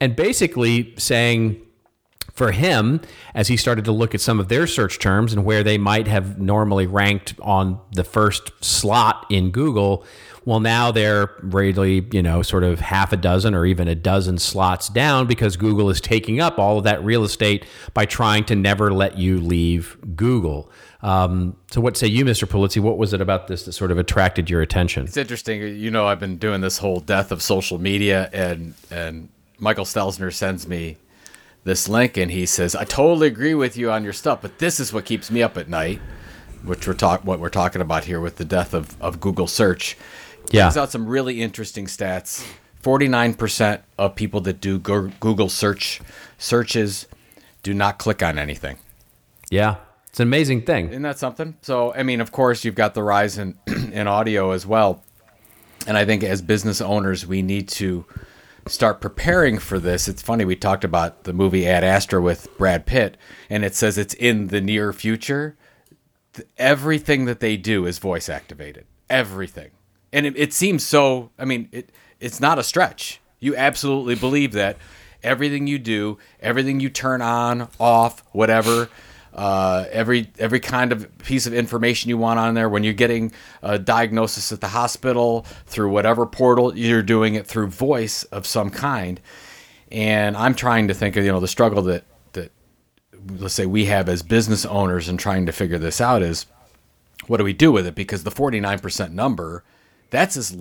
and 0.00 0.16
basically 0.16 0.94
saying 0.96 1.60
for 2.32 2.52
him, 2.52 3.00
as 3.34 3.48
he 3.48 3.56
started 3.56 3.84
to 3.84 3.92
look 3.92 4.14
at 4.14 4.20
some 4.20 4.40
of 4.40 4.48
their 4.48 4.66
search 4.66 4.98
terms 4.98 5.32
and 5.32 5.44
where 5.44 5.62
they 5.62 5.76
might 5.76 6.06
have 6.06 6.40
normally 6.40 6.86
ranked 6.86 7.34
on 7.42 7.78
the 7.92 8.04
first 8.04 8.50
slot 8.64 9.26
in 9.28 9.50
Google, 9.50 10.06
well, 10.46 10.60
now 10.60 10.90
they're 10.90 11.30
really, 11.42 12.06
you 12.12 12.22
know, 12.22 12.40
sort 12.40 12.64
of 12.64 12.80
half 12.80 13.12
a 13.12 13.16
dozen 13.16 13.54
or 13.54 13.66
even 13.66 13.88
a 13.88 13.94
dozen 13.94 14.38
slots 14.38 14.88
down 14.88 15.26
because 15.26 15.56
Google 15.56 15.90
is 15.90 16.00
taking 16.00 16.40
up 16.40 16.58
all 16.58 16.78
of 16.78 16.84
that 16.84 17.04
real 17.04 17.24
estate 17.24 17.66
by 17.92 18.06
trying 18.06 18.44
to 18.44 18.56
never 18.56 18.90
let 18.90 19.18
you 19.18 19.38
leave 19.38 19.98
Google. 20.16 20.70
Um, 21.02 21.56
so, 21.70 21.80
what 21.80 21.96
say 21.96 22.06
you, 22.06 22.24
Mr. 22.24 22.46
Pulizzi? 22.46 22.80
What 22.80 22.98
was 22.98 23.12
it 23.14 23.20
about 23.20 23.48
this 23.48 23.64
that 23.64 23.72
sort 23.72 23.90
of 23.90 23.98
attracted 23.98 24.50
your 24.50 24.60
attention? 24.60 25.04
It's 25.04 25.16
interesting. 25.16 25.60
You 25.76 25.90
know, 25.90 26.06
I've 26.06 26.20
been 26.20 26.36
doing 26.36 26.60
this 26.60 26.78
whole 26.78 27.00
death 27.00 27.32
of 27.32 27.42
social 27.42 27.78
media, 27.78 28.28
and 28.32 28.74
and 28.90 29.30
Michael 29.58 29.84
Stelzner 29.86 30.32
sends 30.32 30.68
me 30.68 30.98
this 31.64 31.88
link, 31.88 32.16
and 32.16 32.30
he 32.30 32.44
says, 32.44 32.74
"I 32.74 32.84
totally 32.84 33.28
agree 33.28 33.54
with 33.54 33.76
you 33.76 33.90
on 33.90 34.04
your 34.04 34.12
stuff, 34.12 34.42
but 34.42 34.58
this 34.58 34.78
is 34.78 34.92
what 34.92 35.06
keeps 35.06 35.30
me 35.30 35.42
up 35.42 35.56
at 35.56 35.68
night." 35.68 36.00
Which 36.64 36.86
we're 36.86 36.92
talk 36.92 37.24
what 37.24 37.40
we're 37.40 37.48
talking 37.48 37.80
about 37.80 38.04
here 38.04 38.20
with 38.20 38.36
the 38.36 38.44
death 38.44 38.74
of, 38.74 39.00
of 39.00 39.18
Google 39.18 39.46
search. 39.46 39.96
Yeah. 40.50 40.64
Brings 40.64 40.76
out 40.76 40.90
some 40.90 41.06
really 41.06 41.40
interesting 41.40 41.86
stats. 41.86 42.46
Forty 42.82 43.08
nine 43.08 43.32
percent 43.32 43.82
of 43.96 44.14
people 44.14 44.42
that 44.42 44.60
do 44.60 44.78
Google 44.78 45.48
search 45.48 46.02
searches 46.36 47.06
do 47.62 47.72
not 47.72 47.98
click 47.98 48.22
on 48.22 48.38
anything. 48.38 48.76
Yeah. 49.50 49.76
It's 50.10 50.18
an 50.18 50.26
amazing 50.26 50.62
thing. 50.62 50.88
Isn't 50.88 51.02
that 51.02 51.20
something? 51.20 51.56
So, 51.62 51.94
I 51.94 52.02
mean, 52.02 52.20
of 52.20 52.32
course, 52.32 52.64
you've 52.64 52.74
got 52.74 52.94
the 52.94 53.02
rise 53.02 53.38
in, 53.38 53.56
in 53.66 54.08
audio 54.08 54.50
as 54.50 54.66
well. 54.66 55.04
And 55.86 55.96
I 55.96 56.04
think 56.04 56.24
as 56.24 56.42
business 56.42 56.80
owners, 56.80 57.26
we 57.26 57.42
need 57.42 57.68
to 57.70 58.04
start 58.66 59.00
preparing 59.00 59.60
for 59.60 59.78
this. 59.78 60.08
It's 60.08 60.20
funny, 60.20 60.44
we 60.44 60.56
talked 60.56 60.82
about 60.82 61.24
the 61.24 61.32
movie 61.32 61.66
Ad 61.66 61.84
Astra 61.84 62.20
with 62.20 62.48
Brad 62.58 62.86
Pitt, 62.86 63.16
and 63.48 63.64
it 63.64 63.76
says 63.76 63.96
it's 63.96 64.14
in 64.14 64.48
the 64.48 64.60
near 64.60 64.92
future. 64.92 65.56
Everything 66.58 67.24
that 67.26 67.38
they 67.38 67.56
do 67.56 67.86
is 67.86 67.98
voice 67.98 68.28
activated. 68.28 68.86
Everything. 69.08 69.70
And 70.12 70.26
it, 70.26 70.36
it 70.36 70.52
seems 70.52 70.84
so, 70.84 71.30
I 71.38 71.44
mean, 71.44 71.68
it, 71.70 71.90
it's 72.18 72.40
not 72.40 72.58
a 72.58 72.64
stretch. 72.64 73.20
You 73.38 73.54
absolutely 73.54 74.16
believe 74.16 74.52
that 74.52 74.76
everything 75.22 75.68
you 75.68 75.78
do, 75.78 76.18
everything 76.40 76.80
you 76.80 76.90
turn 76.90 77.22
on, 77.22 77.68
off, 77.78 78.24
whatever 78.32 78.88
uh, 79.34 79.86
every 79.90 80.30
every 80.38 80.60
kind 80.60 80.92
of 80.92 81.18
piece 81.18 81.46
of 81.46 81.54
information 81.54 82.08
you 82.08 82.18
want 82.18 82.38
on 82.38 82.54
there. 82.54 82.68
When 82.68 82.84
you're 82.84 82.92
getting 82.92 83.32
a 83.62 83.78
diagnosis 83.78 84.52
at 84.52 84.60
the 84.60 84.68
hospital 84.68 85.46
through 85.66 85.90
whatever 85.90 86.26
portal, 86.26 86.76
you're 86.76 87.02
doing 87.02 87.34
it 87.34 87.46
through 87.46 87.68
voice 87.68 88.24
of 88.24 88.46
some 88.46 88.70
kind. 88.70 89.20
And 89.92 90.36
I'm 90.36 90.54
trying 90.54 90.88
to 90.88 90.94
think 90.94 91.16
of 91.16 91.24
you 91.24 91.32
know 91.32 91.40
the 91.40 91.48
struggle 91.48 91.82
that 91.82 92.04
that 92.32 92.52
let's 93.38 93.54
say 93.54 93.66
we 93.66 93.86
have 93.86 94.08
as 94.08 94.22
business 94.22 94.64
owners 94.64 95.08
and 95.08 95.18
trying 95.18 95.46
to 95.46 95.52
figure 95.52 95.78
this 95.78 96.00
out 96.00 96.22
is 96.22 96.46
what 97.26 97.36
do 97.36 97.44
we 97.44 97.52
do 97.52 97.70
with 97.70 97.86
it 97.86 97.94
because 97.94 98.24
the 98.24 98.30
49% 98.30 99.12
number 99.12 99.62
that's 100.10 100.36
as 100.36 100.56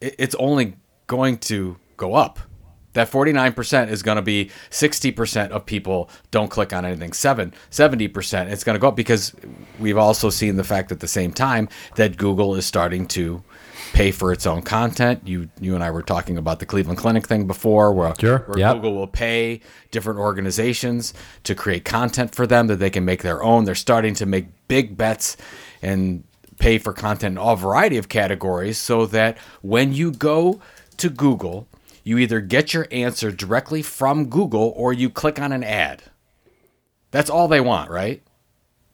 it's 0.00 0.34
only 0.36 0.76
going 1.06 1.36
to 1.38 1.76
go 1.96 2.14
up 2.14 2.38
that 2.94 3.10
49% 3.10 3.90
is 3.90 4.02
going 4.02 4.16
to 4.16 4.22
be 4.22 4.50
60% 4.70 5.50
of 5.50 5.66
people 5.66 6.08
don't 6.30 6.48
click 6.48 6.72
on 6.72 6.84
anything 6.84 7.12
7 7.12 7.52
70% 7.70 8.50
it's 8.50 8.64
going 8.64 8.74
to 8.74 8.80
go 8.80 8.88
up 8.88 8.96
because 8.96 9.34
we've 9.78 9.98
also 9.98 10.30
seen 10.30 10.56
the 10.56 10.64
fact 10.64 10.90
at 10.90 11.00
the 11.00 11.08
same 11.08 11.32
time 11.32 11.68
that 11.96 12.16
google 12.16 12.54
is 12.54 12.64
starting 12.64 13.06
to 13.06 13.42
pay 13.92 14.10
for 14.10 14.32
its 14.32 14.46
own 14.46 14.62
content 14.62 15.20
you 15.24 15.48
you 15.60 15.74
and 15.74 15.84
i 15.84 15.90
were 15.90 16.02
talking 16.02 16.36
about 16.36 16.58
the 16.58 16.66
cleveland 16.66 16.98
clinic 16.98 17.26
thing 17.28 17.46
before 17.46 17.92
where, 17.92 18.14
sure. 18.18 18.38
where 18.38 18.58
yep. 18.58 18.76
google 18.76 18.94
will 18.94 19.06
pay 19.06 19.60
different 19.90 20.18
organizations 20.18 21.14
to 21.44 21.54
create 21.54 21.84
content 21.84 22.34
for 22.34 22.46
them 22.46 22.66
that 22.66 22.76
they 22.76 22.90
can 22.90 23.04
make 23.04 23.22
their 23.22 23.42
own 23.42 23.64
they're 23.64 23.74
starting 23.74 24.14
to 24.14 24.26
make 24.26 24.46
big 24.68 24.96
bets 24.96 25.36
and 25.82 26.24
pay 26.58 26.78
for 26.78 26.92
content 26.92 27.32
in 27.32 27.38
all 27.38 27.56
variety 27.56 27.96
of 27.96 28.08
categories 28.08 28.78
so 28.78 29.06
that 29.06 29.36
when 29.62 29.92
you 29.92 30.10
go 30.10 30.60
to 30.96 31.08
google 31.08 31.68
you 32.04 32.18
either 32.18 32.40
get 32.40 32.72
your 32.72 32.86
answer 32.92 33.32
directly 33.32 33.82
from 33.82 34.28
Google 34.28 34.72
or 34.76 34.92
you 34.92 35.10
click 35.10 35.40
on 35.40 35.50
an 35.50 35.64
ad. 35.64 36.04
That's 37.10 37.30
all 37.30 37.48
they 37.48 37.60
want, 37.60 37.90
right? 37.90 38.22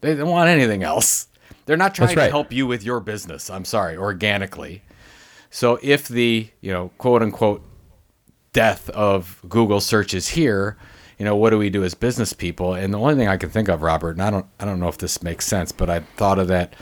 They 0.01 0.15
don't 0.15 0.31
want 0.31 0.49
anything 0.49 0.83
else. 0.83 1.27
They're 1.67 1.77
not 1.77 1.95
trying 1.95 2.17
right. 2.17 2.27
to 2.27 2.31
help 2.31 2.53
you 2.53 2.67
with 2.67 2.83
your 2.83 3.01
business. 3.01 3.51
I'm 3.51 3.65
sorry, 3.65 3.97
organically. 3.97 4.83
So 5.51 5.79
if 5.83 6.09
the, 6.09 6.49
you 6.61 6.73
know, 6.73 6.91
quote 6.99 7.23
unquote 7.23 7.63
death 8.53 8.89
of 8.91 9.41
Google 9.49 9.81
search 9.81 10.15
is 10.15 10.29
here, 10.29 10.77
you 11.19 11.25
know, 11.25 11.37
what 11.37 11.51
do 11.51 11.59
we 11.59 11.69
do 11.69 11.85
as 11.85 11.95
business 11.95 12.33
people? 12.33 12.73
And 12.73 12.95
the 12.95 12.99
only 12.99 13.15
thing 13.15 13.29
I 13.29 13.37
can 13.37 13.51
think 13.51 13.69
of, 13.69 13.83
Robert, 13.83 14.13
and 14.13 14.23
I 14.23 14.31
don't, 14.31 14.47
I 14.59 14.65
don't 14.65 14.81
know 14.81 14.89
if 14.89 14.99
this 14.99 15.23
makes 15.23 15.47
sense, 15.47 15.71
but 15.71 15.91
I 15.91 16.01
thought 16.01 16.39
of 16.39 16.49
that, 16.49 16.75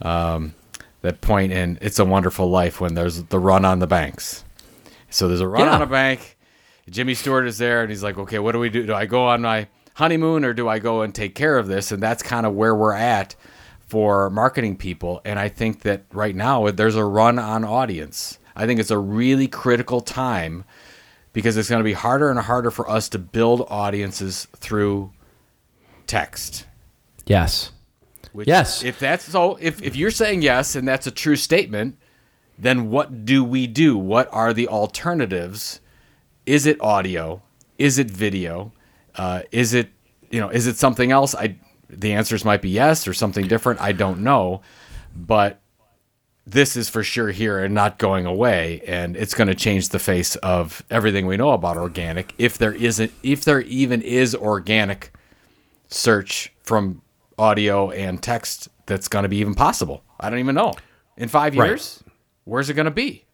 um, 0.00 0.54
that 1.00 1.20
point 1.20 1.52
in 1.52 1.78
"It's 1.82 1.98
a 1.98 2.04
Wonderful 2.04 2.48
Life" 2.48 2.80
when 2.80 2.94
there's 2.94 3.24
the 3.24 3.40
run 3.40 3.64
on 3.64 3.80
the 3.80 3.88
banks, 3.88 4.44
so 5.12 5.28
there's 5.28 5.40
a 5.40 5.48
run 5.48 5.66
yeah. 5.66 5.74
on 5.74 5.82
a 5.82 5.86
bank. 5.86 6.36
Jimmy 6.90 7.14
Stewart 7.14 7.46
is 7.46 7.58
there, 7.58 7.82
and 7.82 7.90
he's 7.90 8.02
like, 8.02 8.18
"Okay, 8.18 8.38
what 8.38 8.52
do 8.52 8.58
we 8.58 8.68
do? 8.68 8.86
Do 8.86 8.94
I 8.94 9.06
go 9.06 9.26
on 9.26 9.42
my 9.42 9.68
honeymoon, 9.94 10.44
or 10.44 10.52
do 10.52 10.68
I 10.68 10.78
go 10.78 11.02
and 11.02 11.14
take 11.14 11.34
care 11.34 11.58
of 11.58 11.68
this?" 11.68 11.92
And 11.92 12.02
that's 12.02 12.22
kind 12.22 12.46
of 12.46 12.54
where 12.54 12.74
we're 12.74 12.94
at 12.94 13.36
for 13.86 14.30
marketing 14.30 14.76
people. 14.76 15.20
And 15.24 15.38
I 15.38 15.48
think 15.48 15.82
that 15.82 16.04
right 16.12 16.34
now 16.34 16.70
there's 16.70 16.96
a 16.96 17.04
run 17.04 17.38
on 17.38 17.64
audience. 17.64 18.38
I 18.56 18.66
think 18.66 18.80
it's 18.80 18.90
a 18.90 18.98
really 18.98 19.48
critical 19.48 20.00
time 20.00 20.64
because 21.32 21.56
it's 21.56 21.68
going 21.68 21.80
to 21.80 21.84
be 21.84 21.92
harder 21.92 22.30
and 22.30 22.38
harder 22.38 22.70
for 22.70 22.88
us 22.88 23.08
to 23.10 23.18
build 23.18 23.66
audiences 23.68 24.48
through 24.56 25.12
text. 26.06 26.66
Yes. 27.26 27.70
Which, 28.32 28.48
yes. 28.48 28.82
If 28.82 28.98
that's 28.98 29.24
so, 29.24 29.56
if, 29.60 29.82
if 29.82 29.94
you're 29.94 30.10
saying 30.10 30.42
yes 30.42 30.74
and 30.74 30.88
that's 30.88 31.06
a 31.06 31.10
true 31.10 31.36
statement, 31.36 31.98
then 32.58 32.90
what 32.90 33.24
do 33.24 33.42
we 33.42 33.66
do? 33.66 33.96
What 33.96 34.28
are 34.32 34.52
the 34.52 34.68
alternatives? 34.68 35.80
Is 36.46 36.66
it 36.66 36.80
audio? 36.80 37.42
Is 37.78 37.98
it 37.98 38.10
video? 38.10 38.72
Uh, 39.14 39.42
is 39.50 39.74
it 39.74 39.90
you 40.30 40.40
know 40.40 40.48
is 40.48 40.66
it 40.66 40.76
something 40.76 41.10
else? 41.10 41.34
I 41.34 41.56
the 41.88 42.12
answers 42.12 42.44
might 42.44 42.62
be 42.62 42.70
yes 42.70 43.06
or 43.06 43.14
something 43.14 43.46
different. 43.46 43.80
I 43.80 43.92
don't 43.92 44.20
know, 44.20 44.62
but 45.14 45.60
this 46.46 46.76
is 46.76 46.88
for 46.88 47.02
sure 47.02 47.30
here 47.30 47.62
and 47.62 47.74
not 47.74 47.98
going 47.98 48.26
away, 48.26 48.82
and 48.86 49.16
it's 49.16 49.34
going 49.34 49.48
to 49.48 49.54
change 49.54 49.90
the 49.90 49.98
face 49.98 50.36
of 50.36 50.82
everything 50.90 51.26
we 51.26 51.36
know 51.36 51.50
about 51.50 51.76
organic. 51.76 52.34
If 52.38 52.58
there 52.58 52.72
isn't, 52.72 53.12
if 53.22 53.44
there 53.44 53.60
even 53.62 54.02
is 54.02 54.34
organic 54.34 55.12
search 55.88 56.52
from 56.62 57.02
audio 57.38 57.90
and 57.90 58.22
text, 58.22 58.68
that's 58.86 59.08
going 59.08 59.24
to 59.24 59.28
be 59.28 59.38
even 59.38 59.54
possible. 59.54 60.02
I 60.18 60.30
don't 60.30 60.38
even 60.38 60.54
know 60.54 60.74
in 61.16 61.28
five 61.28 61.54
years. 61.54 62.02
Right 62.04 62.11
where's 62.44 62.70
it 62.70 62.74
going 62.74 62.86
to 62.86 62.90
be? 62.90 63.24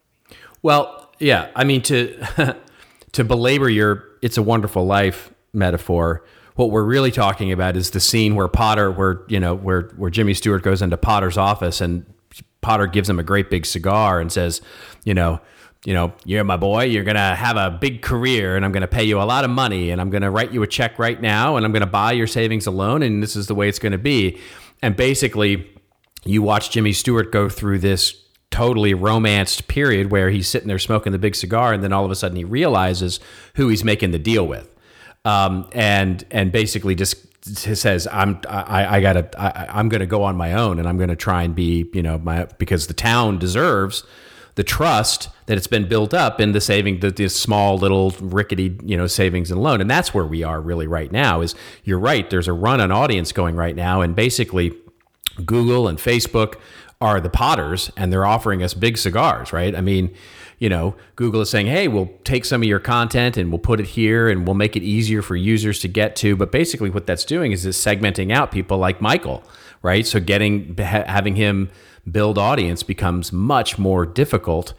Well, 0.62 1.12
yeah. 1.18 1.50
I 1.54 1.64
mean, 1.64 1.82
to 1.82 2.56
to 3.12 3.24
belabor 3.24 3.68
your 3.68 4.04
"It's 4.22 4.36
a 4.36 4.42
Wonderful 4.42 4.84
Life" 4.84 5.32
metaphor, 5.52 6.24
what 6.56 6.70
we're 6.70 6.84
really 6.84 7.10
talking 7.10 7.52
about 7.52 7.76
is 7.76 7.90
the 7.90 8.00
scene 8.00 8.34
where 8.34 8.48
Potter, 8.48 8.90
where 8.90 9.22
you 9.28 9.40
know, 9.40 9.54
where 9.54 9.92
where 9.96 10.10
Jimmy 10.10 10.34
Stewart 10.34 10.62
goes 10.62 10.82
into 10.82 10.96
Potter's 10.96 11.38
office 11.38 11.80
and 11.80 12.04
Potter 12.60 12.86
gives 12.86 13.08
him 13.08 13.18
a 13.18 13.22
great 13.22 13.50
big 13.50 13.66
cigar 13.66 14.20
and 14.20 14.30
says, 14.32 14.60
you 15.04 15.14
know. 15.14 15.40
You 15.84 15.94
know, 15.94 16.12
you're 16.24 16.42
my 16.42 16.56
boy. 16.56 16.86
You're 16.86 17.04
gonna 17.04 17.36
have 17.36 17.56
a 17.56 17.70
big 17.70 18.02
career, 18.02 18.56
and 18.56 18.64
I'm 18.64 18.72
gonna 18.72 18.88
pay 18.88 19.04
you 19.04 19.22
a 19.22 19.22
lot 19.22 19.44
of 19.44 19.50
money, 19.50 19.90
and 19.90 20.00
I'm 20.00 20.10
gonna 20.10 20.28
write 20.28 20.50
you 20.50 20.64
a 20.64 20.66
check 20.66 20.98
right 20.98 21.22
now, 21.22 21.56
and 21.56 21.64
I'm 21.64 21.70
gonna 21.70 21.86
buy 21.86 22.12
your 22.12 22.26
savings 22.26 22.66
alone, 22.66 23.00
and 23.00 23.22
this 23.22 23.36
is 23.36 23.46
the 23.46 23.54
way 23.54 23.68
it's 23.68 23.78
gonna 23.78 23.96
be. 23.96 24.40
And 24.82 24.96
basically, 24.96 25.70
you 26.24 26.42
watch 26.42 26.70
Jimmy 26.70 26.92
Stewart 26.92 27.30
go 27.30 27.48
through 27.48 27.78
this 27.78 28.12
totally 28.50 28.94
romanced 28.94 29.68
period 29.68 30.10
where 30.10 30.30
he's 30.30 30.48
sitting 30.48 30.68
there 30.68 30.78
smoking 30.78 31.12
the 31.12 31.18
big 31.18 31.34
cigar, 31.34 31.72
and 31.72 31.82
then 31.82 31.92
all 31.92 32.04
of 32.04 32.10
a 32.10 32.16
sudden 32.16 32.36
he 32.36 32.44
realizes 32.44 33.20
who 33.54 33.68
he's 33.68 33.84
making 33.84 34.10
the 34.10 34.18
deal 34.18 34.46
with, 34.46 34.74
um, 35.24 35.68
and 35.72 36.24
and 36.30 36.52
basically 36.52 36.94
just 36.94 37.24
says 37.42 38.06
I'm 38.10 38.40
I, 38.48 38.96
I 38.96 39.00
gotta 39.00 39.28
I, 39.38 39.80
am 39.80 39.88
gonna 39.88 40.06
go 40.06 40.22
on 40.24 40.36
my 40.36 40.54
own, 40.54 40.78
and 40.78 40.88
I'm 40.88 40.98
gonna 40.98 41.16
try 41.16 41.42
and 41.42 41.54
be 41.54 41.88
you 41.92 42.02
know 42.02 42.18
my 42.18 42.46
because 42.58 42.86
the 42.86 42.94
town 42.94 43.38
deserves 43.38 44.04
the 44.58 44.64
trust 44.64 45.28
that 45.46 45.56
it's 45.56 45.68
been 45.68 45.86
built 45.86 46.12
up 46.12 46.40
in 46.40 46.50
the 46.50 46.60
saving 46.60 46.98
the 46.98 47.12
this 47.12 47.38
small 47.38 47.78
little 47.78 48.10
rickety 48.20 48.76
you 48.82 48.96
know 48.96 49.06
savings 49.06 49.52
and 49.52 49.62
loan. 49.62 49.80
And 49.80 49.88
that's 49.88 50.12
where 50.12 50.26
we 50.26 50.42
are 50.42 50.60
really 50.60 50.88
right 50.88 51.12
now 51.12 51.42
is 51.42 51.54
you're 51.84 51.98
right. 51.98 52.28
There's 52.28 52.48
a 52.48 52.52
run 52.52 52.80
on 52.80 52.90
audience 52.90 53.30
going 53.30 53.54
right 53.54 53.76
now. 53.76 54.00
And 54.00 54.16
basically 54.16 54.72
Google 55.44 55.86
and 55.86 55.96
Facebook 55.96 56.56
are 57.00 57.20
the 57.20 57.30
potters 57.30 57.92
and 57.96 58.12
they're 58.12 58.26
offering 58.26 58.62
us 58.62 58.74
big 58.74 58.98
cigars, 58.98 59.52
right? 59.52 59.74
I 59.76 59.80
mean, 59.80 60.12
you 60.58 60.68
know, 60.68 60.96
Google 61.14 61.40
is 61.40 61.50
saying, 61.50 61.66
hey, 61.66 61.86
we'll 61.86 62.10
take 62.24 62.44
some 62.44 62.62
of 62.62 62.68
your 62.68 62.80
content 62.80 63.36
and 63.36 63.50
we'll 63.52 63.60
put 63.60 63.78
it 63.78 63.86
here 63.86 64.28
and 64.28 64.46
we'll 64.46 64.56
make 64.56 64.74
it 64.74 64.82
easier 64.82 65.22
for 65.22 65.36
users 65.36 65.78
to 65.80 65.88
get 65.88 66.16
to. 66.16 66.34
But 66.34 66.50
basically, 66.50 66.90
what 66.90 67.06
that's 67.06 67.24
doing 67.24 67.52
is 67.52 67.64
it's 67.64 67.82
segmenting 67.82 68.32
out 68.32 68.50
people 68.50 68.78
like 68.78 69.00
Michael, 69.00 69.44
right? 69.82 70.04
So 70.04 70.18
getting 70.18 70.76
having 70.76 71.36
him 71.36 71.70
build 72.10 72.38
audience 72.38 72.82
becomes 72.82 73.32
much 73.32 73.78
more 73.78 74.04
difficult. 74.04 74.74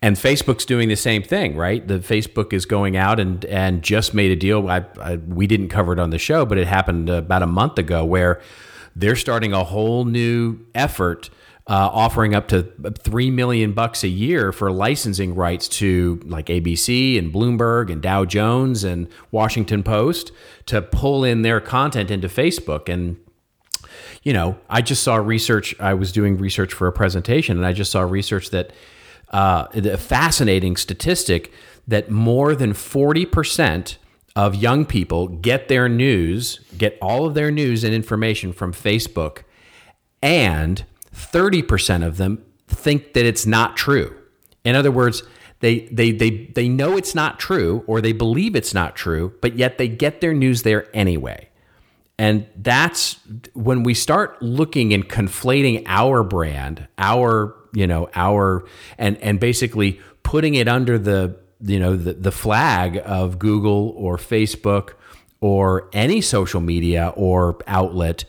And 0.00 0.16
Facebook's 0.16 0.66
doing 0.66 0.88
the 0.88 0.96
same 0.96 1.22
thing, 1.22 1.56
right? 1.56 1.86
The 1.86 1.98
Facebook 1.98 2.52
is 2.52 2.66
going 2.66 2.96
out 2.96 3.18
and 3.18 3.44
and 3.46 3.82
just 3.82 4.14
made 4.14 4.30
a 4.30 4.36
deal. 4.36 4.68
I, 4.68 4.84
I, 5.00 5.16
we 5.16 5.48
didn't 5.48 5.70
cover 5.70 5.92
it 5.92 5.98
on 5.98 6.10
the 6.10 6.18
show, 6.18 6.46
but 6.46 6.58
it 6.58 6.68
happened 6.68 7.10
about 7.10 7.42
a 7.42 7.48
month 7.48 7.78
ago 7.78 8.04
where 8.04 8.40
they're 8.94 9.16
starting 9.16 9.52
a 9.52 9.64
whole 9.64 10.04
new 10.04 10.60
effort 10.72 11.30
uh, 11.66 11.88
offering 11.92 12.34
up 12.34 12.48
to 12.48 12.62
three 12.98 13.30
million 13.30 13.72
bucks 13.72 14.04
a 14.04 14.08
year 14.08 14.52
for 14.52 14.70
licensing 14.70 15.34
rights 15.34 15.66
to 15.66 16.20
like 16.26 16.46
ABC 16.46 17.18
and 17.18 17.32
Bloomberg 17.32 17.90
and 17.90 18.02
Dow 18.02 18.26
Jones 18.26 18.84
and 18.84 19.08
Washington 19.30 19.82
Post 19.82 20.30
to 20.66 20.82
pull 20.82 21.24
in 21.24 21.42
their 21.42 21.60
content 21.60 22.10
into 22.10 22.28
Facebook. 22.28 22.92
And 22.92 23.16
you 24.22 24.32
know, 24.32 24.58
I 24.68 24.82
just 24.82 25.02
saw 25.02 25.16
research. 25.16 25.74
I 25.80 25.94
was 25.94 26.12
doing 26.12 26.36
research 26.36 26.72
for 26.72 26.86
a 26.86 26.92
presentation, 26.92 27.56
and 27.56 27.66
I 27.66 27.72
just 27.72 27.90
saw 27.90 28.02
research 28.02 28.50
that 28.50 28.72
uh, 29.30 29.66
a 29.74 29.96
fascinating 29.96 30.76
statistic 30.76 31.52
that 31.86 32.10
more 32.10 32.54
than 32.54 32.72
forty 32.72 33.26
percent 33.26 33.98
of 34.36 34.54
young 34.54 34.84
people 34.84 35.28
get 35.28 35.68
their 35.68 35.88
news, 35.88 36.60
get 36.76 36.98
all 37.00 37.26
of 37.26 37.34
their 37.34 37.50
news 37.50 37.84
and 37.84 37.94
information 37.94 38.52
from 38.52 38.72
Facebook, 38.72 39.42
and 40.22 40.84
30% 41.14 42.06
of 42.06 42.16
them 42.16 42.44
think 42.66 43.14
that 43.14 43.24
it's 43.24 43.46
not 43.46 43.76
true. 43.76 44.14
In 44.64 44.74
other 44.74 44.90
words, 44.90 45.22
they, 45.60 45.80
they, 45.86 46.10
they, 46.10 46.50
they 46.54 46.68
know 46.68 46.96
it's 46.96 47.14
not 47.14 47.38
true 47.38 47.84
or 47.86 48.00
they 48.00 48.12
believe 48.12 48.54
it's 48.54 48.74
not 48.74 48.96
true, 48.96 49.32
but 49.40 49.56
yet 49.56 49.78
they 49.78 49.88
get 49.88 50.20
their 50.20 50.34
news 50.34 50.62
there 50.62 50.88
anyway. 50.94 51.48
And 52.18 52.46
that's 52.56 53.18
when 53.54 53.82
we 53.82 53.94
start 53.94 54.40
looking 54.40 54.92
and 54.92 55.08
conflating 55.08 55.82
our 55.86 56.22
brand, 56.22 56.86
our, 56.98 57.54
you 57.72 57.86
know, 57.86 58.08
our, 58.14 58.64
and, 58.98 59.16
and 59.18 59.40
basically 59.40 60.00
putting 60.22 60.54
it 60.54 60.68
under 60.68 60.98
the, 60.98 61.36
you 61.60 61.80
know, 61.80 61.96
the, 61.96 62.12
the 62.12 62.32
flag 62.32 63.00
of 63.04 63.38
Google 63.38 63.94
or 63.96 64.16
Facebook 64.16 64.94
or 65.40 65.88
any 65.92 66.20
social 66.20 66.60
media 66.60 67.12
or 67.16 67.58
outlet, 67.66 68.24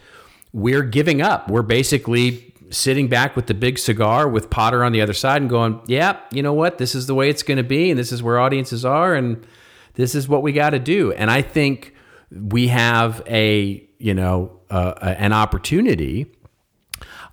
we're 0.52 0.84
giving 0.84 1.22
up. 1.22 1.50
We're 1.50 1.62
basically 1.62 2.45
sitting 2.76 3.08
back 3.08 3.36
with 3.36 3.48
the 3.48 3.54
big 3.54 3.80
cigar 3.80 4.28
with 4.28 4.50
Potter 4.50 4.84
on 4.84 4.92
the 4.92 5.02
other 5.02 5.14
side 5.14 5.42
and 5.42 5.50
going, 5.50 5.82
yeah, 5.88 6.20
you 6.32 6.44
know 6.44 6.54
what? 6.54 6.78
This 6.78 6.94
is 6.94 7.08
the 7.08 7.16
way 7.16 7.30
it's 7.30 7.44
going 7.44 7.58
to 7.58 7.64
be. 7.64 7.90
And 7.90 8.00
this 8.00 8.12
is 8.12 8.22
where 8.22 8.40
audiences 8.40 8.84
are. 8.86 9.16
And 9.16 9.46
this 9.94 10.14
is 10.14 10.28
what 10.28 10.44
we 10.44 10.52
got 10.52 10.72
to 10.72 10.80
do. 10.80 11.12
And 11.14 11.32
I 11.32 11.42
think 11.42 11.94
we 12.32 12.68
have 12.68 13.24
a, 13.28 13.88
you 13.98 14.14
know, 14.14 14.60
uh, 14.70 14.94
an 15.02 15.34
opportunity. 15.34 16.28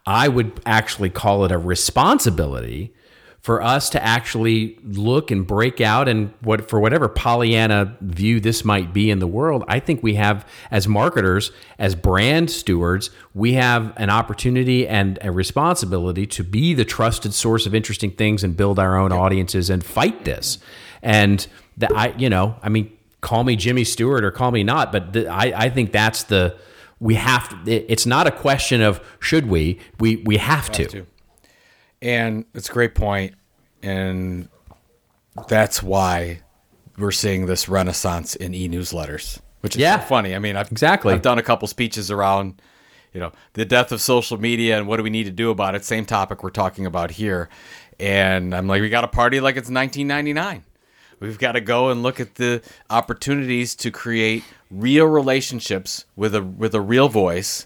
I 0.06 0.28
would 0.28 0.60
actually 0.66 1.10
call 1.10 1.44
it 1.44 1.52
a 1.52 1.58
responsibility 1.58 2.94
for 3.42 3.60
us 3.60 3.90
to 3.90 4.02
actually 4.02 4.78
look 4.84 5.32
and 5.32 5.44
break 5.44 5.80
out 5.80 6.08
and 6.08 6.32
what 6.42 6.70
for 6.70 6.78
whatever 6.78 7.08
Pollyanna 7.08 7.96
view 8.00 8.38
this 8.38 8.64
might 8.64 8.92
be 8.92 9.10
in 9.10 9.18
the 9.18 9.26
world, 9.26 9.64
I 9.66 9.80
think 9.80 10.00
we 10.00 10.14
have 10.14 10.46
as 10.70 10.86
marketers, 10.86 11.50
as 11.76 11.96
brand 11.96 12.52
stewards, 12.52 13.10
we 13.34 13.54
have 13.54 13.92
an 13.96 14.10
opportunity 14.10 14.86
and 14.86 15.18
a 15.22 15.32
responsibility 15.32 16.24
to 16.28 16.44
be 16.44 16.72
the 16.72 16.84
trusted 16.84 17.34
source 17.34 17.66
of 17.66 17.74
interesting 17.74 18.12
things 18.12 18.44
and 18.44 18.56
build 18.56 18.78
our 18.78 18.96
own 18.96 19.10
audiences 19.10 19.70
and 19.70 19.84
fight 19.84 20.24
this. 20.24 20.58
And 21.02 21.44
that 21.78 21.90
I, 21.96 22.14
you 22.16 22.30
know, 22.30 22.54
I 22.62 22.68
mean, 22.68 22.96
call 23.22 23.42
me 23.42 23.56
Jimmy 23.56 23.82
Stewart 23.82 24.24
or 24.24 24.30
call 24.30 24.52
me 24.52 24.62
not, 24.62 24.92
but 24.92 25.12
th- 25.14 25.26
I, 25.26 25.52
I 25.64 25.68
think 25.68 25.90
that's 25.90 26.22
the 26.22 26.56
we 27.00 27.16
have 27.16 27.64
to, 27.64 27.72
it's 27.72 28.06
not 28.06 28.28
a 28.28 28.30
question 28.30 28.80
of 28.82 29.00
should 29.18 29.48
we 29.48 29.80
we 29.98 30.16
we 30.18 30.36
have, 30.36 30.68
have 30.68 30.72
to. 30.72 30.86
to. 30.86 31.06
And 32.02 32.44
it's 32.52 32.68
a 32.68 32.72
great 32.72 32.96
point, 32.96 33.36
and 33.80 34.48
that's 35.46 35.82
why 35.82 36.42
we're 36.98 37.12
seeing 37.12 37.46
this 37.46 37.68
renaissance 37.68 38.34
in 38.34 38.54
e-newsletters, 38.54 39.40
which 39.60 39.76
is 39.76 39.82
yeah. 39.82 40.00
So 40.00 40.06
funny. 40.06 40.34
I 40.34 40.40
mean, 40.40 40.56
I've 40.56 40.70
exactly 40.72 41.14
I've 41.14 41.22
done 41.22 41.38
a 41.38 41.44
couple 41.44 41.68
speeches 41.68 42.10
around, 42.10 42.60
you 43.14 43.20
know, 43.20 43.30
the 43.52 43.64
death 43.64 43.92
of 43.92 44.00
social 44.00 44.36
media 44.36 44.76
and 44.76 44.88
what 44.88 44.96
do 44.96 45.04
we 45.04 45.10
need 45.10 45.24
to 45.24 45.30
do 45.30 45.50
about 45.50 45.76
it. 45.76 45.84
Same 45.84 46.04
topic 46.04 46.42
we're 46.42 46.50
talking 46.50 46.86
about 46.86 47.12
here, 47.12 47.48
and 48.00 48.52
I'm 48.52 48.66
like, 48.66 48.82
we 48.82 48.88
got 48.88 49.02
to 49.02 49.08
party 49.08 49.40
like 49.40 49.52
it's 49.52 49.70
1999. 49.70 50.64
We've 51.20 51.38
got 51.38 51.52
to 51.52 51.60
go 51.60 51.90
and 51.90 52.02
look 52.02 52.18
at 52.18 52.34
the 52.34 52.62
opportunities 52.90 53.76
to 53.76 53.92
create 53.92 54.42
real 54.72 55.06
relationships 55.06 56.04
with 56.16 56.34
a 56.34 56.42
with 56.42 56.74
a 56.74 56.80
real 56.80 57.08
voice 57.08 57.64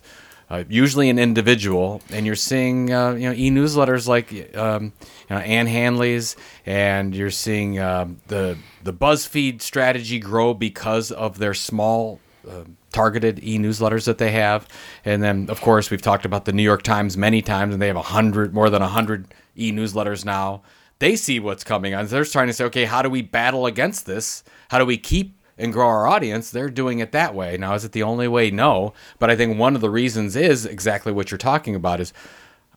uh, 0.49 0.65
usually 0.69 1.11
an 1.11 1.19
individual, 1.19 2.01
and 2.11 2.25
you're 2.25 2.37
seeing 2.37 2.93
uh, 2.93 3.13
you 3.13 3.29
know 3.29 3.35
e-newsletters 3.35 4.07
like 4.07 4.57
um, 4.57 4.93
you 5.29 5.37
know, 5.37 5.39
Ann 5.39 5.67
Handley's, 5.67 6.37
and 6.65 7.15
you're 7.15 7.31
seeing 7.31 7.81
um, 7.81 8.19
the 8.29 8.57
the 8.83 8.93
BuzzFeed 8.93 9.61
strategy 9.61 10.19
grow 10.19 10.55
because 10.55 11.11
of 11.11 11.39
their 11.39 11.55
small. 11.55 12.21
Uh, 12.49 12.63
targeted 12.93 13.41
e-newsletters 13.43 14.07
that 14.07 14.17
they 14.17 14.31
have. 14.31 14.67
And 15.05 15.23
then 15.23 15.51
of 15.51 15.61
course 15.61 15.91
we've 15.91 16.01
talked 16.01 16.25
about 16.25 16.47
the 16.47 16.53
new 16.53 16.63
york 16.63 16.83
times 16.83 17.15
many 17.15 17.43
times 17.43 17.75
and 17.75 17.83
they 17.83 17.89
have 17.89 17.97
a 17.97 18.01
hundred 18.01 18.55
more 18.55 18.71
than 18.71 18.81
a 18.81 18.89
hundred 18.89 19.35
e-newsletters 19.55 20.25
now. 20.25 20.63
They 20.99 21.15
see 21.17 21.39
what's 21.39 21.63
coming 21.63 21.93
on. 21.93 22.07
They're 22.07 22.25
trying 22.25 22.47
to 22.47 22.55
say 22.55 22.65
okay 22.67 22.87
how 22.87 23.03
do 23.03 23.11
we 23.11 23.21
battle 23.21 23.67
against 23.67 24.07
this? 24.07 24.45
How 24.71 24.79
do 24.79 24.87
we 24.87 24.97
keep 24.97 25.36
and 25.59 25.73
grow 25.73 25.87
our 25.87 26.07
audience, 26.07 26.51
they're 26.51 26.69
doing 26.69 26.99
it 26.99 27.13
that 27.13 27.35
way. 27.35 27.57
Now, 27.57 27.75
is 27.75 27.85
it 27.85 27.93
the 27.93 28.03
only 28.03 28.29
way? 28.29 28.51
No. 28.51 28.93
But 29.19 29.31
I 29.31 29.37
think 29.37 29.59
one 29.59 29.75
of 29.75 29.81
the 29.81 29.91
reasons 29.91 30.37
is 30.37 30.67
exactly 30.67 31.13
what 31.13 31.31
you're 31.31 31.39
talking 31.39 31.75
about 31.75 32.01
is 32.01 32.13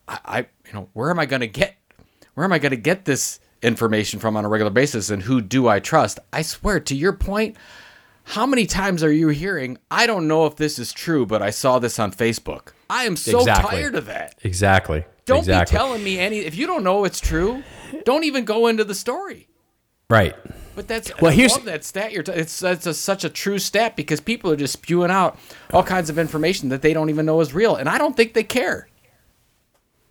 I, 0.08 0.18
I 0.24 0.38
you 0.66 0.72
know, 0.72 0.88
where 0.92 1.10
am 1.10 1.18
I 1.18 1.26
going 1.26 1.40
to 1.40 1.46
get, 1.46 1.76
where 2.34 2.44
am 2.44 2.52
I 2.52 2.58
going 2.58 2.70
to 2.70 2.76
get 2.76 3.04
this 3.04 3.40
information 3.62 4.18
from 4.18 4.36
on 4.36 4.44
a 4.44 4.48
regular 4.48 4.70
basis 4.70 5.10
and 5.10 5.22
who 5.22 5.40
do 5.40 5.68
I 5.68 5.80
trust? 5.80 6.18
I 6.32 6.42
swear 6.42 6.80
to 6.80 6.94
your 6.94 7.12
point, 7.12 7.56
how 8.24 8.46
many 8.46 8.66
times 8.66 9.02
are 9.02 9.12
you 9.12 9.28
hearing, 9.28 9.78
I 9.90 10.06
don't 10.06 10.28
know 10.28 10.46
if 10.46 10.56
this 10.56 10.78
is 10.78 10.92
true, 10.92 11.26
but 11.26 11.42
I 11.42 11.50
saw 11.50 11.78
this 11.78 11.98
on 11.98 12.12
Facebook? 12.12 12.68
I 12.88 13.04
am 13.04 13.16
so 13.16 13.40
exactly. 13.40 13.78
tired 13.78 13.94
of 13.94 14.06
that. 14.06 14.38
Exactly. 14.42 15.04
Don't 15.26 15.38
exactly. 15.38 15.72
be 15.72 15.78
telling 15.78 16.04
me 16.04 16.18
any, 16.18 16.38
if 16.38 16.54
you 16.54 16.66
don't 16.66 16.84
know 16.84 17.04
it's 17.04 17.20
true, 17.20 17.62
don't 18.04 18.24
even 18.24 18.44
go 18.44 18.68
into 18.68 18.84
the 18.84 18.94
story. 18.94 19.48
Right. 20.08 20.34
But 20.80 20.88
that's 20.88 21.20
well. 21.20 21.30
I 21.30 21.34
here's 21.34 21.58
that 21.58 21.84
stat. 21.84 22.10
You're 22.10 22.22
t- 22.22 22.32
it's 22.32 22.58
that's 22.58 22.86
a, 22.86 22.94
such 22.94 23.22
a 23.22 23.28
true 23.28 23.58
stat 23.58 23.96
because 23.96 24.18
people 24.18 24.50
are 24.50 24.56
just 24.56 24.72
spewing 24.72 25.10
out 25.10 25.38
all 25.74 25.82
kinds 25.82 26.08
of 26.08 26.18
information 26.18 26.70
that 26.70 26.80
they 26.80 26.94
don't 26.94 27.10
even 27.10 27.26
know 27.26 27.38
is 27.42 27.52
real, 27.52 27.76
and 27.76 27.86
I 27.86 27.98
don't 27.98 28.16
think 28.16 28.32
they 28.32 28.44
care. 28.44 28.88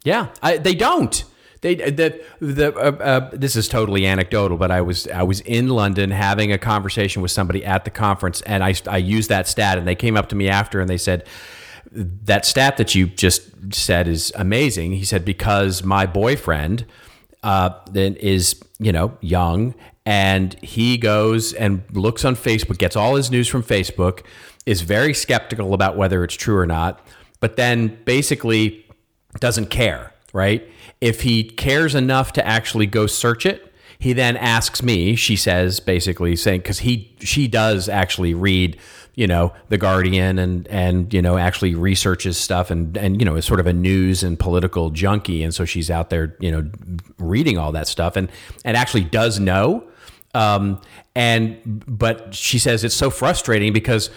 Yeah, 0.04 0.28
I, 0.44 0.58
they 0.58 0.76
don't. 0.76 1.24
They 1.62 1.74
the 1.74 2.22
the 2.40 2.72
uh, 2.76 3.04
uh, 3.04 3.30
this 3.34 3.56
is 3.56 3.68
totally 3.68 4.06
anecdotal, 4.06 4.58
but 4.58 4.70
I 4.70 4.82
was 4.82 5.08
I 5.08 5.24
was 5.24 5.42
in 5.42 5.70
London 5.70 6.12
having 6.12 6.52
a 6.52 6.60
conversation 6.60 7.24
with 7.24 7.32
somebody 7.32 7.66
at 7.66 7.84
the 7.84 7.90
conference, 7.90 8.42
and 8.42 8.64
I 8.64 8.76
I 8.88 8.98
used 8.98 9.30
that 9.30 9.48
stat, 9.48 9.80
and 9.80 9.88
they 9.88 9.96
came 9.96 10.16
up 10.16 10.30
to 10.30 10.36
me 10.36 10.50
after 10.50 10.80
and 10.80 10.88
they 10.88 11.00
said 11.00 11.28
that 11.92 12.46
stat 12.46 12.78
that 12.78 12.94
you 12.94 13.08
just 13.08 13.74
said 13.74 14.08
is 14.08 14.32
amazing. 14.36 14.92
He 14.92 15.04
said 15.04 15.26
because 15.26 15.84
my 15.84 16.06
boyfriend 16.06 16.86
uh, 17.42 17.72
then 17.90 18.14
is 18.18 18.62
you 18.78 18.92
know 18.92 19.18
young 19.20 19.74
and 20.10 20.56
he 20.64 20.98
goes 20.98 21.54
and 21.54 21.84
looks 21.92 22.26
on 22.26 22.36
Facebook, 22.36 22.80
gets 22.80 22.96
all 22.96 23.14
his 23.14 23.30
news 23.30 23.48
from 23.48 23.62
Facebook, 23.62 24.26
is 24.66 24.82
very 24.82 25.14
skeptical 25.14 25.76
about 25.76 25.98
whether 25.98 26.24
it's 26.24 26.34
true 26.34 26.58
or 26.58 26.66
not, 26.66 27.06
but 27.40 27.58
then 27.58 27.96
basically 28.06 28.88
doesn't 29.40 29.68
care, 29.68 30.12
right? 30.34 30.68
If 31.00 31.22
he 31.22 31.44
cares 31.44 31.94
enough 31.94 32.34
to 32.34 32.48
actually 32.48 32.88
go 32.88 33.06
search 33.06 33.46
it, 33.46 33.72
he 34.00 34.14
then 34.14 34.36
asks 34.36 34.82
me, 34.82 35.16
she 35.16 35.36
says 35.36 35.80
basically 35.80 36.36
saying 36.36 36.64
cuz 36.64 36.80
he 36.80 37.16
she 37.20 37.48
does 37.48 37.88
actually 37.88 38.34
read 38.34 38.78
you 39.14 39.28
know 39.28 39.54
the 39.68 39.78
Guardian 39.78 40.40
and 40.40 40.68
and 40.70 41.14
you 41.14 41.22
know 41.22 41.38
actually 41.38 41.76
researches 41.76 42.36
stuff 42.36 42.72
and 42.72 42.98
and 42.98 43.22
you 43.22 43.26
know 43.26 43.36
is 43.36 43.46
sort 43.46 43.60
of 43.60 43.68
a 43.68 43.74
news 43.74 44.24
and 44.24 44.40
political 44.40 44.90
junkie 44.90 45.44
and 45.44 45.54
so 45.54 45.66
she's 45.66 45.92
out 45.92 46.10
there 46.10 46.36
you 46.40 46.52
know 46.52 46.68
reading 47.20 47.60
all 47.60 47.74
that 47.74 47.88
stuff 47.88 48.16
and 48.16 48.32
and 48.64 48.76
actually 48.78 49.04
does 49.04 49.40
know 49.40 49.84
um, 50.34 50.82
and 51.16 51.58
but 51.88 52.34
she 52.34 52.60
says 52.60 52.84
it's 52.84 52.96
so 52.96 53.10
frustrating 53.10 53.74
because 53.74 54.10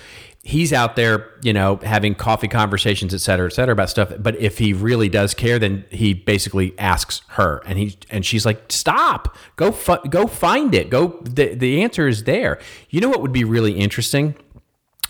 he's 0.43 0.73
out 0.73 0.97
there, 0.97 1.31
you 1.43 1.53
know, 1.53 1.77
having 1.77 2.15
coffee 2.15 2.49
conversations, 2.49 3.15
et 3.15 3.19
cetera, 3.21 3.47
et 3.47 3.53
cetera, 3.53 3.73
about 3.73 3.89
stuff. 3.89 4.13
But 4.19 4.37
if 4.41 4.59
he 4.59 4.73
really 4.73 5.09
does 5.09 5.35
care, 5.35 5.59
then 5.59 5.85
he 5.91 6.15
basically 6.15 6.77
asks 6.79 7.23
her, 7.29 7.63
and 7.65 7.79
he 7.79 7.97
and 8.11 8.27
she's 8.27 8.45
like, 8.45 8.65
"Stop! 8.69 9.37
Go 9.57 9.73
fu- 9.73 10.03
go 10.09 10.27
find 10.27 10.75
it. 10.75 10.91
Go. 10.91 11.21
The 11.23 11.55
the 11.55 11.83
answer 11.83 12.09
is 12.09 12.25
there. 12.25 12.59
You 12.91 13.01
know 13.01 13.09
what 13.09 13.23
would 13.23 13.33
be 13.33 13.45
really 13.45 13.73
interesting 13.73 14.35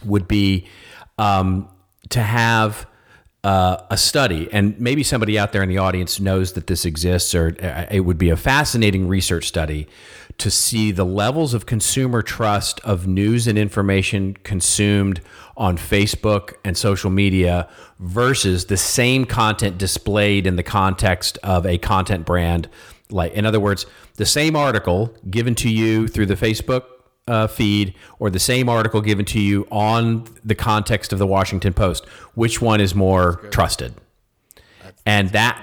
would 0.05 0.28
be 0.28 0.66
um, 1.18 1.68
to 2.11 2.20
have." 2.22 2.86
Uh, 3.45 3.76
a 3.90 3.97
study, 3.97 4.49
and 4.53 4.78
maybe 4.78 5.03
somebody 5.03 5.36
out 5.36 5.53
there 5.53 5.64
in 5.64 5.68
the 5.68 5.78
audience 5.78 6.20
knows 6.20 6.53
that 6.53 6.68
this 6.68 6.84
exists, 6.84 7.34
or 7.34 7.57
uh, 7.61 7.86
it 7.90 8.01
would 8.01 8.16
be 8.16 8.30
a 8.30 8.36
fascinating 8.36 9.09
research 9.09 9.49
study 9.49 9.88
to 10.38 10.49
see 10.49 10.93
the 10.93 11.05
levels 11.05 11.53
of 11.53 11.66
consumer 11.66 12.22
trust 12.22 12.78
of 12.84 13.09
news 13.09 13.49
and 13.49 13.59
information 13.59 14.36
consumed 14.45 15.20
on 15.57 15.76
Facebook 15.76 16.55
and 16.64 16.78
social 16.78 17.11
media 17.11 17.68
versus 17.99 18.66
the 18.66 18.76
same 18.76 19.24
content 19.24 19.76
displayed 19.76 20.47
in 20.47 20.55
the 20.55 20.62
context 20.62 21.36
of 21.43 21.66
a 21.66 21.78
content 21.78 22.24
brand. 22.24 22.68
Like, 23.11 23.32
in 23.32 23.45
other 23.45 23.61
words, 23.61 23.86
the 24.14 24.24
same 24.24 24.55
article 24.55 25.14
given 25.28 25.57
to 25.57 25.68
you 25.68 26.07
through 26.07 26.26
the 26.26 26.36
Facebook 26.36 26.84
uh, 27.28 27.46
feed 27.46 27.94
or 28.18 28.30
the 28.30 28.38
same 28.38 28.68
article 28.68 29.00
given 29.00 29.24
to 29.26 29.40
you 29.40 29.66
on 29.70 30.24
the 30.44 30.54
context 30.54 31.12
of 31.12 31.18
the 31.18 31.26
Washington 31.26 31.72
Post, 31.72 32.06
which 32.34 32.60
one 32.60 32.80
is 32.80 32.94
more 32.94 33.36
trusted? 33.50 33.94
and 35.06 35.30
that 35.30 35.60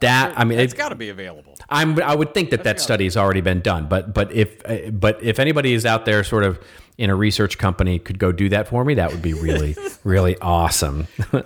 that 0.00 0.32
I 0.36 0.44
mean, 0.44 0.58
it's 0.58 0.74
got 0.74 0.88
to 0.88 0.94
be 0.96 1.08
available. 1.10 1.54
I'm 1.68 2.00
I 2.02 2.14
would 2.14 2.34
think 2.34 2.50
that 2.50 2.64
that 2.64 2.80
study 2.80 3.04
has 3.04 3.16
already 3.16 3.40
been 3.40 3.60
done, 3.60 3.86
but 3.88 4.12
but 4.12 4.32
if 4.32 4.60
uh, 4.68 4.90
but 4.90 5.22
if 5.22 5.38
anybody 5.38 5.74
is 5.74 5.86
out 5.86 6.04
there, 6.06 6.24
sort 6.24 6.42
of 6.44 6.58
in 6.98 7.08
a 7.08 7.14
research 7.14 7.56
company, 7.58 7.98
could 7.98 8.18
go 8.18 8.32
do 8.32 8.48
that 8.50 8.68
for 8.68 8.84
me, 8.84 8.94
that 8.94 9.12
would 9.12 9.22
be 9.22 9.32
really 9.34 9.76
really 10.04 10.36
awesome. 10.40 11.06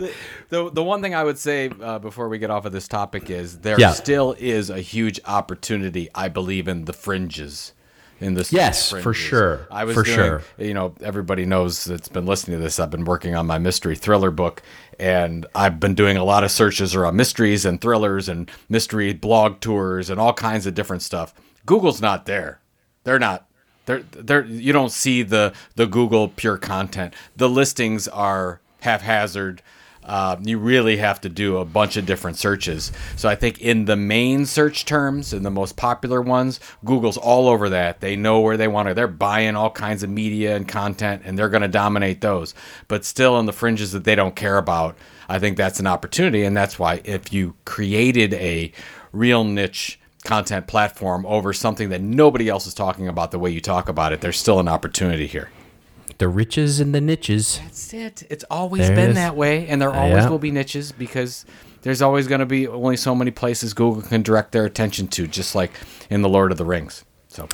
The 0.48 0.70
the 0.70 0.82
one 0.84 1.02
thing 1.02 1.12
I 1.14 1.24
would 1.24 1.38
say 1.38 1.70
uh, 1.82 1.98
before 1.98 2.28
we 2.28 2.38
get 2.38 2.50
off 2.50 2.64
of 2.66 2.72
this 2.72 2.86
topic 2.86 3.30
is 3.30 3.58
there 3.58 3.78
Yeah. 3.80 3.90
still 3.90 4.34
is 4.38 4.70
a 4.70 4.78
huge 4.80 5.18
opportunity, 5.24 6.08
I 6.14 6.28
believe, 6.28 6.68
in 6.68 6.84
the 6.84 6.92
fringes. 6.92 7.72
In 8.20 8.34
the 8.34 8.48
Yes, 8.50 8.90
for 8.90 9.12
sure. 9.12 9.66
I 9.70 9.84
was 9.84 9.94
For 9.94 10.02
doing, 10.02 10.16
sure. 10.16 10.42
You 10.58 10.72
know, 10.72 10.94
everybody 11.02 11.44
knows 11.44 11.84
that's 11.84 12.08
been 12.08 12.24
listening 12.24 12.58
to 12.58 12.62
this. 12.62 12.80
I've 12.80 12.90
been 12.90 13.04
working 13.04 13.34
on 13.34 13.46
my 13.46 13.58
mystery 13.58 13.94
thriller 13.94 14.30
book, 14.30 14.62
and 14.98 15.44
I've 15.54 15.78
been 15.78 15.94
doing 15.94 16.16
a 16.16 16.24
lot 16.24 16.42
of 16.42 16.50
searches 16.50 16.94
around 16.94 17.16
mysteries 17.16 17.66
and 17.66 17.80
thrillers 17.80 18.28
and 18.28 18.50
mystery 18.68 19.12
blog 19.12 19.60
tours 19.60 20.08
and 20.08 20.18
all 20.18 20.32
kinds 20.32 20.66
of 20.66 20.74
different 20.74 21.02
stuff. 21.02 21.34
Google's 21.66 22.00
not 22.00 22.24
there. 22.24 22.60
They're 23.04 23.18
not. 23.18 23.46
They're 23.84 24.02
they're 24.12 24.44
you 24.44 24.72
don't 24.72 24.92
see 24.92 25.22
the 25.22 25.52
the 25.74 25.86
Google 25.86 26.28
pure 26.28 26.56
content. 26.56 27.14
The 27.36 27.48
listings 27.48 28.08
are 28.08 28.60
haphazard. 28.80 29.62
Uh, 30.06 30.36
you 30.42 30.56
really 30.56 30.96
have 30.96 31.20
to 31.20 31.28
do 31.28 31.58
a 31.58 31.64
bunch 31.64 31.96
of 31.96 32.06
different 32.06 32.38
searches. 32.38 32.92
So 33.16 33.28
I 33.28 33.34
think 33.34 33.60
in 33.60 33.86
the 33.86 33.96
main 33.96 34.46
search 34.46 34.84
terms 34.84 35.32
and 35.32 35.44
the 35.44 35.50
most 35.50 35.76
popular 35.76 36.22
ones, 36.22 36.60
Google's 36.84 37.16
all 37.16 37.48
over 37.48 37.68
that. 37.70 38.00
They 38.00 38.14
know 38.14 38.40
where 38.40 38.56
they 38.56 38.68
want 38.68 38.86
to. 38.88 38.94
They're 38.94 39.08
buying 39.08 39.56
all 39.56 39.70
kinds 39.70 40.04
of 40.04 40.10
media 40.10 40.54
and 40.54 40.66
content, 40.68 41.22
and 41.24 41.36
they're 41.36 41.48
going 41.48 41.62
to 41.62 41.68
dominate 41.68 42.20
those. 42.20 42.54
But 42.86 43.04
still, 43.04 43.38
in 43.40 43.46
the 43.46 43.52
fringes 43.52 43.90
that 43.92 44.04
they 44.04 44.14
don't 44.14 44.36
care 44.36 44.58
about, 44.58 44.96
I 45.28 45.40
think 45.40 45.56
that's 45.56 45.80
an 45.80 45.88
opportunity, 45.88 46.44
and 46.44 46.56
that's 46.56 46.78
why 46.78 47.00
if 47.04 47.32
you 47.32 47.56
created 47.64 48.32
a 48.34 48.70
real 49.12 49.42
niche 49.42 49.98
content 50.22 50.66
platform 50.66 51.26
over 51.26 51.52
something 51.52 51.88
that 51.88 52.00
nobody 52.00 52.48
else 52.48 52.66
is 52.66 52.74
talking 52.74 53.08
about 53.08 53.32
the 53.32 53.38
way 53.38 53.50
you 53.50 53.60
talk 53.60 53.88
about 53.88 54.12
it, 54.12 54.20
there's 54.20 54.38
still 54.38 54.60
an 54.60 54.68
opportunity 54.68 55.26
here. 55.26 55.50
The 56.18 56.28
riches 56.28 56.80
and 56.80 56.94
the 56.94 57.00
niches. 57.00 57.60
That's 57.62 57.92
it. 57.94 58.22
It's 58.30 58.44
always 58.50 58.86
There 58.86 58.96
been 58.96 59.10
is. 59.10 59.16
that 59.16 59.36
way, 59.36 59.66
and 59.68 59.80
there 59.80 59.92
always 59.92 60.24
Yeah. 60.24 60.28
will 60.30 60.38
be 60.38 60.50
niches 60.50 60.92
because 60.92 61.44
there's 61.82 62.00
always 62.02 62.26
going 62.26 62.40
to 62.40 62.46
be 62.46 62.66
only 62.66 62.96
so 62.96 63.14
many 63.14 63.30
places 63.30 63.74
Google 63.74 64.02
can 64.02 64.22
direct 64.22 64.52
their 64.52 64.64
attention 64.64 65.08
to, 65.08 65.26
just 65.26 65.54
like 65.54 65.72
in 66.10 66.22
the 66.22 66.28
Lord 66.28 66.52
of 66.52 66.58
the 66.58 66.64
Rings. 66.64 67.04
So, 67.28 67.48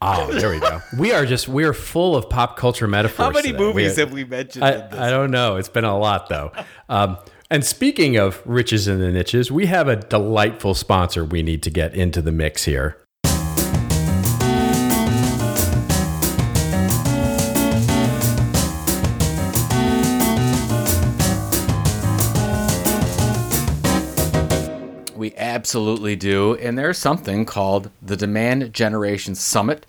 Oh, 0.00 0.32
there 0.32 0.50
we 0.50 0.60
go. 0.60 0.80
We 0.96 1.10
are 1.12 1.26
just 1.26 1.48
we 1.48 1.64
are 1.64 1.72
full 1.72 2.14
of 2.14 2.30
pop 2.30 2.56
culture 2.56 2.86
metaphors. 2.86 3.18
How 3.26 3.30
many 3.32 3.50
today. 3.50 3.72
We 3.72 3.86
are- 3.88 3.94
have 3.94 4.12
we 4.12 4.24
mentioned? 4.24 4.64
I, 4.64 4.86
I 4.92 5.10
don't 5.10 5.32
know. 5.32 5.56
It's 5.56 5.68
been 5.68 5.84
a 5.84 5.98
lot 5.98 6.28
though. 6.28 6.52
Um, 6.88 7.16
and 7.50 7.64
speaking 7.64 8.16
of 8.16 8.40
riches 8.44 8.86
and 8.86 9.00
the 9.02 9.10
niches, 9.10 9.50
we 9.50 9.66
have 9.66 9.88
a 9.88 9.96
delightful 9.96 10.74
sponsor 10.74 11.24
we 11.24 11.42
need 11.42 11.64
to 11.64 11.70
get 11.70 11.94
into 11.94 12.22
the 12.22 12.30
mix 12.30 12.64
here. 12.64 12.96
We 25.28 25.34
absolutely 25.36 26.16
do. 26.16 26.54
And 26.54 26.78
there's 26.78 26.96
something 26.96 27.44
called 27.44 27.90
the 28.00 28.16
Demand 28.16 28.72
Generation 28.72 29.34
Summit 29.34 29.84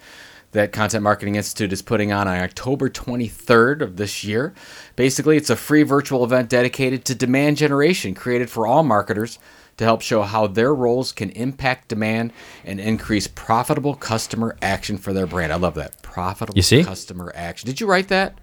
that 0.51 0.73
Content 0.73 1.01
Marketing 1.01 1.35
Institute 1.35 1.71
is 1.71 1.81
putting 1.81 2.11
on 2.11 2.27
on 2.27 2.39
October 2.39 2.89
23rd 2.89 3.79
of 3.79 3.95
this 3.95 4.21
year. 4.25 4.53
Basically, 4.97 5.37
it's 5.37 5.49
a 5.49 5.55
free 5.55 5.83
virtual 5.83 6.25
event 6.25 6.49
dedicated 6.49 7.05
to 7.05 7.15
demand 7.15 7.55
generation, 7.55 8.13
created 8.15 8.49
for 8.49 8.67
all 8.67 8.83
marketers 8.83 9.39
to 9.77 9.85
help 9.85 10.01
show 10.01 10.23
how 10.23 10.45
their 10.45 10.75
roles 10.75 11.13
can 11.13 11.29
impact 11.29 11.87
demand 11.87 12.33
and 12.65 12.81
increase 12.81 13.27
profitable 13.27 13.95
customer 13.95 14.57
action 14.61 14.97
for 14.97 15.13
their 15.13 15.25
brand. 15.25 15.53
I 15.53 15.55
love 15.55 15.75
that. 15.75 16.01
Profitable 16.01 16.57
You 16.57 16.63
see? 16.63 16.83
customer 16.83 17.31
action. 17.33 17.65
Did 17.65 17.79
you 17.79 17.87
write 17.87 18.09
that? 18.09 18.37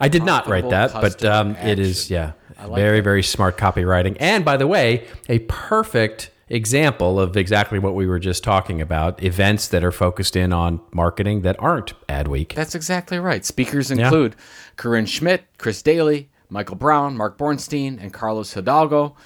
I 0.00 0.08
did 0.08 0.24
not 0.24 0.48
write 0.48 0.68
that, 0.70 0.92
but 0.92 1.24
um, 1.24 1.54
it 1.56 1.78
is 1.78 2.10
yeah, 2.10 2.32
like 2.66 2.76
very 2.76 2.98
that. 2.98 3.04
very 3.04 3.22
smart 3.22 3.56
copywriting. 3.56 4.16
And 4.20 4.44
by 4.44 4.56
the 4.56 4.66
way, 4.66 5.06
a 5.28 5.40
perfect 5.40 6.30
example 6.48 7.18
of 7.18 7.36
exactly 7.36 7.78
what 7.78 7.94
we 7.94 8.06
were 8.06 8.18
just 8.18 8.44
talking 8.44 8.80
about: 8.80 9.22
events 9.22 9.68
that 9.68 9.82
are 9.84 9.92
focused 9.92 10.36
in 10.36 10.52
on 10.52 10.80
marketing 10.92 11.42
that 11.42 11.56
aren't 11.58 11.94
ad 12.08 12.28
week. 12.28 12.54
That's 12.54 12.74
exactly 12.74 13.18
right. 13.18 13.44
Speakers 13.44 13.90
include 13.90 14.36
Corinne 14.76 15.06
Schmidt, 15.06 15.44
Chris 15.58 15.82
Daly, 15.82 16.30
Michael 16.50 16.76
Brown, 16.76 17.16
Mark 17.16 17.38
Bornstein, 17.38 18.00
and 18.00 18.12
Carlos 18.12 18.52
Hidalgo. 18.52 19.16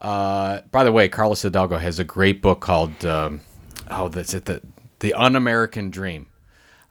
Uh, 0.00 0.60
by 0.70 0.84
the 0.84 0.92
way, 0.92 1.08
Carlos 1.08 1.42
Hidalgo 1.42 1.78
has 1.78 1.98
a 1.98 2.04
great 2.04 2.42
book 2.42 2.60
called 2.60 3.04
um, 3.04 3.40
"Oh, 3.90 4.08
that's 4.08 4.34
it, 4.34 4.44
the 4.44 4.62
the 5.00 5.14
Un-American 5.14 5.90
Dream." 5.90 6.28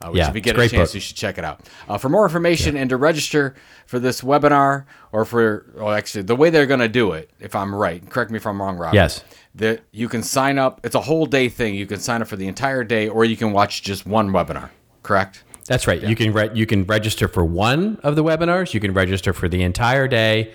Uh, 0.02 0.10
which 0.10 0.18
Yeah, 0.18 0.28
if 0.28 0.34
you 0.34 0.42
get 0.42 0.58
a 0.58 0.68
chance, 0.68 0.90
book. 0.90 0.94
you 0.94 1.00
should 1.00 1.16
check 1.16 1.38
it 1.38 1.44
out. 1.44 1.66
Uh, 1.88 1.96
for 1.96 2.10
more 2.10 2.24
information 2.24 2.76
and 2.76 2.90
to 2.90 2.98
register 2.98 3.54
for 3.86 3.98
this 3.98 4.20
webinar, 4.20 4.84
or 5.12 5.24
for, 5.24 5.66
well, 5.76 5.92
actually, 5.92 6.22
the 6.22 6.36
way 6.36 6.50
they're 6.50 6.66
going 6.66 6.80
to 6.80 6.88
do 6.88 7.12
it, 7.12 7.30
if 7.40 7.54
I'm 7.54 7.74
right, 7.74 8.08
correct 8.10 8.30
me 8.30 8.36
if 8.36 8.46
I'm 8.46 8.60
wrong, 8.60 8.76
Rob. 8.76 8.94
Yes. 8.94 9.24
That 9.54 9.80
you 9.92 10.08
can 10.08 10.22
sign 10.22 10.58
up. 10.58 10.80
It's 10.84 10.94
a 10.94 11.00
whole 11.00 11.24
day 11.26 11.48
thing. 11.48 11.74
You 11.74 11.86
can 11.86 11.98
sign 12.00 12.20
up 12.20 12.28
for 12.28 12.36
the 12.36 12.46
entire 12.48 12.84
day, 12.84 13.08
or 13.08 13.24
you 13.24 13.36
can 13.36 13.52
watch 13.52 13.82
just 13.82 14.04
one 14.06 14.30
webinar. 14.30 14.70
Correct? 15.02 15.44
That's 15.66 15.86
right. 15.86 16.02
You 16.02 16.14
can 16.14 16.32
re- 16.32 16.50
you 16.54 16.66
can 16.66 16.84
register 16.84 17.26
for 17.26 17.44
one 17.44 17.98
of 18.02 18.14
the 18.16 18.22
webinars. 18.22 18.74
You 18.74 18.80
can 18.80 18.92
register 18.92 19.32
for 19.32 19.48
the 19.48 19.62
entire 19.62 20.06
day, 20.06 20.52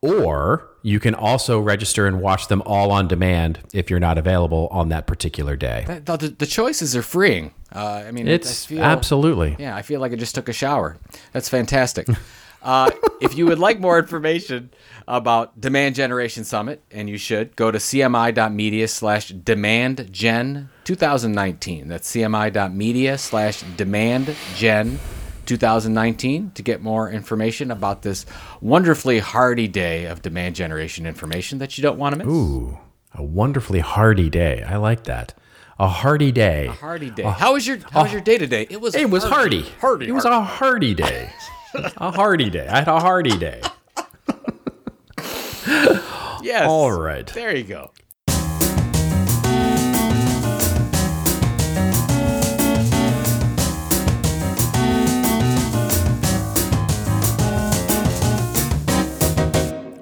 or 0.00 0.68
you 0.82 1.00
can 1.00 1.14
also 1.14 1.58
register 1.58 2.06
and 2.06 2.20
watch 2.20 2.48
them 2.48 2.62
all 2.66 2.90
on 2.92 3.08
demand 3.08 3.60
if 3.72 3.88
you're 3.88 3.98
not 4.00 4.18
available 4.18 4.68
on 4.70 4.90
that 4.90 5.06
particular 5.06 5.56
day. 5.56 5.84
That- 5.86 6.04
The, 6.20 6.28
the 6.28 6.46
choices 6.46 6.94
are 6.94 7.02
freeing. 7.02 7.52
Uh, 7.74 8.04
I 8.06 8.10
mean, 8.12 8.28
It's 8.28 8.66
I 8.66 8.68
feel, 8.68 8.82
absolutely. 8.84 9.56
Yeah, 9.58 9.74
I 9.74 9.82
feel 9.82 10.00
like 10.00 10.12
I 10.12 10.16
just 10.16 10.34
took 10.34 10.48
a 10.48 10.52
shower. 10.52 10.98
That's 11.32 11.48
fantastic. 11.48 12.06
uh, 12.64 12.90
if 13.20 13.36
you 13.36 13.46
would 13.46 13.58
like 13.58 13.78
more 13.78 13.98
information 13.98 14.70
about 15.06 15.60
Demand 15.60 15.94
Generation 15.94 16.44
Summit, 16.44 16.82
and 16.90 17.08
you 17.08 17.18
should, 17.18 17.54
go 17.56 17.70
to 17.70 17.78
cmi.media 17.78 18.88
slash 18.88 19.28
demand 19.28 20.10
gen 20.10 20.70
2019. 20.84 21.88
That's 21.88 22.10
cmi.media 22.10 23.18
slash 23.18 23.62
demand 23.76 24.34
gen 24.56 24.98
2019 25.46 26.52
to 26.52 26.62
get 26.62 26.80
more 26.80 27.10
information 27.10 27.70
about 27.70 28.02
this 28.02 28.24
wonderfully 28.60 29.18
hardy 29.18 29.68
day 29.68 30.06
of 30.06 30.22
demand 30.22 30.56
generation 30.56 31.06
information 31.06 31.58
that 31.58 31.76
you 31.76 31.82
don't 31.82 31.98
want 31.98 32.14
to 32.14 32.18
miss. 32.24 32.26
Ooh, 32.26 32.78
a 33.12 33.22
wonderfully 33.22 33.80
hardy 33.80 34.30
day. 34.30 34.62
I 34.62 34.76
like 34.76 35.04
that. 35.04 35.34
A 35.78 35.88
hardy 35.88 36.32
day. 36.32 36.68
A 36.68 36.72
hardy 36.72 37.10
day. 37.10 37.24
how 37.24 37.52
was 37.54 37.66
your 37.66 37.78
How 37.90 38.04
was 38.04 38.12
your 38.12 38.22
day 38.22 38.38
today? 38.38 38.66
It 38.70 38.80
was. 38.80 38.94
It 38.94 39.10
was 39.10 39.24
hardy. 39.24 39.62
Hardy. 39.80 40.06
It 40.06 40.12
was 40.12 40.24
a 40.24 40.40
hardy 40.42 40.94
day. 40.94 41.30
a 41.74 42.10
hardy 42.10 42.50
day. 42.50 42.66
I 42.68 42.78
had 42.78 42.88
a 42.88 43.00
hardy 43.00 43.36
day. 43.36 43.60
yes. 46.42 46.66
All 46.68 46.92
right. 46.92 47.26
There 47.26 47.54
you 47.56 47.64
go. 47.64 47.90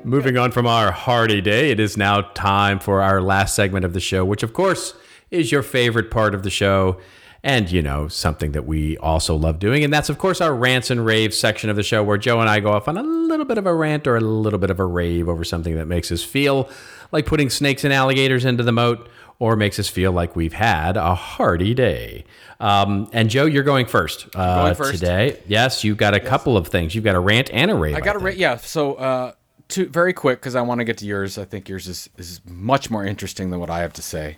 Moving 0.05 0.37
on 0.37 0.51
from 0.51 0.67
our 0.67 0.93
hardy 0.93 1.41
day, 1.41 1.71
it 1.71 1.81
is 1.81 1.97
now 1.97 2.21
time 2.21 2.79
for 2.81 3.01
our 3.01 3.23
last 3.23 3.55
segment 3.55 3.87
of 3.87 3.95
the 3.95 4.01
show, 4.01 4.27
which 4.27 4.43
of 4.43 4.53
course 4.53 4.93
is 5.31 5.51
your 5.51 5.63
favorite 5.63 6.11
part 6.11 6.35
of 6.35 6.43
the 6.43 6.51
show. 6.51 6.99
And, 7.45 7.71
you 7.73 7.83
know, 7.83 8.07
something 8.07 8.53
that 8.53 8.67
we 8.67 8.97
also 8.99 9.35
love 9.35 9.59
doing. 9.59 9.83
And 9.83 9.93
that's, 9.93 10.09
of 10.09 10.17
course, 10.19 10.41
our 10.41 10.55
rants 10.55 10.91
and 10.91 11.05
raves 11.05 11.37
section 11.37 11.71
of 11.71 11.77
the 11.77 11.83
show 11.83 12.05
where 12.05 12.17
Joe 12.17 12.41
and 12.41 12.49
I 12.49 12.61
go 12.61 12.71
off 12.71 12.87
on 12.87 12.97
a 12.97 13.03
little 13.03 13.45
bit 13.45 13.59
of 13.59 13.67
a 13.67 13.75
rant 13.75 14.07
or 14.07 14.17
a 14.17 14.21
little 14.21 14.61
bit 14.61 14.71
of 14.71 14.79
a 14.79 14.85
rave 14.87 15.29
over 15.29 15.43
something 15.43 15.75
that 15.75 15.87
makes 15.87 16.13
us 16.13 16.23
feel 16.23 16.71
like 17.11 17.27
putting 17.27 17.51
snakes 17.51 17.83
and 17.83 17.93
alligators 17.93 18.45
into 18.45 18.63
the 18.63 18.71
moat 18.71 19.09
or 19.41 19.57
makes 19.57 19.81
us 19.81 19.89
feel 19.89 20.13
like 20.13 20.37
we've 20.37 20.53
had 20.53 20.97
a 20.97 21.17
hearty 21.17 21.75
day. 21.75 22.25
Um, 22.61 23.11
and 23.13 23.29
Joe, 23.29 23.47
you're 23.47 23.65
going 23.65 23.87
first, 23.87 24.29
uh, 24.37 24.63
going 24.63 24.75
first. 24.77 25.01
today. 25.01 25.41
Yes, 25.49 25.83
you've 25.83 25.97
got 25.97 26.15
a 26.15 26.21
couple 26.21 26.57
of 26.57 26.69
things. 26.69 26.95
You've 26.95 27.03
got 27.03 27.17
a 27.17 27.21
rant 27.21 27.51
and 27.53 27.69
a 27.69 27.75
rave. 27.75 27.97
I 27.97 28.01
got 28.01 28.13
to 28.13 28.21
think. 28.21 28.27
rate. 28.27 28.37
Yeah. 28.37 28.57
So, 28.59 28.95
uh, 28.95 29.33
two 29.67 29.89
very 29.89 30.13
quick 30.13 30.39
because 30.39 30.55
I 30.55 30.63
want 30.63 30.79
to 30.79 30.85
get 30.85 30.99
to 30.99 31.07
yours. 31.07 31.39
I 31.39 31.45
think 31.45 31.69
yours 31.69 31.89
is 31.89 32.09
is 32.17 32.41
much 32.47 32.89
more 32.89 33.05
interesting 33.05 33.51
than 33.51 33.59
what 33.59 33.71
I 33.71 33.81
have 33.81 33.93
to 33.95 34.03
say. 34.03 34.37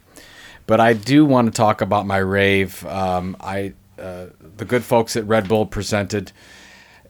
But 0.67 0.81
I 0.81 0.95
do 0.95 1.25
want 1.25 1.47
to 1.47 1.53
talk 1.53 1.81
about 1.81 2.07
my 2.07 2.19
rave. 2.19 2.85
Um, 2.87 3.37
I 3.41 3.75
uh, 3.99 4.27
the 4.57 4.65
good 4.65 4.85
folks 4.85 5.17
at 5.17 5.27
Red 5.27 5.49
Bull 5.49 5.67
presented 5.67 6.33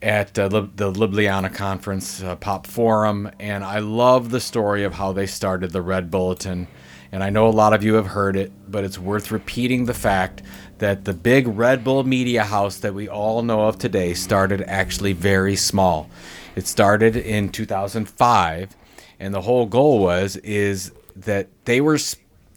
at 0.03 0.39
uh, 0.39 0.47
Lib- 0.47 0.77
the 0.77 0.93
Ljubljana 0.93 1.53
conference, 1.55 2.23
uh, 2.23 2.37
Pop 2.37 2.67
Forum, 2.67 3.31
and 3.41 3.65
I 3.65 3.79
love 3.79 4.31
the 4.31 4.41
story 4.41 4.85
of 4.85 4.95
how 4.95 5.13
they 5.13 5.27
started 5.27 5.71
the 5.71 5.81
Red 5.83 6.11
Bulletin. 6.11 6.69
And 7.11 7.23
I 7.23 7.31
know 7.31 7.47
a 7.47 7.51
lot 7.51 7.73
of 7.73 7.83
you 7.85 7.95
have 7.95 8.09
heard 8.09 8.37
it, 8.37 8.53
but 8.69 8.85
it's 8.85 8.99
worth 8.99 9.31
repeating 9.31 9.87
the 9.87 9.95
fact 9.95 10.43
that 10.79 11.05
the 11.05 11.15
big 11.15 11.47
Red 11.47 11.85
Bull 11.85 12.03
media 12.05 12.43
house 12.43 12.79
that 12.79 12.93
we 12.93 13.09
all 13.09 13.43
know 13.43 13.63
of 13.63 13.79
today 13.79 14.15
started 14.15 14.63
actually 14.63 15.13
very 15.13 15.57
small. 15.57 16.11
It 16.57 16.67
started 16.67 17.17
in 17.17 17.51
2005, 17.51 18.77
and 19.21 19.33
the 19.33 19.41
whole 19.43 19.67
goal 19.67 20.01
was 20.01 20.37
is 20.39 20.93
that 21.17 21.49
they 21.65 21.81
were 21.81 21.99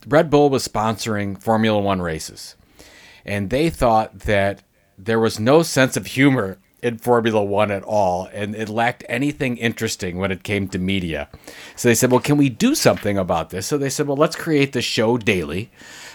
Red 0.07 0.29
Bull 0.29 0.49
was 0.49 0.67
sponsoring 0.67 1.41
Formula 1.41 1.79
1 1.79 2.01
races. 2.01 2.55
And 3.25 3.49
they 3.49 3.69
thought 3.69 4.19
that 4.19 4.63
there 4.97 5.19
was 5.19 5.39
no 5.39 5.63
sense 5.63 5.97
of 5.97 6.07
humor 6.07 6.59
in 6.81 6.97
Formula 6.97 7.43
One 7.43 7.71
at 7.71 7.83
all, 7.83 8.29
and 8.31 8.55
it 8.55 8.69
lacked 8.69 9.03
anything 9.09 9.57
interesting 9.57 10.17
when 10.17 10.31
it 10.31 10.43
came 10.43 10.67
to 10.69 10.79
media. 10.79 11.27
So 11.75 11.89
they 11.89 11.95
said, 11.95 12.11
Well, 12.11 12.21
can 12.21 12.37
we 12.37 12.49
do 12.49 12.75
something 12.75 13.17
about 13.17 13.49
this? 13.49 13.65
So 13.65 13.77
they 13.77 13.89
said, 13.89 14.07
Well, 14.07 14.17
let's 14.17 14.35
create 14.35 14.73
the 14.73 14.81
show 14.81 15.17
daily. 15.17 15.71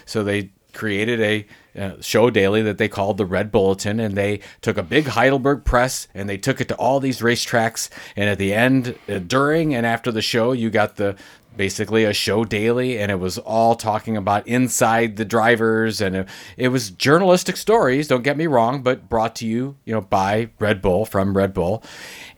So 0.06 0.22
they 0.22 0.50
created 0.72 1.20
a 1.20 1.46
uh, 1.78 2.00
show 2.00 2.30
daily 2.30 2.62
that 2.62 2.78
they 2.78 2.88
called 2.88 3.16
the 3.16 3.26
Red 3.26 3.50
Bulletin, 3.50 4.00
and 4.00 4.14
they 4.14 4.40
took 4.60 4.78
a 4.78 4.82
big 4.82 5.06
Heidelberg 5.06 5.64
press 5.64 6.08
and 6.14 6.28
they 6.28 6.38
took 6.38 6.60
it 6.60 6.68
to 6.68 6.76
all 6.76 7.00
these 7.00 7.20
racetracks. 7.20 7.88
And 8.16 8.28
at 8.28 8.38
the 8.38 8.54
end, 8.54 8.96
uh, 9.08 9.18
during 9.18 9.74
and 9.74 9.84
after 9.84 10.10
the 10.10 10.22
show, 10.22 10.52
you 10.52 10.70
got 10.70 10.96
the 10.96 11.16
basically 11.56 12.04
a 12.04 12.12
show 12.12 12.44
daily 12.44 12.98
and 12.98 13.10
it 13.10 13.16
was 13.16 13.38
all 13.38 13.74
talking 13.74 14.16
about 14.16 14.46
inside 14.46 15.16
the 15.16 15.24
drivers 15.24 16.00
and 16.00 16.16
it, 16.16 16.28
it, 16.56 16.68
was 16.68 16.90
journalistic 16.90 17.56
stories 17.56 18.08
don't 18.08 18.22
get 18.22 18.36
me 18.36 18.46
wrong 18.46 18.82
but 18.82 19.08
brought 19.08 19.36
to 19.36 19.46
you 19.46 19.76
you 19.84 19.92
know 19.92 20.00
by 20.00 20.48
red 20.58 20.80
bull 20.80 21.04
from 21.04 21.36
red 21.36 21.52
bull. 21.52 21.82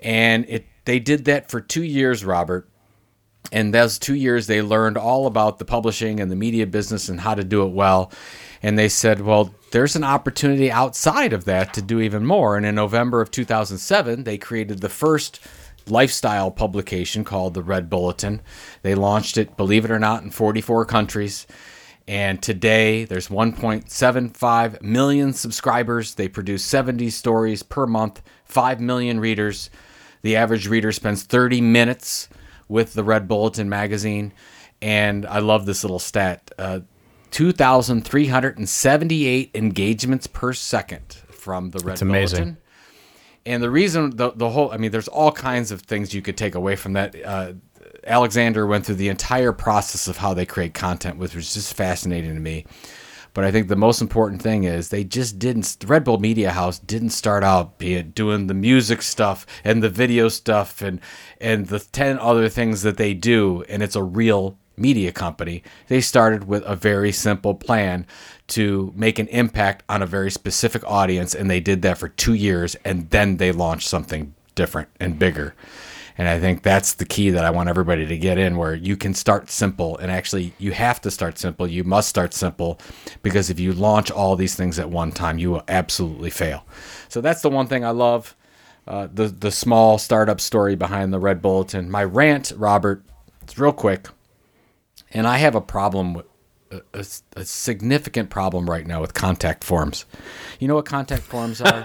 And 0.02 0.44
it 0.48 0.66
they 0.84 0.98
did 0.98 1.24
that 1.26 1.50
for 1.50 1.60
two 1.60 1.84
years 1.84 2.24
robert. 2.24 2.68
And 3.52 3.72
those 3.72 3.98
two 3.98 4.14
years 4.14 4.46
they 4.46 4.62
learned 4.62 4.96
all 4.96 5.26
about 5.26 5.58
the 5.58 5.64
publishing 5.64 6.18
and 6.18 6.30
the 6.30 6.36
media 6.36 6.66
business 6.66 7.08
and 7.08 7.20
how 7.20 7.34
to 7.34 7.44
do 7.44 7.64
it 7.64 7.72
well. 7.72 8.10
And 8.62 8.78
they 8.78 8.88
said 8.88 9.20
well 9.20 9.54
there's 9.70 9.96
an 9.96 10.04
opportunity 10.04 10.70
outside 10.70 11.32
of 11.32 11.44
that 11.44 11.74
to 11.74 11.82
do 11.82 12.00
even 12.00 12.26
more. 12.26 12.56
And 12.56 12.66
in 12.66 12.74
november 12.74 13.20
of 13.20 13.30
2007 13.30 14.24
they 14.24 14.38
created 14.38 14.80
the 14.80 14.88
first 14.88 15.40
lifestyle 15.89 16.51
publication 16.51 17.24
called 17.24 17.55
the 17.55 17.62
Red 17.62 17.89
Bulletin. 17.91 18.41
They 18.82 18.95
launched 18.95 19.37
it, 19.37 19.57
believe 19.57 19.85
it 19.85 19.91
or 19.91 19.99
not, 19.99 20.22
in 20.22 20.30
44 20.30 20.85
countries. 20.87 21.47
And 22.07 22.41
today 22.43 23.05
there's 23.05 23.28
1.75 23.28 24.82
million 24.82 25.32
subscribers. 25.32 26.14
They 26.14 26.28
produce 26.28 26.62
70 26.64 27.11
stories 27.11 27.62
per 27.62 27.87
month, 27.87 28.20
5 28.45 28.80
million 28.80 29.20
readers. 29.20 29.70
The 30.22 30.37
average 30.37 30.68
reader 30.68 30.93
spends 30.93 31.22
30 31.22 31.61
minutes 31.61 32.28
with 32.68 32.95
the 32.95 33.05
Red 33.05 33.28
Bulletin 33.28 33.68
magazine. 33.68 34.32
And 34.82 35.24
I 35.26 35.39
love 35.39 35.66
this 35.66 35.85
little 35.85 35.99
stat 35.99 36.51
uh, 36.59 36.80
2,378 37.30 39.51
engagements 39.55 40.26
per 40.28 40.53
second 40.53 41.14
from 41.30 41.70
the 41.70 41.78
Red 41.80 41.93
That's 41.93 42.03
amazing. 42.03 42.59
And 43.47 43.62
the 43.62 43.70
reason 43.70 44.16
the 44.16 44.32
the 44.32 44.51
whole 44.51 44.70
I 44.72 44.76
mean, 44.76 44.90
there's 44.90 45.09
all 45.09 45.32
kinds 45.32 45.70
of 45.70 45.82
things 45.82 46.14
you 46.14 46.22
could 46.22 46.36
take 46.36 46.55
away 46.55 46.76
from 46.76 46.95
that. 46.95 47.14
Uh, 47.24 47.53
Alexander 48.07 48.66
went 48.66 48.84
through 48.84 48.97
the 48.97 49.09
entire 49.09 49.53
process 49.53 50.09
of 50.09 50.18
how 50.18 50.34
they 50.34 50.47
create 50.47 50.74
content, 50.74 51.18
which 51.18 51.34
was 51.34 51.55
just 51.55 51.74
fascinating 51.74 52.34
to 52.34 52.40
me. 52.40 52.66
But 53.34 53.45
I 53.45 53.51
think 53.51 53.66
the 53.66 53.76
most 53.76 54.01
important 54.01 54.40
thing 54.40 54.64
is 54.64 54.88
they 54.88 55.03
just 55.03 55.38
didn't. 55.38 55.76
Red 55.84 56.05
Bull 56.05 56.18
Media 56.18 56.53
House 56.53 56.78
didn't 56.78 57.11
start 57.11 57.42
out 57.42 57.78
being 57.78 58.11
doing 58.11 58.47
the 58.47 58.55
music 58.55 59.03
stuff 59.03 59.45
and 59.64 59.82
the 59.82 59.90
video 59.90 60.28
stuff 60.28 60.80
and 60.80 61.01
and 61.40 61.66
the 61.66 61.80
ten 61.80 62.18
other 62.18 62.49
things 62.49 62.82
that 62.82 62.97
they 62.97 63.12
do, 63.12 63.64
and 63.68 63.82
it's 63.82 63.97
a 63.97 64.03
real 64.03 64.57
media 64.76 65.12
company. 65.12 65.62
They 65.88 66.01
started 66.01 66.45
with 66.45 66.62
a 66.64 66.76
very 66.76 67.12
simple 67.12 67.55
plan 67.55 68.07
to 68.47 68.92
make 68.95 69.18
an 69.18 69.28
impact 69.28 69.82
on 69.88 70.03
a 70.03 70.07
very 70.07 70.30
specific 70.30 70.82
audience, 70.84 71.34
and 71.34 71.51
they 71.51 71.61
did 71.61 71.82
that 71.82 71.99
for 71.99 72.09
two 72.09 72.34
years, 72.34 72.74
and 72.84 73.11
then 73.11 73.38
they 73.38 73.53
launched 73.53 73.88
something 73.88 74.34
different 74.55 74.88
and 75.01 75.18
bigger. 75.18 75.55
And 76.16 76.28
I 76.28 76.38
think 76.38 76.62
that's 76.62 76.95
the 76.95 77.05
key 77.05 77.30
that 77.30 77.45
I 77.45 77.51
want 77.51 77.68
everybody 77.68 78.07
to 78.07 78.16
get 78.16 78.38
in 78.38 78.57
where 78.57 78.74
you 78.74 78.97
can 78.97 79.14
start 79.14 79.51
simple 79.51 79.99
and 79.99 80.11
actually 80.11 80.53
you 80.59 80.70
have 80.72 81.01
to 81.01 81.11
start 81.11 81.38
simple. 81.38 81.66
You 81.66 81.82
must 81.82 82.09
start 82.09 82.32
simple 82.32 82.78
because 83.22 83.51
if 83.51 83.59
you 83.59 83.72
launch 83.72 84.11
all 84.11 84.36
these 84.36 84.55
things 84.55 84.78
at 84.78 84.88
one 84.88 85.11
time, 85.11 85.38
you 85.38 85.51
will 85.51 85.64
absolutely 85.66 86.30
fail. 86.30 86.66
So 87.09 87.20
that's 87.20 87.42
the 87.42 87.51
one 87.51 87.66
thing 87.66 87.84
I 87.84 87.90
love. 87.90 88.36
Uh, 88.86 89.09
the 89.12 89.28
the 89.28 89.51
small 89.51 89.97
startup 89.99 90.40
story 90.40 90.76
behind 90.76 91.12
the 91.12 91.18
Red 91.18 91.40
Bulletin. 91.40 91.90
My 91.90 92.05
rant, 92.05 92.53
Robert, 92.55 93.03
it's 93.42 93.59
real 93.59 93.72
quick, 93.72 94.09
and 95.11 95.26
I 95.26 95.38
have 95.38 95.55
a 95.55 95.61
problem 95.61 96.12
with 96.12 96.26
a, 96.92 97.06
a, 97.36 97.44
significant 97.44 98.30
problem 98.30 98.68
right 98.68 98.86
now 98.86 99.00
with 99.00 99.14
contact 99.14 99.64
forms. 99.64 100.04
You 100.58 100.68
know 100.68 100.74
what 100.74 100.86
contact 100.86 101.22
forms 101.22 101.60
are? 101.60 101.82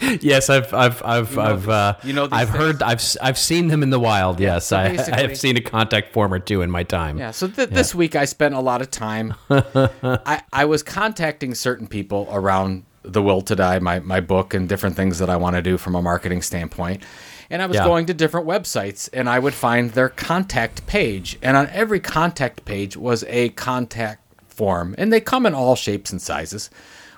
yes, 0.20 0.50
I've 0.50 0.72
I've 0.74 1.02
I've 1.04 1.30
you 1.30 1.36
know, 1.36 1.42
I've 1.42 1.68
uh, 1.68 1.94
you 2.02 2.12
know 2.12 2.28
I've 2.30 2.48
things? 2.50 2.58
heard 2.58 2.82
I've 2.82 3.02
I've 3.22 3.38
seen 3.38 3.68
them 3.68 3.82
in 3.82 3.90
the 3.90 4.00
wild. 4.00 4.40
Yeah, 4.40 4.54
yes, 4.54 4.66
so 4.66 4.76
I, 4.76 4.86
I 5.12 5.20
have 5.20 5.36
seen 5.36 5.56
a 5.56 5.60
contact 5.60 6.12
form 6.12 6.32
or 6.32 6.38
two 6.38 6.62
in 6.62 6.70
my 6.70 6.82
time. 6.82 7.18
Yeah. 7.18 7.30
So 7.30 7.46
th- 7.46 7.68
yeah. 7.68 7.74
this 7.74 7.94
week 7.94 8.16
I 8.16 8.24
spent 8.24 8.54
a 8.54 8.60
lot 8.60 8.80
of 8.80 8.90
time. 8.90 9.34
I 9.50 10.42
I 10.52 10.64
was 10.64 10.82
contacting 10.82 11.54
certain 11.54 11.86
people 11.86 12.28
around 12.30 12.84
the 13.02 13.22
will 13.22 13.42
to 13.42 13.56
die, 13.56 13.78
my 13.78 14.00
my 14.00 14.20
book, 14.20 14.54
and 14.54 14.68
different 14.68 14.96
things 14.96 15.18
that 15.18 15.30
I 15.30 15.36
want 15.36 15.56
to 15.56 15.62
do 15.62 15.78
from 15.78 15.94
a 15.94 16.02
marketing 16.02 16.42
standpoint 16.42 17.02
and 17.50 17.60
I 17.60 17.66
was 17.66 17.76
yeah. 17.76 17.84
going 17.84 18.06
to 18.06 18.14
different 18.14 18.46
websites 18.46 19.08
and 19.12 19.28
I 19.28 19.38
would 19.38 19.54
find 19.54 19.90
their 19.90 20.08
contact 20.08 20.86
page. 20.86 21.36
And 21.42 21.56
on 21.56 21.66
every 21.68 22.00
contact 22.00 22.64
page 22.64 22.96
was 22.96 23.24
a 23.24 23.50
contact 23.50 24.22
form. 24.46 24.94
And 24.96 25.12
they 25.12 25.20
come 25.20 25.46
in 25.46 25.54
all 25.54 25.74
shapes 25.74 26.12
and 26.12 26.22
sizes, 26.22 26.70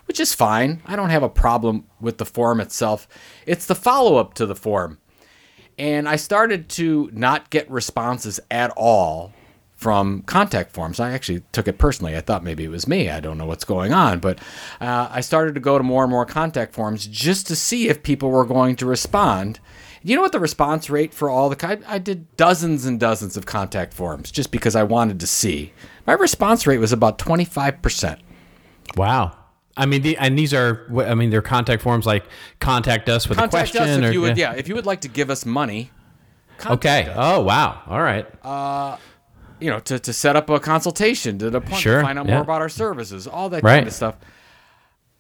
which 0.06 0.18
is 0.18 0.34
fine. 0.34 0.82
I 0.86 0.96
don't 0.96 1.10
have 1.10 1.22
a 1.22 1.28
problem 1.28 1.84
with 2.00 2.16
the 2.16 2.24
form 2.24 2.60
itself. 2.60 3.06
It's 3.46 3.66
the 3.66 3.74
follow 3.74 4.16
up 4.16 4.32
to 4.34 4.46
the 4.46 4.56
form. 4.56 4.98
And 5.78 6.08
I 6.08 6.16
started 6.16 6.68
to 6.70 7.10
not 7.12 7.50
get 7.50 7.70
responses 7.70 8.40
at 8.50 8.70
all 8.70 9.32
from 9.82 10.22
contact 10.22 10.70
forms. 10.70 11.00
I 11.00 11.10
actually 11.10 11.42
took 11.50 11.66
it 11.66 11.76
personally. 11.76 12.16
I 12.16 12.20
thought 12.20 12.44
maybe 12.44 12.62
it 12.62 12.70
was 12.70 12.86
me. 12.86 13.10
I 13.10 13.20
don't 13.20 13.36
know 13.36 13.46
what's 13.46 13.64
going 13.64 13.92
on. 13.92 14.20
But 14.20 14.38
uh, 14.80 15.08
I 15.10 15.20
started 15.20 15.54
to 15.54 15.60
go 15.60 15.76
to 15.76 15.84
more 15.84 16.04
and 16.04 16.10
more 16.10 16.24
contact 16.24 16.72
forms 16.72 17.06
just 17.06 17.48
to 17.48 17.56
see 17.56 17.88
if 17.88 18.02
people 18.02 18.30
were 18.30 18.44
going 18.44 18.76
to 18.76 18.86
respond. 18.86 19.58
You 20.02 20.16
know 20.16 20.22
what 20.22 20.32
the 20.32 20.40
response 20.40 20.90
rate 20.90 21.14
for 21.14 21.30
all 21.30 21.48
the 21.48 21.66
I, 21.66 21.78
I 21.86 21.98
did 21.98 22.36
dozens 22.36 22.84
and 22.84 22.98
dozens 22.98 23.36
of 23.36 23.46
contact 23.46 23.94
forms 23.94 24.30
just 24.30 24.50
because 24.50 24.74
I 24.74 24.82
wanted 24.82 25.20
to 25.20 25.26
see. 25.26 25.72
My 26.06 26.14
response 26.14 26.66
rate 26.66 26.78
was 26.78 26.92
about 26.92 27.18
25%. 27.18 28.18
Wow. 28.96 29.36
I 29.76 29.86
mean, 29.86 30.02
the, 30.02 30.16
and 30.18 30.38
these 30.38 30.52
are, 30.52 30.86
I 30.98 31.14
mean, 31.14 31.30
they're 31.30 31.40
contact 31.40 31.82
forms 31.82 32.04
like 32.04 32.24
contact 32.58 33.08
us 33.08 33.28
with 33.28 33.38
contact 33.38 33.70
a 33.70 33.78
question. 33.78 33.82
Us 33.82 33.98
if 33.98 34.10
or, 34.10 34.12
you 34.12 34.20
would, 34.20 34.36
yeah. 34.36 34.52
yeah, 34.52 34.58
if 34.58 34.68
you 34.68 34.74
would 34.74 34.86
like 34.86 35.02
to 35.02 35.08
give 35.08 35.30
us 35.30 35.46
money. 35.46 35.90
Okay. 36.66 37.04
Us. 37.06 37.16
Oh, 37.16 37.40
wow. 37.40 37.82
All 37.86 38.02
right. 38.02 38.26
Uh, 38.44 38.96
you 39.60 39.70
know, 39.70 39.78
to, 39.80 39.98
to 39.98 40.12
set 40.12 40.36
up 40.36 40.50
a 40.50 40.58
consultation, 40.58 41.38
to, 41.38 41.50
to 41.50 41.74
sure. 41.76 42.02
find 42.02 42.18
out 42.18 42.26
yeah. 42.26 42.34
more 42.34 42.42
about 42.42 42.60
our 42.60 42.68
services, 42.68 43.26
all 43.26 43.48
that 43.50 43.62
right. 43.62 43.76
kind 43.76 43.86
of 43.86 43.94
stuff. 43.94 44.16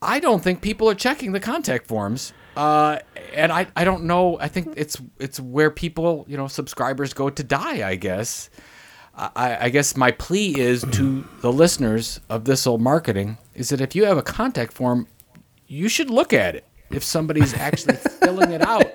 I 0.02 0.18
don't 0.18 0.42
think 0.42 0.60
people 0.60 0.90
are 0.90 0.94
checking 0.96 1.30
the 1.32 1.40
contact 1.40 1.86
forms 1.86 2.32
uh, 2.56 2.98
and 3.34 3.52
I, 3.52 3.66
I 3.76 3.84
don't 3.84 4.04
know. 4.04 4.38
I 4.38 4.48
think 4.48 4.74
it's 4.76 5.00
it's 5.18 5.40
where 5.40 5.70
people, 5.70 6.24
you 6.28 6.36
know, 6.36 6.48
subscribers 6.48 7.14
go 7.14 7.30
to 7.30 7.42
die. 7.42 7.88
I 7.88 7.96
guess. 7.96 8.50
I, 9.14 9.66
I 9.66 9.68
guess 9.68 9.94
my 9.94 10.10
plea 10.10 10.58
is 10.58 10.86
to 10.92 11.28
the 11.42 11.52
listeners 11.52 12.18
of 12.30 12.46
this 12.46 12.66
old 12.66 12.80
marketing 12.80 13.36
is 13.54 13.68
that 13.68 13.82
if 13.82 13.94
you 13.94 14.06
have 14.06 14.16
a 14.16 14.22
contact 14.22 14.72
form, 14.72 15.06
you 15.66 15.88
should 15.88 16.08
look 16.08 16.32
at 16.32 16.54
it. 16.54 16.64
If 16.90 17.04
somebody's 17.04 17.54
actually 17.54 17.96
filling 18.22 18.52
it 18.52 18.62
out, 18.62 18.86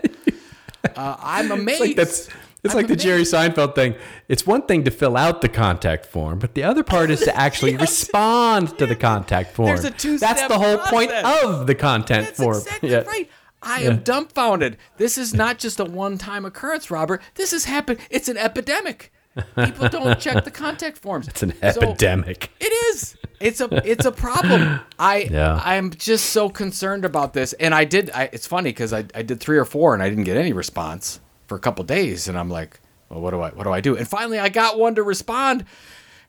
uh, 0.95 1.17
I'm 1.19 1.51
amazed. 1.51 1.81
It's 1.81 1.87
like, 1.87 1.95
that's, 1.95 2.29
it's 2.63 2.75
like 2.75 2.87
the 2.87 2.95
Jerry 2.95 3.21
Seinfeld 3.21 3.75
thing. 3.75 3.95
It's 4.27 4.45
one 4.45 4.63
thing 4.63 4.83
to 4.85 4.91
fill 4.91 5.17
out 5.17 5.41
the 5.41 5.49
contact 5.49 6.05
form, 6.05 6.39
but 6.39 6.53
the 6.55 6.63
other 6.63 6.83
part 6.83 7.11
is 7.11 7.21
to 7.21 7.35
actually 7.37 7.73
yes. 7.73 7.81
respond 7.81 8.77
to 8.79 8.85
the 8.85 8.95
contact 8.95 9.53
form. 9.53 9.67
There's 9.67 9.85
a 9.85 9.91
two 9.91 10.17
That's 10.17 10.47
the 10.47 10.57
whole 10.57 10.77
process. 10.77 10.91
point 10.91 11.11
of 11.11 11.67
the 11.67 11.75
content 11.75 12.25
That's 12.25 12.39
form. 12.39 12.57
Exactly 12.57 12.89
yeah. 12.91 13.01
right. 13.01 13.29
I 13.67 13.81
yeah. 13.81 13.89
am 13.89 14.03
dumbfounded. 14.03 14.77
This 14.95 15.17
is 15.17 15.33
not 15.33 15.59
just 15.59 15.79
a 15.79 15.85
one-time 15.85 16.45
occurrence, 16.45 16.89
Robert. 16.89 17.21
This 17.35 17.51
has 17.51 17.65
happened. 17.65 17.99
It's 18.09 18.29
an 18.29 18.37
epidemic. 18.37 19.11
People 19.55 19.89
don't 19.89 20.19
check 20.19 20.45
the 20.45 20.51
contact 20.51 20.97
forms. 20.97 21.27
It's 21.27 21.43
an 21.43 21.53
so 21.59 21.81
epidemic. 21.81 22.49
It 22.59 22.71
is. 22.89 23.15
It's 23.39 23.61
a 23.61 23.69
it's 23.87 24.05
a 24.05 24.11
problem. 24.11 24.79
I 24.97 25.27
yeah. 25.29 25.61
I'm 25.63 25.91
just 25.91 26.27
so 26.27 26.49
concerned 26.49 27.05
about 27.05 27.33
this. 27.33 27.53
And 27.53 27.75
I 27.75 27.83
did. 27.83 28.09
I, 28.11 28.29
it's 28.31 28.47
funny 28.47 28.69
because 28.69 28.93
I, 28.93 29.05
I 29.13 29.21
did 29.21 29.39
three 29.39 29.57
or 29.57 29.65
four 29.65 29.93
and 29.93 30.01
I 30.01 30.09
didn't 30.09 30.23
get 30.23 30.37
any 30.37 30.53
response 30.53 31.19
for 31.45 31.55
a 31.55 31.59
couple 31.59 31.83
days. 31.83 32.27
And 32.27 32.37
I'm 32.37 32.49
like, 32.49 32.79
well, 33.09 33.21
what 33.21 33.31
do 33.31 33.41
I 33.41 33.49
what 33.49 33.65
do 33.65 33.71
I 33.71 33.81
do? 33.81 33.95
And 33.95 34.07
finally, 34.07 34.39
I 34.39 34.49
got 34.49 34.79
one 34.79 34.95
to 34.95 35.03
respond. 35.03 35.65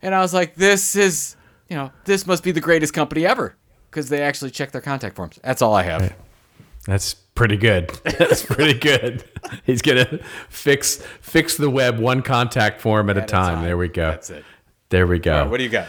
And 0.02 0.14
I 0.14 0.20
was 0.20 0.34
like, 0.34 0.54
this 0.56 0.96
is 0.96 1.36
you 1.68 1.76
know 1.76 1.92
this 2.04 2.26
must 2.26 2.42
be 2.42 2.52
the 2.52 2.60
greatest 2.60 2.92
company 2.92 3.24
ever 3.24 3.54
because 3.90 4.08
they 4.08 4.22
actually 4.22 4.50
check 4.50 4.72
their 4.72 4.82
contact 4.82 5.16
forms. 5.16 5.38
That's 5.42 5.62
all 5.62 5.74
I 5.74 5.84
have. 5.84 6.14
That's 6.86 7.16
pretty 7.38 7.56
good. 7.56 7.88
That's 8.18 8.44
pretty 8.44 8.78
good. 8.78 9.22
He's 9.64 9.80
gonna 9.80 10.18
fix 10.48 10.96
fix 11.20 11.56
the 11.56 11.70
web 11.70 12.00
one 12.00 12.20
contact 12.20 12.80
form 12.80 13.08
at, 13.08 13.16
a, 13.16 13.22
time. 13.22 13.56
time. 13.56 13.64
There 13.64 13.76
we 13.76 13.88
go. 13.88 14.10
That's 14.10 14.30
it. 14.30 14.44
There 14.88 15.06
we 15.06 15.20
go. 15.20 15.48
What 15.48 15.58
do 15.58 15.62
you 15.62 15.70
got? 15.70 15.86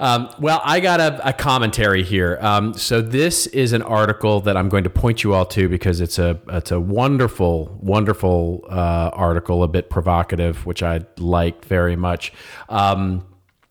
Um, 0.00 0.28
well, 0.40 0.60
I 0.64 0.80
got 0.80 1.00
a, 1.00 1.28
a 1.28 1.32
commentary 1.32 2.02
here. 2.02 2.38
Um, 2.40 2.74
so 2.74 3.00
this 3.00 3.46
is 3.48 3.72
an 3.72 3.82
article 3.82 4.40
that 4.42 4.56
I'm 4.56 4.68
going 4.68 4.84
to 4.84 4.90
point 4.90 5.24
you 5.24 5.34
all 5.34 5.46
to 5.46 5.68
because 5.68 6.00
it's 6.00 6.18
a 6.18 6.40
it's 6.48 6.72
a 6.72 6.80
wonderful, 6.80 7.78
wonderful 7.80 8.64
uh, 8.68 9.10
article, 9.12 9.62
a 9.62 9.68
bit 9.68 9.90
provocative, 9.90 10.66
which 10.66 10.82
I 10.82 11.02
liked 11.16 11.64
very 11.64 11.96
much. 11.96 12.32
Um, 12.68 13.24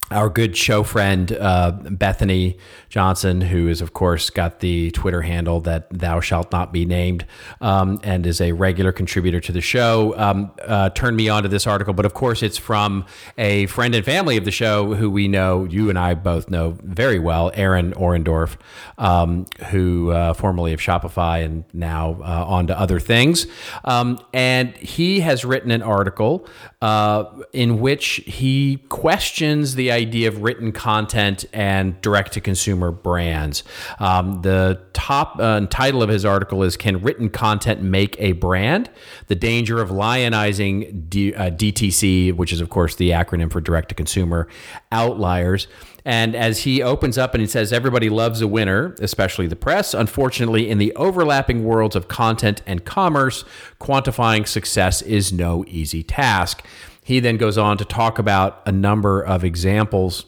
our 0.10 0.30
good 0.30 0.56
show 0.56 0.84
friend 0.84 1.32
uh, 1.34 1.72
Bethany 1.72 2.58
Johnson, 2.88 3.42
who 3.42 3.68
is 3.68 3.82
of 3.82 3.94
course 3.94 4.30
got 4.30 4.62
the 4.62 4.92
Twitter 4.92 5.22
handle 5.22 5.60
that 5.62 5.88
"Thou 5.90 6.22
shalt 6.22 6.52
not 6.52 6.72
be 6.72 6.86
named," 6.86 7.26
um, 7.60 8.00
and 8.04 8.26
is 8.26 8.40
a 8.40 8.54
regular 8.54 8.92
contributor 8.92 9.42
to 9.42 9.52
the 9.52 9.62
show, 9.62 10.14
um, 10.18 10.52
uh, 10.66 10.90
turned 10.92 11.18
me 11.18 11.28
on 11.28 11.44
to 11.44 11.50
this 11.50 11.68
article. 11.68 11.94
But 11.94 12.06
of 12.06 12.14
course, 12.14 12.42
it's 12.42 12.58
from 12.58 13.06
a 13.38 13.66
friend 13.66 13.94
and 13.96 14.06
family 14.06 14.38
of 14.38 14.46
the 14.46 14.52
show 14.52 14.96
who 14.96 15.10
we 15.10 15.28
know, 15.28 15.66
you 15.66 15.90
and 15.90 16.00
I 16.00 16.14
both 16.14 16.50
know 16.50 16.78
very 16.84 17.20
well, 17.20 17.52
Aaron 17.54 17.94
Orendorff, 17.94 18.58
um, 18.98 19.46
who 19.72 20.12
uh, 20.12 20.34
formerly 20.34 20.72
of 20.74 20.80
Shopify 20.80 21.44
and 21.44 21.66
now 21.74 22.18
uh, 22.22 22.46
on 22.48 22.68
to 22.68 22.80
other 22.80 23.00
things. 23.00 23.46
Um, 23.84 24.20
and 24.34 24.76
he 24.78 25.20
has 25.20 25.44
written 25.44 25.72
an 25.72 25.82
article 25.82 26.48
uh, 26.82 27.26
in 27.52 27.80
which 27.80 28.22
he 28.26 28.78
questions 28.90 29.76
the 29.76 29.92
idea 29.98 30.28
of 30.28 30.42
written 30.42 30.72
content 30.72 31.46
and 31.52 32.00
direct 32.02 32.34
to 32.34 32.42
consumer 32.42 32.92
brands. 32.92 33.64
Um, 34.00 34.42
the 34.44 34.80
top 34.94 35.40
uh, 35.40 35.66
title 35.68 36.04
of 36.04 36.10
his 36.10 36.24
article 36.24 36.64
is 36.64 36.78
Can 36.78 37.02
Written 37.02 37.30
Content 37.30 37.82
Make 37.82 38.16
a 38.20 38.34
Brand? 38.34 38.90
The 39.28 39.36
Danger 39.36 39.82
of 39.82 39.90
Lionizing 39.90 41.10
D- 41.10 41.34
uh, 41.34 41.50
DTC, 41.50 42.34
which 42.36 42.54
is, 42.54 42.62
of 42.62 42.70
course, 42.70 42.96
the 42.96 43.10
acronym 43.10 43.52
for 43.52 43.60
direct 43.60 43.90
to 43.90 43.96
consumer 43.96 44.48
outliers. 44.92 45.68
And 46.08 46.38
as 46.38 46.60
he 46.60 46.82
opens 46.82 47.18
up 47.18 47.34
and 47.34 47.42
he 47.42 47.48
says, 47.48 47.74
everybody 47.74 48.10
loves 48.10 48.40
a 48.40 48.48
winner, 48.48 48.96
especially 49.02 49.46
the 49.48 49.58
press. 49.58 49.94
Unfortunately, 49.94 50.70
in 50.70 50.78
the 50.78 50.96
overlapping 50.96 51.66
worlds 51.66 51.98
of 51.98 52.08
content 52.08 52.62
and 52.66 52.86
commerce, 52.86 53.44
quantifying 53.82 54.48
success 54.48 55.02
is 55.02 55.34
no 55.34 55.66
easy 55.68 56.04
task. 56.04 56.66
He 57.08 57.22
then 57.22 57.38
goes 57.38 57.58
on 57.58 57.78
to 57.78 57.86
talk 57.86 58.20
about 58.20 58.62
a 58.66 58.72
number 58.74 59.22
of 59.22 59.46
examples. 59.46 60.26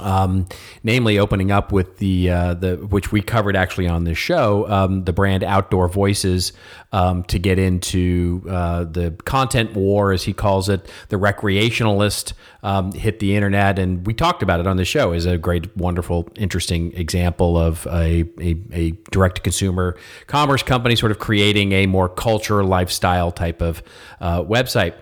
Um, 0.00 0.46
namely, 0.82 1.18
opening 1.18 1.50
up 1.50 1.70
with 1.70 1.98
the 1.98 2.30
uh, 2.30 2.54
the 2.54 2.76
which 2.76 3.12
we 3.12 3.20
covered 3.20 3.54
actually 3.56 3.88
on 3.88 4.04
this 4.04 4.16
show, 4.16 4.66
um, 4.70 5.04
the 5.04 5.12
brand 5.12 5.44
Outdoor 5.44 5.86
Voices, 5.86 6.54
um, 6.92 7.24
to 7.24 7.38
get 7.38 7.58
into 7.58 8.42
uh, 8.48 8.84
the 8.84 9.10
content 9.26 9.74
war, 9.74 10.12
as 10.12 10.22
he 10.22 10.32
calls 10.32 10.70
it. 10.70 10.90
The 11.10 11.16
recreationalist 11.16 12.32
um, 12.62 12.92
hit 12.92 13.18
the 13.18 13.36
internet, 13.36 13.78
and 13.78 14.06
we 14.06 14.14
talked 14.14 14.42
about 14.42 14.60
it 14.60 14.66
on 14.66 14.78
the 14.78 14.86
show. 14.86 15.12
is 15.12 15.26
a 15.26 15.36
great, 15.36 15.76
wonderful, 15.76 16.26
interesting 16.36 16.94
example 16.94 17.58
of 17.58 17.86
a 17.88 18.24
a, 18.40 18.56
a 18.72 18.90
direct 19.10 19.36
to 19.36 19.42
consumer 19.42 19.94
commerce 20.26 20.62
company 20.62 20.96
sort 20.96 21.12
of 21.12 21.18
creating 21.18 21.72
a 21.72 21.84
more 21.84 22.08
culture 22.08 22.64
lifestyle 22.64 23.30
type 23.30 23.60
of 23.60 23.82
uh, 24.22 24.42
website. 24.44 24.94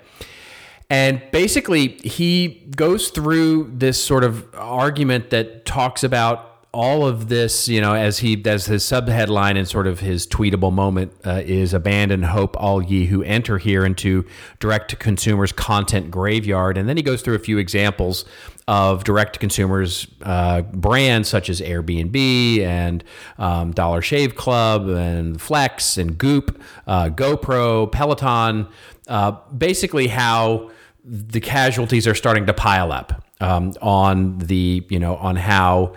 And 0.89 1.21
basically, 1.33 1.99
he 2.05 2.65
goes 2.77 3.09
through 3.09 3.73
this 3.75 4.03
sort 4.03 4.23
of 4.23 4.47
argument 4.55 5.31
that 5.31 5.65
talks 5.65 6.05
about 6.05 6.57
all 6.77 7.07
of 7.07 7.29
this, 7.29 7.69
you 7.69 7.81
know, 7.81 7.95
as 7.95 8.19
he 8.19 8.41
as 8.45 8.67
his 8.67 8.85
subheadline 8.85 9.57
and 9.57 9.67
sort 9.67 9.87
of 9.87 10.01
his 10.01 10.27
tweetable 10.27 10.71
moment 10.71 11.11
uh, 11.25 11.41
is 11.43 11.73
"Abandon 11.73 12.23
hope, 12.23 12.55
all 12.61 12.83
ye 12.83 13.07
who 13.07 13.23
enter 13.23 13.57
here 13.57 13.85
into 13.87 14.27
direct 14.61 14.91
to 14.91 14.97
consumers 14.97 15.53
content 15.53 16.11
graveyard." 16.11 16.77
And 16.77 16.87
then 16.87 16.99
he 16.99 17.03
goes 17.03 17.23
through 17.23 17.35
a 17.35 17.39
few 17.41 17.57
examples 17.57 18.27
of 18.69 19.05
direct 19.05 19.33
to 19.35 19.39
consumers 19.39 20.07
uh, 20.23 20.63
brands 20.63 21.29
such 21.29 21.49
as 21.49 21.63
Airbnb 21.63 22.61
and 22.61 23.03
um, 23.39 23.73
Dollar 23.73 24.03
Shave 24.03 24.35
Club 24.37 24.87
and 24.89 25.41
Flex 25.41 25.97
and 25.97 26.19
Goop, 26.19 26.61
uh, 26.87 27.09
GoPro, 27.09 27.91
Peloton. 27.91 28.69
Uh, 29.09 29.33
basically, 29.57 30.09
how 30.09 30.71
the 31.07 31.41
casualties 31.41 32.07
are 32.07 32.15
starting 32.15 32.47
to 32.47 32.53
pile 32.53 32.91
up 32.91 33.25
um, 33.41 33.73
on 33.81 34.39
the 34.39 34.85
you 34.91 34.99
know 34.99 35.17
on 35.17 35.37
how 35.37 35.95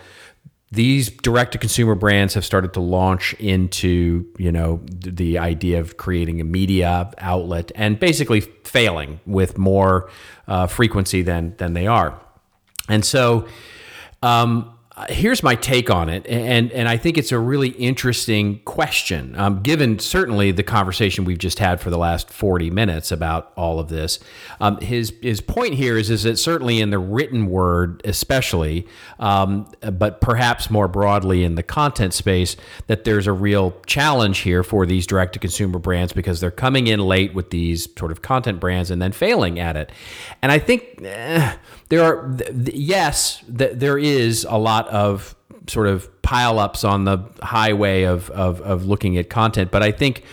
these 0.72 1.10
direct 1.10 1.54
to 1.54 1.58
consumer 1.58 1.96
brands 1.96 2.36
have 2.36 2.46
started 2.46 2.74
to 2.74 2.80
launch 2.80 3.34
into 3.36 4.32
you 4.38 4.52
know 4.52 4.80
the 4.86 5.40
idea 5.40 5.80
of 5.80 5.98
creating 5.98 6.40
a 6.40 6.44
media 6.44 7.12
outlet 7.18 7.72
and 7.74 8.00
basically 8.00 8.42
failing 8.42 9.20
with 9.26 9.58
more 9.58 10.10
uh, 10.48 10.68
frequency 10.68 11.24
than 11.24 11.56
than 11.58 11.74
they 11.74 11.88
are. 11.88 12.20
And 12.88 13.04
so 13.04 13.48
um, 14.22 14.79
here's 15.08 15.44
my 15.44 15.56
take 15.56 15.90
on 15.90 16.10
it, 16.10 16.28
and 16.28 16.72
and 16.72 16.88
I 16.88 16.98
think 16.98 17.18
it's 17.18 17.32
a 17.32 17.40
really 17.40 17.70
interesting 17.70 18.60
question, 18.66 19.36
um, 19.38 19.62
given 19.62 20.00
certainly 20.00 20.52
the 20.52 20.64
conversation 20.64 21.26
we've 21.26 21.38
just 21.38 21.60
had 21.60 21.80
for 21.80 21.90
the 21.90 21.98
last 21.98 22.30
40 22.30 22.70
minutes 22.70 23.12
about 23.12 23.54
all 23.56 23.80
of 23.80 23.90
this. 23.90 24.20
Um, 24.60 24.80
his 24.82 25.14
his 25.22 25.42
point 25.42 25.76
here 25.76 25.98
is 25.98 26.10
is 26.10 26.24
that 26.24 26.38
certainly 26.38 26.82
in 26.82 26.90
the 26.90 27.00
written 27.00 27.48
word, 27.48 28.02
especially, 28.04 28.88
um, 29.20 29.72
but 29.92 30.22
perhaps 30.22 30.70
more 30.70 30.88
broadly 30.88 31.44
in 31.44 31.56
the 31.56 31.64
content 31.64 32.14
space, 32.14 32.58
that 32.88 33.04
there's 33.04 33.28
a 33.28 33.34
real 33.34 33.76
challenge 33.86 34.40
here 34.40 34.64
for 34.64 34.86
these 34.86 35.08
direct 35.08 35.34
to 35.34 35.40
consumer 35.40 35.80
brands 35.80 36.14
because 36.14 36.40
they're 36.40 36.52
coming 36.52 36.88
in 36.88 37.00
late 37.00 37.34
with 37.34 37.52
these 37.52 37.88
sort 37.98 38.12
of 38.12 38.22
content 38.22 38.60
brands 38.60 38.92
and 38.92 39.02
then 39.02 39.12
failing 39.12 39.60
at 39.60 39.78
it, 39.78 39.92
and 40.42 40.52
I 40.52 40.60
think. 40.60 41.02
Eh, 41.04 41.56
there 41.90 42.04
are 42.04 42.38
yes, 42.66 43.44
there 43.48 43.98
is 43.98 44.46
a 44.50 44.58
lot 44.58 44.88
of 44.90 45.36
sort 45.68 45.88
of 45.88 46.10
pileups 46.22 46.88
on 46.88 47.06
the 47.06 47.20
highway 47.42 48.04
of, 48.04 48.30
of 48.32 48.62
of 48.62 48.86
looking 48.86 49.18
at 49.18 49.30
content, 49.30 49.72
but 49.72 49.84
I 49.84 49.92
think 49.92 50.24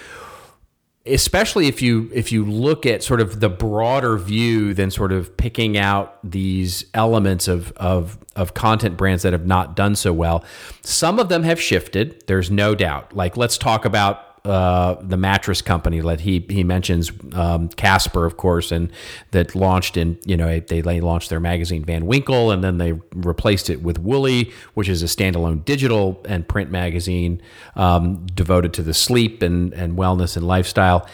especially 1.07 1.69
if 1.69 1.81
you 1.81 2.11
if 2.13 2.33
you 2.33 2.45
look 2.45 2.85
at 2.85 3.03
sort 3.03 3.21
of 3.21 3.41
the 3.41 3.49
broader 3.49 4.19
view 4.19 4.75
than 4.75 4.91
sort 4.91 5.13
of 5.13 5.37
picking 5.37 5.79
out 5.79 6.19
these 6.25 6.85
elements 6.95 7.49
of 7.49 7.73
of 7.73 8.19
of 8.35 8.55
content 8.55 8.97
brands 8.97 9.23
that 9.23 9.33
have 9.33 9.47
not 9.47 9.77
done 9.77 9.95
so 9.95 10.13
well 10.13 10.45
some 10.83 11.19
of 11.21 11.29
them 11.29 11.45
have 11.45 11.61
shifted 11.61 12.23
there's 12.27 12.51
no 12.51 12.75
doubt. 12.75 13.15
Like 13.15 13.37
let's 13.37 13.57
talk 13.57 13.85
about 13.85 14.26
uh, 14.47 14.95
the 15.03 15.17
mattress 15.17 15.61
company 15.61 16.01
that 16.01 16.21
he 16.21 16.47
he 16.49 16.63
mentions 16.63 17.11
um, 17.33 17.69
Casper, 17.71 18.25
of 18.25 18.37
course, 18.37 18.71
and 18.71 18.93
that 19.33 19.55
launched 19.57 19.97
in 19.97 20.19
you 20.25 20.37
know 20.37 20.61
they, 20.61 20.83
launched 20.83 21.31
their 21.31 21.41
magazine 21.41 21.85
Van 21.85 22.07
Winkle, 22.07 22.53
and 22.53 22.63
then 22.63 22.79
they 22.79 22.93
replaced 23.15 23.69
it 23.69 23.83
with 23.83 23.99
Woolly, 23.99 24.53
which 24.75 24.89
is 24.89 25.03
a 25.03 25.07
standalone 25.07 25.65
digital 25.65 26.25
and 26.29 26.47
print 26.47 26.71
magazine 26.71 27.43
um, 27.75 28.25
devoted 28.27 28.73
to 28.75 28.83
the 28.83 28.95
sleep 28.95 29.43
and 29.43 29.73
and 29.75 29.99
wellness 29.99 30.37
and 30.37 30.47
lifestyle. 30.47 31.09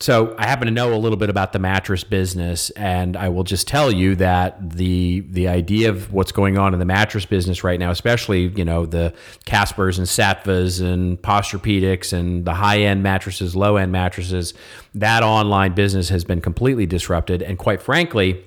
So 0.00 0.36
I 0.38 0.46
happen 0.46 0.66
to 0.66 0.72
know 0.72 0.94
a 0.94 0.96
little 0.96 1.18
bit 1.18 1.28
about 1.28 1.52
the 1.52 1.58
mattress 1.58 2.04
business, 2.04 2.70
and 2.70 3.16
I 3.16 3.28
will 3.30 3.42
just 3.42 3.66
tell 3.66 3.90
you 3.90 4.14
that 4.16 4.70
the 4.76 5.20
the 5.28 5.48
idea 5.48 5.90
of 5.90 6.12
what's 6.12 6.30
going 6.30 6.56
on 6.56 6.72
in 6.72 6.78
the 6.78 6.84
mattress 6.84 7.24
business 7.24 7.64
right 7.64 7.80
now, 7.80 7.90
especially 7.90 8.46
you 8.46 8.64
know 8.64 8.86
the 8.86 9.12
Caspers 9.44 9.98
and 9.98 10.06
Saatvas 10.06 10.80
and 10.80 11.20
Posturepedics 11.20 12.12
and 12.12 12.44
the 12.44 12.54
high 12.54 12.78
end 12.78 13.02
mattresses, 13.02 13.56
low 13.56 13.76
end 13.76 13.90
mattresses, 13.90 14.54
that 14.94 15.24
online 15.24 15.74
business 15.74 16.10
has 16.10 16.24
been 16.24 16.40
completely 16.40 16.86
disrupted, 16.86 17.42
and 17.42 17.58
quite 17.58 17.82
frankly 17.82 18.44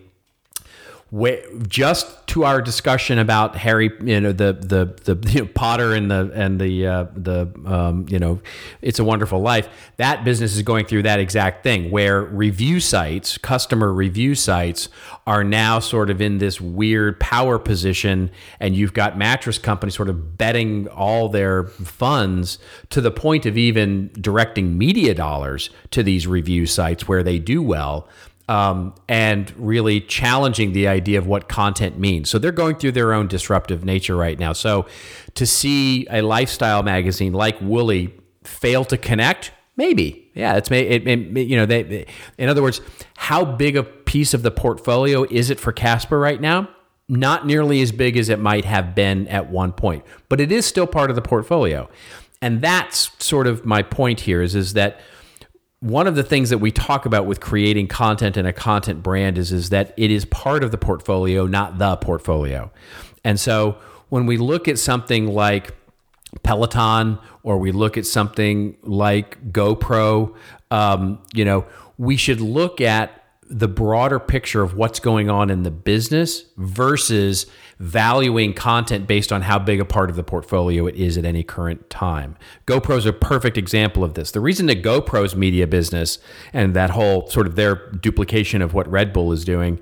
just 1.67 2.25
to 2.27 2.45
our 2.45 2.61
discussion 2.61 3.19
about 3.19 3.57
Harry, 3.57 3.91
you 4.01 4.21
know, 4.21 4.31
the 4.31 4.53
the 4.53 5.13
the 5.13 5.29
you 5.31 5.41
know, 5.41 5.49
Potter 5.53 5.93
and 5.93 6.09
the 6.09 6.31
and 6.33 6.59
the 6.59 6.87
uh, 6.87 7.05
the 7.13 7.51
um, 7.65 8.05
you 8.07 8.17
know, 8.17 8.39
it's 8.81 8.97
a 8.97 9.03
Wonderful 9.03 9.41
Life. 9.41 9.67
That 9.97 10.23
business 10.23 10.55
is 10.55 10.61
going 10.61 10.85
through 10.85 11.03
that 11.03 11.19
exact 11.19 11.63
thing 11.63 11.91
where 11.91 12.21
review 12.21 12.79
sites, 12.79 13.37
customer 13.37 13.91
review 13.91 14.35
sites, 14.35 14.87
are 15.27 15.43
now 15.43 15.79
sort 15.79 16.09
of 16.09 16.21
in 16.21 16.37
this 16.37 16.61
weird 16.61 17.19
power 17.19 17.59
position, 17.59 18.31
and 18.61 18.73
you've 18.73 18.93
got 18.93 19.17
mattress 19.17 19.57
companies 19.57 19.95
sort 19.95 20.07
of 20.07 20.37
betting 20.37 20.87
all 20.87 21.27
their 21.27 21.65
funds 21.65 22.57
to 22.89 23.01
the 23.01 23.11
point 23.11 23.45
of 23.45 23.57
even 23.57 24.09
directing 24.13 24.77
media 24.77 25.13
dollars 25.13 25.71
to 25.89 26.03
these 26.03 26.25
review 26.25 26.65
sites 26.65 27.05
where 27.05 27.21
they 27.21 27.37
do 27.37 27.61
well 27.61 28.07
um, 28.51 28.93
and 29.07 29.49
really 29.57 30.01
challenging 30.01 30.73
the 30.73 30.85
idea 30.85 31.17
of 31.17 31.25
what 31.25 31.47
content 31.47 31.97
means. 31.97 32.29
So 32.29 32.37
they're 32.37 32.51
going 32.51 32.75
through 32.75 32.91
their 32.91 33.13
own 33.13 33.29
disruptive 33.29 33.85
nature 33.85 34.17
right 34.17 34.37
now. 34.37 34.51
So 34.51 34.87
to 35.35 35.45
see 35.45 36.05
a 36.09 36.21
lifestyle 36.21 36.83
magazine 36.83 37.31
like 37.31 37.61
Woolly 37.61 38.13
fail 38.43 38.83
to 38.85 38.97
connect, 38.97 39.53
maybe, 39.77 40.29
yeah, 40.33 40.57
it's 40.57 40.69
it, 40.69 41.07
it, 41.07 41.47
you 41.47 41.55
know 41.55 41.65
they. 41.65 42.05
In 42.37 42.49
other 42.49 42.61
words, 42.61 42.81
how 43.15 43.45
big 43.45 43.77
a 43.77 43.83
piece 43.83 44.33
of 44.33 44.43
the 44.43 44.51
portfolio 44.51 45.23
is 45.23 45.49
it 45.49 45.57
for 45.57 45.71
Casper 45.71 46.19
right 46.19 46.41
now? 46.41 46.67
Not 47.07 47.47
nearly 47.47 47.81
as 47.81 47.93
big 47.93 48.17
as 48.17 48.27
it 48.27 48.39
might 48.39 48.65
have 48.65 48.93
been 48.93 49.29
at 49.29 49.49
one 49.49 49.71
point, 49.71 50.03
but 50.27 50.41
it 50.41 50.51
is 50.51 50.65
still 50.65 50.87
part 50.87 51.09
of 51.09 51.15
the 51.15 51.21
portfolio. 51.21 51.89
And 52.41 52.59
that's 52.61 53.11
sort 53.23 53.47
of 53.47 53.65
my 53.65 53.81
point 53.81 54.21
here 54.21 54.41
is, 54.41 54.55
is 54.55 54.73
that 54.73 54.99
one 55.81 56.05
of 56.05 56.15
the 56.15 56.23
things 56.23 56.51
that 56.51 56.59
we 56.59 56.71
talk 56.71 57.05
about 57.05 57.25
with 57.25 57.39
creating 57.39 57.87
content 57.87 58.37
and 58.37 58.47
a 58.47 58.53
content 58.53 59.01
brand 59.01 59.37
is, 59.37 59.51
is 59.51 59.69
that 59.71 59.93
it 59.97 60.11
is 60.11 60.25
part 60.25 60.63
of 60.63 60.71
the 60.71 60.77
portfolio, 60.77 61.47
not 61.47 61.79
the 61.79 61.97
portfolio. 61.97 62.71
And 63.23 63.39
so 63.39 63.77
when 64.09 64.27
we 64.27 64.37
look 64.37 64.67
at 64.67 64.77
something 64.77 65.27
like 65.27 65.75
Peloton 66.43 67.17
or 67.41 67.57
we 67.57 67.71
look 67.71 67.97
at 67.97 68.05
something 68.05 68.77
like 68.83 69.51
GoPro, 69.51 70.35
um, 70.69 71.19
you 71.33 71.43
know, 71.43 71.65
we 71.97 72.15
should 72.15 72.41
look 72.41 72.79
at 72.79 73.17
the 73.49 73.67
broader 73.67 74.19
picture 74.19 74.61
of 74.61 74.75
what's 74.75 74.99
going 74.99 75.29
on 75.29 75.49
in 75.49 75.63
the 75.63 75.71
business 75.71 76.45
versus 76.57 77.47
valuing 77.81 78.53
content 78.53 79.07
based 79.07 79.31
on 79.31 79.41
how 79.41 79.57
big 79.57 79.79
a 79.79 79.85
part 79.85 80.11
of 80.11 80.15
the 80.15 80.23
portfolio 80.23 80.85
it 80.85 80.95
is 80.95 81.17
at 81.17 81.25
any 81.25 81.41
current 81.41 81.89
time. 81.89 82.37
GoPro 82.67 82.95
is 82.95 83.07
a 83.07 83.13
perfect 83.13 83.57
example 83.57 84.03
of 84.03 84.13
this. 84.13 84.29
The 84.29 84.39
reason 84.39 84.67
that 84.67 84.83
GoPro's 84.83 85.35
media 85.35 85.65
business 85.65 86.19
and 86.53 86.75
that 86.75 86.91
whole 86.91 87.27
sort 87.27 87.47
of 87.47 87.55
their 87.55 87.89
duplication 87.89 88.61
of 88.61 88.75
what 88.75 88.87
Red 88.87 89.11
Bull 89.11 89.31
is 89.31 89.43
doing 89.43 89.79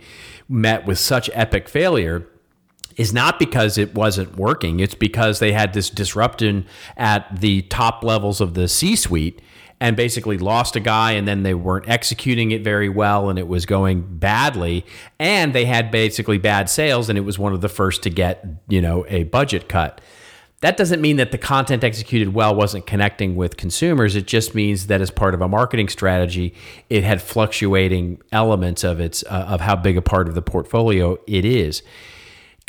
met 0.47 0.85
with 0.85 0.97
such 0.97 1.29
epic 1.33 1.67
failure 1.67 2.25
is 2.95 3.11
not 3.13 3.37
because 3.37 3.77
it 3.77 3.93
wasn't 3.93 4.37
working. 4.37 4.79
It's 4.79 4.95
because 4.95 5.39
they 5.39 5.51
had 5.51 5.73
this 5.73 5.89
disruption 5.89 6.65
at 6.95 7.41
the 7.41 7.63
top 7.63 8.03
levels 8.03 8.39
of 8.39 8.53
the 8.53 8.69
C 8.69 8.95
suite 8.95 9.41
and 9.82 9.95
basically 9.95 10.38
lost 10.38 10.75
a 10.75 10.80
guy 10.80 11.13
and 11.13 11.27
then 11.27 11.43
they 11.43 11.53
weren't 11.53 11.88
executing 11.88 12.51
it 12.51 12.63
very 12.63 12.89
well 12.89 13.30
and 13.30 13.39
it 13.39 13.47
was 13.47 13.65
going 13.65 14.17
badly. 14.17 14.86
And 15.19 15.53
they 15.53 15.65
had 15.65 15.91
basically 15.91 16.38
bad 16.38 16.69
sales 16.69 17.09
and 17.09 17.17
it 17.17 17.21
was 17.21 17.39
one 17.39 17.53
of 17.53 17.61
the 17.61 17.69
first 17.69 18.03
to 18.03 18.09
get 18.09 18.45
you 18.67 18.82
know 18.82 19.05
a 19.07 19.23
budget 19.23 19.69
cut. 19.69 20.01
That 20.61 20.75
doesn't 20.75 20.99
mean 20.99 21.15
that 21.15 21.32
the 21.32 21.38
content 21.38 21.86
executed 21.86 22.34
well 22.34 22.53
wasn't 22.53 22.86
connecting 22.86 23.38
with 23.38 23.55
consumers. 23.55 24.17
It 24.17 24.27
just 24.27 24.53
means 24.53 24.88
that 24.88 24.99
as 24.99 25.09
part 25.09 25.34
of 25.34 25.39
a 25.39 25.47
marketing 25.47 25.88
strategy 25.88 26.53
it 26.89 27.05
had 27.05 27.21
fluctuating 27.21 28.21
elements 28.34 28.84
of 28.84 28.99
its 28.99 29.23
uh, 29.23 29.45
of 29.47 29.61
how 29.61 29.77
big 29.77 29.95
a 29.95 30.01
part 30.01 30.27
of 30.27 30.36
the 30.36 30.41
portfolio 30.41 31.17
it 31.27 31.45
is 31.45 31.82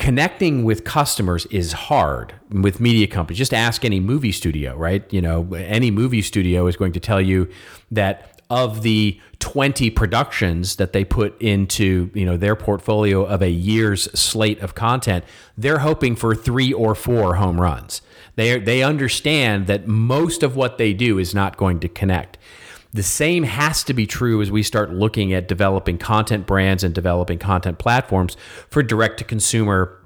connecting 0.00 0.64
with 0.64 0.82
customers 0.82 1.44
is 1.46 1.72
hard 1.72 2.32
with 2.50 2.80
media 2.80 3.06
companies. 3.06 3.36
Just 3.36 3.52
ask 3.52 3.84
any 3.84 4.00
movie 4.00 4.32
studio, 4.32 4.74
right? 4.74 5.04
You 5.12 5.20
know, 5.20 5.52
any 5.54 5.90
movie 5.90 6.22
studio 6.22 6.66
is 6.66 6.76
going 6.76 6.92
to 6.92 7.00
tell 7.00 7.20
you 7.20 7.50
that 7.90 8.40
of 8.48 8.82
the 8.82 9.20
20 9.40 9.90
productions 9.90 10.76
that 10.76 10.94
they 10.94 11.04
put 11.04 11.40
into, 11.40 12.10
you 12.14 12.24
know, 12.24 12.38
their 12.38 12.56
portfolio 12.56 13.24
of 13.24 13.42
a 13.42 13.50
year's 13.50 14.10
slate 14.18 14.58
of 14.60 14.74
content, 14.74 15.22
they're 15.58 15.80
hoping 15.80 16.16
for 16.16 16.34
3 16.34 16.72
or 16.72 16.94
4 16.94 17.34
home 17.34 17.60
runs. 17.60 18.00
They 18.36 18.58
they 18.58 18.82
understand 18.82 19.66
that 19.66 19.86
most 19.86 20.42
of 20.42 20.56
what 20.56 20.78
they 20.78 20.94
do 20.94 21.18
is 21.18 21.34
not 21.34 21.58
going 21.58 21.78
to 21.80 21.88
connect. 21.88 22.38
The 22.92 23.02
same 23.02 23.44
has 23.44 23.84
to 23.84 23.94
be 23.94 24.06
true 24.06 24.42
as 24.42 24.50
we 24.50 24.62
start 24.62 24.90
looking 24.90 25.32
at 25.32 25.46
developing 25.46 25.98
content 25.98 26.46
brands 26.46 26.82
and 26.82 26.94
developing 26.94 27.38
content 27.38 27.78
platforms 27.78 28.36
for 28.68 28.82
direct 28.82 29.18
to 29.18 29.24
consumer 29.24 29.96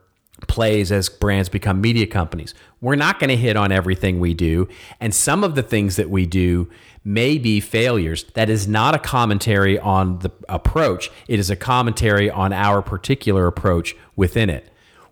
plays 0.48 0.92
as 0.92 1.08
brands 1.08 1.48
become 1.48 1.80
media 1.80 2.06
companies. 2.06 2.54
We're 2.80 2.96
not 2.96 3.18
going 3.18 3.30
to 3.30 3.36
hit 3.36 3.56
on 3.56 3.72
everything 3.72 4.20
we 4.20 4.34
do. 4.34 4.68
And 5.00 5.14
some 5.14 5.42
of 5.44 5.54
the 5.54 5.62
things 5.62 5.96
that 5.96 6.10
we 6.10 6.26
do 6.26 6.68
may 7.04 7.38
be 7.38 7.60
failures. 7.60 8.24
That 8.34 8.50
is 8.50 8.66
not 8.66 8.94
a 8.94 8.98
commentary 8.98 9.78
on 9.78 10.18
the 10.20 10.30
approach, 10.48 11.10
it 11.28 11.38
is 11.38 11.50
a 11.50 11.56
commentary 11.56 12.30
on 12.30 12.52
our 12.52 12.82
particular 12.82 13.46
approach 13.46 13.94
within 14.16 14.50
it. 14.50 14.70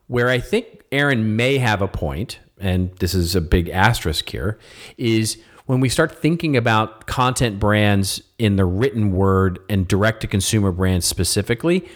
Where 0.09 0.29
I 0.29 0.41
think 0.41 0.83
Aaron 0.91 1.37
may 1.37 1.59
have 1.59 1.81
a 1.81 1.89
point, 1.89 2.39
and 2.59 2.95
this 2.97 3.14
is 3.14 3.35
a 3.35 3.41
big 3.41 3.68
asterisk 3.68 4.29
here, 4.29 4.59
is 4.99 5.39
when 5.73 5.81
we 5.81 5.89
start 5.89 6.14
thinking 6.14 6.55
about 6.55 7.07
content 7.07 7.59
brands 7.59 8.23
in 8.39 8.57
the 8.57 8.64
written 8.66 9.11
word 9.11 9.59
and 9.70 9.89
direct 9.89 10.20
to 10.20 10.27
consumer 10.27 10.70
brands 10.70 11.07
specifically, 11.07 11.89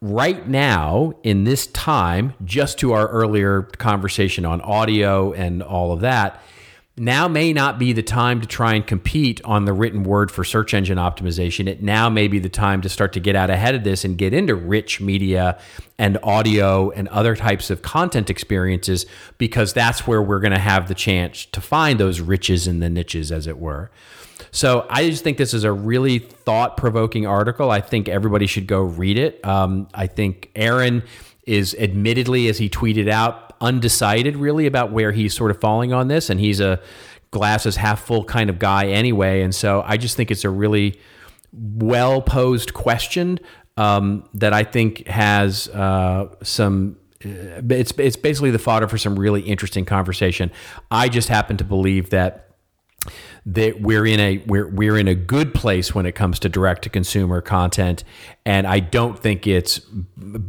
right 0.00 0.48
now 0.48 1.12
in 1.22 1.44
this 1.44 1.66
time, 1.66 2.32
just 2.42 2.78
to 2.78 2.94
our 2.94 3.08
earlier 3.08 3.64
conversation 3.76 4.46
on 4.46 4.62
audio 4.62 5.30
and 5.34 5.62
all 5.62 5.92
of 5.92 6.00
that, 6.00 6.40
now 6.96 7.26
may 7.26 7.54
not 7.54 7.78
be 7.78 7.94
the 7.94 8.02
time 8.02 8.40
to 8.42 8.46
try 8.46 8.74
and 8.74 8.86
compete 8.86 9.40
on 9.44 9.64
the 9.64 9.72
written 9.72 10.02
word 10.02 10.30
for 10.30 10.44
search 10.44 10.74
engine 10.74 10.98
optimization. 10.98 11.66
It 11.66 11.82
now 11.82 12.10
may 12.10 12.28
be 12.28 12.38
the 12.38 12.50
time 12.50 12.82
to 12.82 12.88
start 12.90 13.14
to 13.14 13.20
get 13.20 13.34
out 13.34 13.48
ahead 13.48 13.74
of 13.74 13.82
this 13.82 14.04
and 14.04 14.18
get 14.18 14.34
into 14.34 14.54
rich 14.54 15.00
media 15.00 15.58
and 15.98 16.18
audio 16.22 16.90
and 16.90 17.08
other 17.08 17.34
types 17.34 17.70
of 17.70 17.80
content 17.80 18.28
experiences 18.28 19.06
because 19.38 19.72
that's 19.72 20.06
where 20.06 20.20
we're 20.20 20.40
going 20.40 20.52
to 20.52 20.58
have 20.58 20.88
the 20.88 20.94
chance 20.94 21.46
to 21.46 21.62
find 21.62 21.98
those 21.98 22.20
riches 22.20 22.66
in 22.66 22.80
the 22.80 22.90
niches, 22.90 23.32
as 23.32 23.46
it 23.46 23.58
were. 23.58 23.90
So 24.50 24.86
I 24.90 25.08
just 25.08 25.24
think 25.24 25.38
this 25.38 25.54
is 25.54 25.64
a 25.64 25.72
really 25.72 26.18
thought 26.18 26.76
provoking 26.76 27.26
article. 27.26 27.70
I 27.70 27.80
think 27.80 28.08
everybody 28.08 28.46
should 28.46 28.66
go 28.66 28.82
read 28.82 29.16
it. 29.16 29.42
Um, 29.46 29.88
I 29.94 30.06
think 30.06 30.50
Aaron 30.54 31.04
is 31.46 31.74
admittedly, 31.78 32.48
as 32.48 32.58
he 32.58 32.68
tweeted 32.68 33.08
out, 33.08 33.51
undecided 33.62 34.36
really 34.36 34.66
about 34.66 34.92
where 34.92 35.12
he's 35.12 35.34
sort 35.34 35.50
of 35.50 35.60
falling 35.60 35.92
on 35.92 36.08
this, 36.08 36.28
and 36.28 36.38
he's 36.38 36.60
a 36.60 36.80
glasses 37.30 37.76
half 37.76 38.04
full 38.04 38.24
kind 38.24 38.50
of 38.50 38.58
guy 38.58 38.88
anyway. 38.88 39.40
And 39.40 39.54
so 39.54 39.82
I 39.86 39.96
just 39.96 40.16
think 40.16 40.30
it's 40.30 40.44
a 40.44 40.50
really 40.50 41.00
well 41.52 42.20
posed 42.20 42.74
question 42.74 43.38
um, 43.76 44.28
that 44.34 44.52
I 44.52 44.64
think 44.64 45.06
has 45.06 45.68
uh, 45.68 46.28
some. 46.42 46.98
Uh, 47.24 47.62
it's 47.70 47.92
it's 47.98 48.16
basically 48.16 48.50
the 48.50 48.58
fodder 48.58 48.88
for 48.88 48.98
some 48.98 49.18
really 49.18 49.42
interesting 49.42 49.84
conversation. 49.84 50.50
I 50.90 51.08
just 51.08 51.28
happen 51.28 51.56
to 51.56 51.64
believe 51.64 52.10
that 52.10 52.50
that 53.44 53.80
we're 53.80 54.06
in 54.06 54.20
a 54.20 54.38
we're 54.46 54.68
we're 54.68 54.96
in 54.96 55.08
a 55.08 55.14
good 55.14 55.52
place 55.52 55.94
when 55.94 56.06
it 56.06 56.12
comes 56.12 56.38
to 56.40 56.48
direct 56.48 56.82
to 56.82 56.90
consumer 56.90 57.40
content, 57.40 58.04
and 58.44 58.66
I 58.66 58.78
don't 58.80 59.18
think 59.18 59.46
it's 59.46 59.80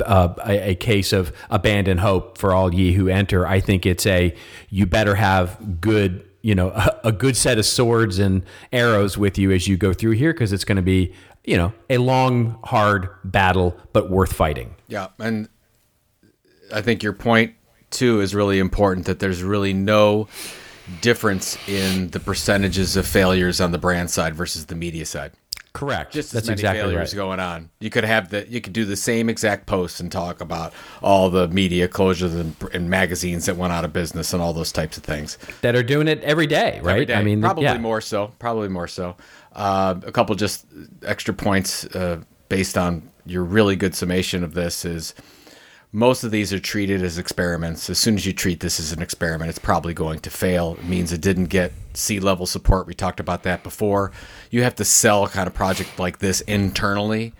uh, 0.05 0.33
a, 0.45 0.69
a, 0.71 0.75
case 0.75 1.11
of 1.11 1.33
abandon 1.49 1.97
hope 1.97 2.37
for 2.37 2.53
all 2.53 2.73
ye 2.73 2.93
who 2.93 3.07
enter. 3.07 3.47
I 3.47 3.59
think 3.59 3.85
it's 3.85 4.05
a 4.05 4.35
you 4.69 4.85
better 4.85 5.15
have 5.15 5.81
good 5.81 6.27
you 6.41 6.53
know 6.53 6.69
a, 6.69 6.99
a 7.05 7.11
good 7.11 7.35
set 7.35 7.57
of 7.57 7.65
swords 7.65 8.19
and 8.19 8.43
arrows 8.71 9.17
with 9.17 9.37
you 9.39 9.51
as 9.51 9.67
you 9.67 9.75
go 9.75 9.93
through 9.93 10.11
here 10.11 10.33
because 10.33 10.53
it's 10.53 10.65
going 10.65 10.75
to 10.75 10.83
be 10.83 11.13
you 11.43 11.57
know 11.57 11.73
a 11.89 11.97
long 11.97 12.59
hard 12.63 13.09
battle 13.23 13.75
but 13.91 14.11
worth 14.11 14.33
fighting. 14.33 14.75
Yeah, 14.87 15.07
and 15.17 15.49
I 16.71 16.81
think 16.81 17.01
your 17.01 17.13
point 17.13 17.55
too 17.89 18.21
is 18.21 18.35
really 18.35 18.59
important 18.59 19.07
that 19.07 19.19
there's 19.19 19.41
really 19.41 19.73
no 19.73 20.27
difference 21.01 21.57
in 21.67 22.09
the 22.09 22.19
percentages 22.19 22.95
of 22.95 23.07
failures 23.07 23.61
on 23.61 23.71
the 23.71 23.77
brand 23.77 24.09
side 24.09 24.35
versus 24.35 24.65
the 24.65 24.75
media 24.75 25.05
side. 25.05 25.31
Correct. 25.73 26.13
Just 26.13 26.31
That's 26.31 26.43
as 26.43 26.49
many 26.49 26.61
exactly 26.61 26.81
failures 26.81 27.13
right. 27.13 27.17
going 27.17 27.39
on. 27.39 27.69
You 27.79 27.89
could 27.89 28.03
have 28.03 28.29
the 28.29 28.47
you 28.47 28.61
could 28.61 28.73
do 28.73 28.85
the 28.85 28.95
same 28.95 29.27
exact 29.27 29.65
post 29.65 29.99
and 29.99 30.11
talk 30.11 30.39
about 30.39 30.71
all 31.01 31.31
the 31.31 31.47
media 31.47 31.87
closures 31.87 32.39
and, 32.39 32.55
and 32.73 32.91
magazines 32.91 33.47
that 33.47 33.57
went 33.57 33.73
out 33.73 33.83
of 33.83 33.91
business 33.91 34.33
and 34.33 34.41
all 34.41 34.53
those 34.53 34.71
types 34.71 34.97
of 34.97 35.03
things. 35.03 35.39
That 35.61 35.75
are 35.75 35.81
doing 35.81 36.07
it 36.07 36.21
every 36.21 36.45
day, 36.45 36.79
right? 36.83 36.93
Every 36.93 37.05
day. 37.07 37.15
I 37.15 37.23
mean, 37.23 37.41
probably 37.41 37.63
yeah. 37.63 37.79
more 37.79 38.01
so. 38.01 38.33
Probably 38.37 38.69
more 38.69 38.87
so. 38.87 39.15
Uh, 39.53 39.95
a 40.05 40.11
couple 40.11 40.35
just 40.35 40.67
extra 41.01 41.33
points 41.33 41.85
uh, 41.95 42.21
based 42.49 42.77
on 42.77 43.09
your 43.25 43.43
really 43.43 43.75
good 43.75 43.95
summation 43.95 44.43
of 44.43 44.53
this 44.53 44.85
is 44.85 45.15
most 45.95 46.23
of 46.23 46.31
these 46.31 46.51
are 46.51 46.59
treated 46.59 47.03
as 47.03 47.19
experiments. 47.19 47.87
As 47.87 47.99
soon 47.99 48.15
as 48.15 48.25
you 48.25 48.33
treat 48.33 48.59
this 48.61 48.79
as 48.79 48.91
an 48.91 49.01
experiment, 49.01 49.49
it's 49.49 49.59
probably 49.59 49.93
going 49.93 50.19
to 50.21 50.31
fail. 50.31 50.73
It 50.79 50.85
means 50.85 51.13
it 51.13 51.21
didn't 51.21 51.45
get 51.45 51.71
C 51.93 52.19
level 52.19 52.47
support. 52.47 52.87
We 52.87 52.95
talked 52.95 53.19
about 53.19 53.43
that 53.43 53.63
before. 53.63 54.11
You 54.49 54.63
have 54.63 54.73
to 54.75 54.85
sell 54.85 55.23
a 55.23 55.29
kind 55.29 55.45
of 55.45 55.53
project 55.53 55.99
like 55.99 56.17
this 56.17 56.41
internally 56.41 57.33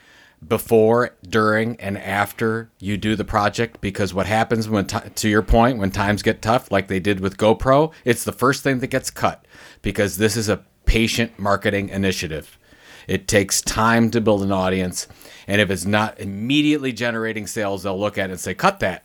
before, 0.48 1.16
during, 1.28 1.80
and 1.80 1.98
after 1.98 2.70
you 2.80 2.96
do 2.96 3.16
the 3.16 3.24
project 3.24 3.82
because 3.82 4.14
what 4.14 4.28
happens 4.28 4.70
when, 4.70 4.86
t- 4.86 5.00
to 5.16 5.30
your 5.30 5.42
point, 5.42 5.80
when 5.80 5.90
times 5.90 6.22
get 6.22 6.42
tough, 6.42 6.72
like 6.72 6.88
they 6.88 7.00
did 7.00 7.22
with 7.22 7.38
GoPro, 7.38 7.92
it's 8.06 8.24
the 8.24 8.32
first 8.32 8.62
thing 8.62 8.80
that 8.80 8.88
gets 8.88 9.10
cut 9.10 9.48
because 9.82 10.18
this 10.18 10.38
is 10.38 10.48
a 10.48 10.64
patient 10.86 11.40
marketing 11.40 11.90
initiative. 11.90 12.60
It 13.08 13.28
takes 13.28 13.62
time 13.62 14.12
to 14.12 14.22
build 14.22 14.44
an 14.44 14.52
audience. 14.52 15.08
And 15.48 15.60
if 15.60 15.70
it's 15.70 15.86
not 15.86 16.20
immediately 16.20 16.94
generating 16.94 17.48
sales, 17.48 17.84
they'll 17.84 18.00
look 18.00 18.18
at 18.18 18.30
it 18.30 18.34
and 18.34 18.40
say, 18.40 18.54
cut 18.54 18.80
that 18.80 19.04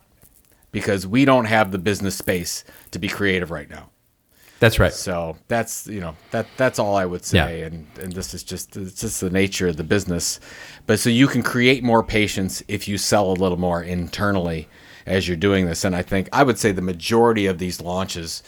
because 0.70 1.06
we 1.06 1.24
don't 1.24 1.46
have 1.46 1.72
the 1.72 1.78
business 1.78 2.16
space 2.16 2.64
to 2.92 2.98
be 2.98 3.08
creative 3.08 3.50
right 3.50 3.68
now. 3.68 3.90
That's 4.60 4.80
right. 4.80 4.92
So 4.92 5.36
that's 5.46 5.86
you 5.86 6.00
know 6.00 6.16
that 6.32 6.48
that's 6.56 6.80
all 6.80 6.96
I 6.96 7.06
would 7.06 7.24
say, 7.24 7.60
Yeah. 7.60 7.66
and 7.66 7.86
and 8.00 8.12
this 8.12 8.34
is 8.34 8.42
just 8.42 8.76
it's 8.76 9.00
just 9.00 9.20
the 9.20 9.30
nature 9.30 9.68
of 9.68 9.76
the 9.76 9.84
business. 9.84 10.40
But 10.86 10.98
so 10.98 11.10
you 11.10 11.28
can 11.28 11.42
create 11.44 11.84
more 11.84 12.02
patience 12.02 12.60
if 12.66 12.88
you 12.88 12.98
sell 12.98 13.30
a 13.30 13.34
little 13.34 13.56
more 13.58 13.80
internally 13.84 14.68
as 15.06 15.28
you're 15.28 15.36
doing 15.36 15.66
this. 15.66 15.84
And 15.84 15.94
I 15.94 16.02
think 16.02 16.28
I 16.32 16.42
would 16.42 16.58
say 16.58 16.72
the 16.72 16.82
majority 16.82 17.46
of 17.46 17.58
these 17.58 17.80
launches, 17.80 18.42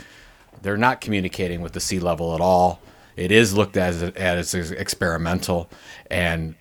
they're 0.62 0.76
not 0.76 1.00
communicating 1.00 1.60
with 1.60 1.74
the 1.74 1.80
C 1.80 2.00
level 2.00 2.34
at 2.34 2.40
all. 2.40 2.80
It 3.20 3.30
is 3.30 3.54
looked 3.54 3.76
at 3.76 4.16
as, 4.16 4.54
as 4.54 4.70
experimental, 4.70 5.70
and 6.10 6.54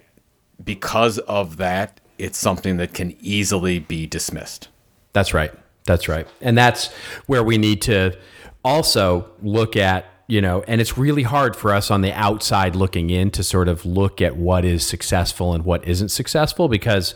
because 0.64 1.18
of 1.20 1.58
that, 1.58 2.00
it's 2.18 2.38
something 2.38 2.78
that 2.78 2.94
can 2.94 3.16
easily 3.22 3.80
be 3.80 4.06
dismissed. 4.06 4.68
That's 5.14 5.34
right. 5.34 5.52
That's 5.86 6.08
right. 6.08 6.28
And 6.42 6.58
that's 6.58 6.88
where 7.26 7.44
we 7.44 7.58
need 7.58 7.82
to 7.84 8.18
also 8.64 9.32
look 9.42 9.76
at, 9.76 10.06
you 10.28 10.42
know, 10.42 10.64
and 10.68 10.82
it's 10.82 10.98
really 10.98 11.24
hard 11.24 11.56
for 11.56 11.74
us 11.74 11.90
on 11.90 12.02
the 12.02 12.12
outside 12.12 12.76
looking 12.76 13.10
in 13.10 13.32
to 13.32 13.44
sort 13.44 13.68
of 13.68 13.86
look 13.86 14.22
at 14.22 14.36
what 14.36 14.66
is 14.66 14.86
successful 14.86 15.54
and 15.54 15.66
what 15.66 15.88
isn't 15.88 16.10
successful 16.10 16.68
because 16.68 17.16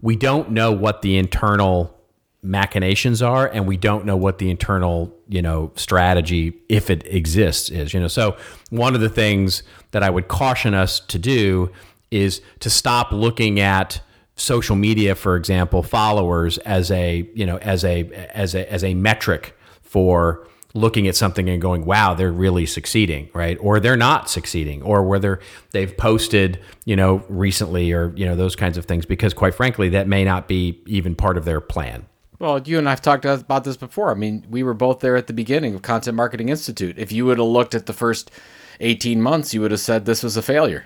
we 0.00 0.16
don't 0.16 0.50
know 0.50 0.70
what 0.70 1.02
the 1.02 1.16
internal 1.16 1.98
machinations 2.42 3.22
are 3.22 3.46
and 3.46 3.68
we 3.68 3.76
don't 3.76 4.04
know 4.04 4.16
what 4.16 4.38
the 4.38 4.50
internal 4.50 5.14
you 5.28 5.40
know 5.40 5.70
strategy 5.76 6.52
if 6.68 6.90
it 6.90 7.06
exists 7.06 7.70
is 7.70 7.94
you 7.94 8.00
know. 8.00 8.08
So 8.08 8.36
one 8.70 8.96
of 8.96 9.00
the 9.00 9.08
things 9.08 9.62
that 9.92 10.02
i 10.02 10.10
would 10.10 10.26
caution 10.26 10.74
us 10.74 10.98
to 10.98 11.18
do 11.18 11.70
is 12.10 12.42
to 12.58 12.68
stop 12.68 13.12
looking 13.12 13.60
at 13.60 14.00
social 14.34 14.74
media 14.74 15.14
for 15.14 15.36
example 15.36 15.84
followers 15.84 16.58
as 16.58 16.90
a 16.90 17.28
you 17.34 17.46
know 17.46 17.58
as 17.58 17.84
a 17.84 18.04
as 18.34 18.56
a 18.56 18.70
as 18.72 18.82
a 18.82 18.92
metric 18.94 19.56
for 19.82 20.48
looking 20.74 21.06
at 21.06 21.14
something 21.14 21.48
and 21.48 21.62
going 21.62 21.84
wow 21.84 22.12
they're 22.12 22.32
really 22.32 22.66
succeeding 22.66 23.28
right? 23.34 23.56
Or 23.60 23.78
they're 23.78 23.96
not 23.96 24.28
succeeding 24.28 24.82
or 24.82 25.04
whether 25.04 25.38
they've 25.70 25.96
posted 25.96 26.58
you 26.86 26.96
know 26.96 27.22
recently 27.28 27.92
or 27.92 28.12
you 28.16 28.26
know 28.26 28.34
those 28.34 28.56
kinds 28.56 28.76
of 28.76 28.86
things 28.86 29.06
because 29.06 29.32
quite 29.32 29.54
frankly 29.54 29.90
that 29.90 30.08
may 30.08 30.24
not 30.24 30.48
be 30.48 30.82
even 30.86 31.14
part 31.14 31.36
of 31.36 31.44
their 31.44 31.60
plan 31.60 32.06
Well, 32.42 32.60
you 32.60 32.76
and 32.76 32.88
I've 32.88 33.00
talked 33.00 33.24
about 33.24 33.62
this 33.62 33.76
before. 33.76 34.10
I 34.10 34.14
mean, 34.14 34.44
we 34.50 34.64
were 34.64 34.74
both 34.74 34.98
there 34.98 35.14
at 35.14 35.28
the 35.28 35.32
beginning 35.32 35.76
of 35.76 35.82
Content 35.82 36.16
Marketing 36.16 36.48
Institute. 36.48 36.98
If 36.98 37.12
you 37.12 37.24
would 37.26 37.38
have 37.38 37.46
looked 37.46 37.72
at 37.72 37.86
the 37.86 37.92
first 37.92 38.32
18 38.80 39.22
months, 39.22 39.54
you 39.54 39.60
would 39.60 39.70
have 39.70 39.78
said 39.78 40.06
this 40.06 40.24
was 40.24 40.36
a 40.36 40.42
failure. 40.42 40.84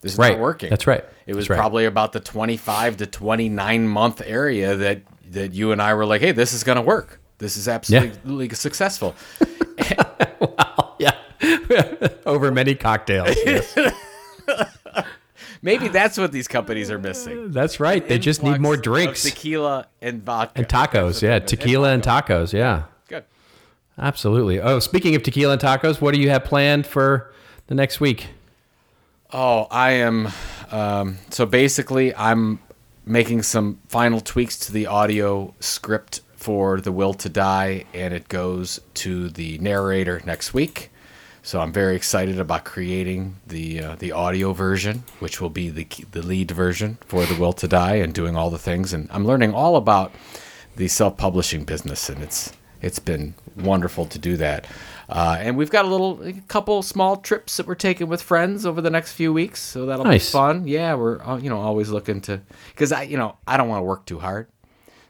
This 0.00 0.14
is 0.14 0.18
Right. 0.18 0.32
not 0.32 0.40
working. 0.40 0.68
That's 0.68 0.88
right. 0.88 1.04
It 1.28 1.36
was 1.36 1.48
right. 1.48 1.56
probably 1.56 1.84
about 1.84 2.12
the 2.12 2.18
25 2.18 2.96
to 2.96 3.06
29 3.06 3.86
month 3.86 4.20
area 4.26 4.74
that 4.74 5.02
that 5.30 5.54
you 5.54 5.70
and 5.70 5.80
I 5.80 5.94
were 5.94 6.06
like, 6.06 6.22
"Hey, 6.22 6.32
this 6.32 6.52
is 6.52 6.64
going 6.64 6.76
to 6.76 6.82
work. 6.82 7.20
This 7.38 7.56
is 7.56 7.68
absolutely 7.68 8.48
successful." 8.50 9.14
Wow. 10.40 10.96
Yeah 10.98 11.14
over 12.26 12.50
many 12.50 12.74
cocktails 12.74 13.36
yes. 13.46 13.76
Maybe 15.62 15.88
that's 15.88 16.18
what 16.18 16.32
these 16.32 16.48
companies 16.48 16.90
are 16.90 16.98
missing. 16.98 17.50
that's 17.52 17.80
right 17.80 18.06
they 18.06 18.18
just 18.18 18.42
need 18.42 18.60
more 18.60 18.76
drinks 18.76 19.22
tequila 19.22 19.86
and 20.02 20.22
vodka. 20.24 20.52
and 20.58 20.68
tacos 20.68 21.22
yeah 21.22 21.38
tequila 21.38 21.90
and 21.92 22.02
tacos 22.02 22.52
yeah 22.52 22.84
Good. 23.08 23.24
absolutely 23.98 24.60
oh 24.60 24.78
speaking 24.78 25.14
of 25.14 25.22
tequila 25.22 25.52
and 25.54 25.62
tacos 25.62 26.00
what 26.00 26.14
do 26.14 26.20
you 26.20 26.30
have 26.30 26.44
planned 26.44 26.86
for 26.86 27.32
the 27.68 27.74
next 27.74 28.00
week 28.00 28.28
Oh, 29.32 29.66
I 29.72 29.90
am. 29.92 30.28
Um, 30.70 31.18
so 31.30 31.46
basically, 31.46 32.14
I'm 32.14 32.60
making 33.04 33.42
some 33.42 33.80
final 33.88 34.20
tweaks 34.20 34.56
to 34.60 34.72
the 34.72 34.86
audio 34.86 35.52
script 35.58 36.20
for 36.36 36.80
The 36.80 36.92
Will 36.92 37.12
to 37.14 37.28
Die, 37.28 37.84
and 37.92 38.14
it 38.14 38.28
goes 38.28 38.80
to 38.94 39.28
the 39.28 39.58
narrator 39.58 40.22
next 40.24 40.54
week. 40.54 40.90
So 41.46 41.60
I'm 41.60 41.72
very 41.72 41.94
excited 41.94 42.40
about 42.40 42.64
creating 42.64 43.36
the 43.46 43.80
uh, 43.80 43.94
the 44.00 44.10
audio 44.10 44.52
version, 44.52 45.04
which 45.20 45.40
will 45.40 45.48
be 45.48 45.70
the 45.70 45.86
the 46.10 46.20
lead 46.20 46.50
version 46.50 46.98
for 47.06 47.24
The 47.24 47.36
Will 47.40 47.52
to 47.52 47.68
Die, 47.68 47.94
and 47.94 48.12
doing 48.12 48.34
all 48.34 48.50
the 48.50 48.58
things. 48.58 48.92
And 48.92 49.06
I'm 49.12 49.24
learning 49.24 49.54
all 49.54 49.76
about 49.76 50.12
the 50.74 50.88
self 50.88 51.16
publishing 51.16 51.64
business, 51.64 52.08
and 52.08 52.20
it's 52.20 52.52
it's 52.82 52.98
been 52.98 53.34
wonderful 53.54 54.06
to 54.06 54.18
do 54.18 54.36
that. 54.38 54.66
Uh, 55.08 55.36
and 55.38 55.56
we've 55.56 55.70
got 55.70 55.84
a 55.84 55.88
little, 55.88 56.20
a 56.26 56.32
couple 56.48 56.82
small 56.82 57.16
trips 57.16 57.56
that 57.58 57.66
we're 57.68 57.76
taking 57.76 58.08
with 58.08 58.20
friends 58.20 58.66
over 58.66 58.80
the 58.80 58.90
next 58.90 59.12
few 59.12 59.32
weeks, 59.32 59.62
so 59.62 59.86
that'll 59.86 60.04
Nice. 60.04 60.28
be 60.28 60.32
fun. 60.32 60.66
Yeah, 60.66 60.94
we're 60.94 61.22
uh, 61.22 61.36
you 61.36 61.48
know 61.48 61.60
always 61.60 61.90
looking 61.90 62.20
to 62.22 62.40
because 62.70 62.90
I 62.90 63.02
you 63.02 63.16
know 63.16 63.36
I 63.46 63.56
don't 63.56 63.68
want 63.68 63.78
to 63.78 63.84
work 63.84 64.04
too 64.04 64.18
hard, 64.18 64.48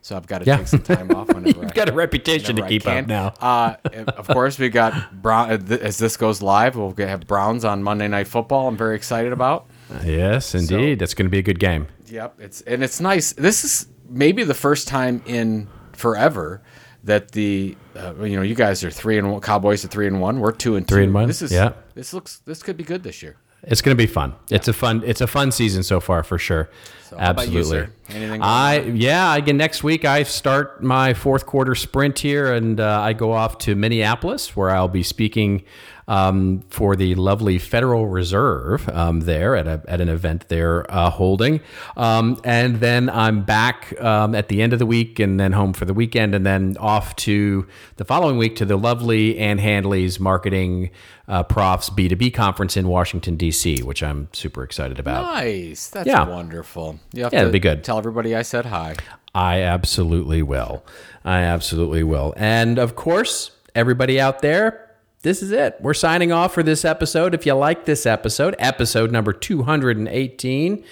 so 0.06 0.16
I've 0.16 0.26
got 0.28 0.38
to 0.38 0.44
Yeah. 0.46 0.58
take 0.58 0.68
some 0.68 0.82
time 0.82 1.10
off 1.10 1.26
whenever 1.34 1.48
you've 1.62 1.70
I, 1.72 1.74
got 1.74 1.88
a 1.88 1.92
reputation 1.92 2.54
to 2.56 2.66
keep 2.68 2.86
up 2.86 3.06
now 3.08 3.34
Uh, 3.40 3.74
of 4.16 4.28
course, 4.28 4.56
we 4.58 4.68
got 4.68 5.20
Brown 5.20 5.50
uh, 5.50 5.74
as 5.80 5.98
this 5.98 6.16
goes 6.16 6.40
live. 6.40 6.76
We'll 6.76 6.94
have 6.98 7.26
Browns 7.26 7.64
on 7.64 7.82
Monday 7.82 8.06
Night 8.06 8.28
Football. 8.28 8.68
I'm 8.68 8.76
very 8.76 8.94
excited 8.94 9.32
about. 9.32 9.66
yes 10.04 10.54
indeed 10.54 10.98
that's 11.00 11.14
going 11.14 11.26
to 11.26 11.30
be 11.30 11.38
a 11.38 11.42
good 11.42 11.58
game 11.58 11.88
Yep, 12.06 12.40
it's 12.40 12.60
and 12.62 12.84
it's 12.84 13.00
nice. 13.00 13.32
This 13.32 13.64
is 13.64 13.88
maybe 14.08 14.44
the 14.44 14.54
first 14.54 14.86
time 14.86 15.22
in 15.26 15.66
forever 15.92 16.62
that 17.02 17.32
the 17.32 17.76
uh, 17.96 18.14
you 18.22 18.36
know 18.36 18.42
you 18.42 18.54
guys 18.54 18.84
are 18.84 18.90
three 18.92 19.18
and 19.18 19.32
one. 19.32 19.40
Cowboys 19.40 19.84
are 19.84 19.88
three 19.88 20.06
and 20.06 20.20
one. 20.20 20.38
We're 20.38 20.52
two 20.52 20.76
and 20.76 20.86
two. 20.86 20.94
Three 20.94 21.04
and 21.04 21.14
one, 21.14 21.26
This 21.26 21.42
is 21.42 21.50
yeah. 21.50 21.72
This 21.94 22.14
looks 22.14 22.38
this 22.44 22.62
could 22.62 22.76
be 22.76 22.84
good 22.84 23.02
this 23.02 23.22
year. 23.24 23.36
It's 23.66 23.82
going 23.82 23.96
to 23.96 24.00
be 24.00 24.06
fun. 24.06 24.34
It's 24.48 24.68
a 24.68 24.72
fun. 24.72 25.02
It's 25.04 25.20
a 25.20 25.26
fun 25.26 25.50
season 25.50 25.82
so 25.82 25.98
far 25.98 26.22
for 26.22 26.38
sure. 26.38 26.70
you, 27.10 27.18
Absolutely. 27.18 27.88
Anything 28.10 28.42
I 28.42 28.80
yeah. 28.80 29.34
Again, 29.34 29.56
next 29.56 29.82
week 29.82 30.04
I 30.04 30.22
start 30.22 30.82
my 30.82 31.14
fourth 31.14 31.46
quarter 31.46 31.74
sprint 31.74 32.20
here, 32.20 32.52
and 32.52 32.78
uh, 32.78 33.00
I 33.00 33.12
go 33.12 33.32
off 33.32 33.58
to 33.58 33.74
Minneapolis 33.74 34.54
where 34.54 34.70
I'll 34.70 34.88
be 34.88 35.02
speaking 35.02 35.64
um, 36.08 36.62
for 36.70 36.94
the 36.96 37.14
lovely 37.16 37.58
Federal 37.58 38.06
Reserve 38.08 38.88
um, 38.90 39.20
there 39.20 39.56
at 39.56 39.66
a, 39.66 39.82
at 39.88 40.00
an 40.00 40.08
event 40.08 40.48
they're 40.48 40.90
uh, 40.92 41.10
holding, 41.10 41.60
um, 41.96 42.40
and 42.44 42.80
then 42.80 43.08
I'm 43.10 43.42
back 43.42 43.98
um, 44.00 44.34
at 44.34 44.48
the 44.48 44.62
end 44.62 44.72
of 44.72 44.78
the 44.78 44.86
week, 44.86 45.18
and 45.18 45.38
then 45.40 45.52
home 45.52 45.72
for 45.72 45.84
the 45.84 45.94
weekend, 45.94 46.34
and 46.34 46.46
then 46.46 46.76
off 46.78 47.16
to 47.16 47.66
the 47.96 48.04
following 48.04 48.38
week 48.38 48.56
to 48.56 48.64
the 48.64 48.76
lovely 48.76 49.38
Ann 49.38 49.58
Handley's 49.58 50.20
marketing 50.20 50.90
uh, 51.28 51.42
profs 51.42 51.90
B2B 51.90 52.32
conference 52.34 52.76
in 52.76 52.86
Washington 52.86 53.36
D.C., 53.36 53.82
which 53.82 54.02
I'm 54.02 54.28
super 54.32 54.62
excited 54.62 54.98
about. 55.00 55.22
Nice. 55.22 55.88
That's 55.88 56.06
Yeah. 56.06 56.28
wonderful. 56.28 57.00
You 57.12 57.24
have 57.24 57.32
Yeah, 57.32 57.44
to 57.44 57.50
be 57.50 57.58
good. 57.58 57.82
Tell 57.82 57.98
everybody 57.98 58.34
I 58.36 58.42
said 58.42 58.66
hi. 58.66 58.94
I 59.34 59.60
absolutely 59.62 60.42
will. 60.42 60.84
I 61.24 61.40
absolutely 61.40 62.02
will. 62.04 62.32
And 62.36 62.78
of 62.78 62.94
course, 62.94 63.50
everybody 63.74 64.20
out 64.20 64.40
there, 64.40 64.85
this 65.26 65.42
is 65.42 65.50
it. 65.50 65.76
We're 65.80 65.92
signing 65.92 66.30
off 66.30 66.54
for 66.54 66.62
this 66.62 66.84
episode. 66.84 67.34
If 67.34 67.44
you 67.46 67.54
like 67.54 67.84
this 67.84 68.06
episode, 68.06 68.54
episode 68.60 69.10
number 69.10 69.32
218, 69.32 70.84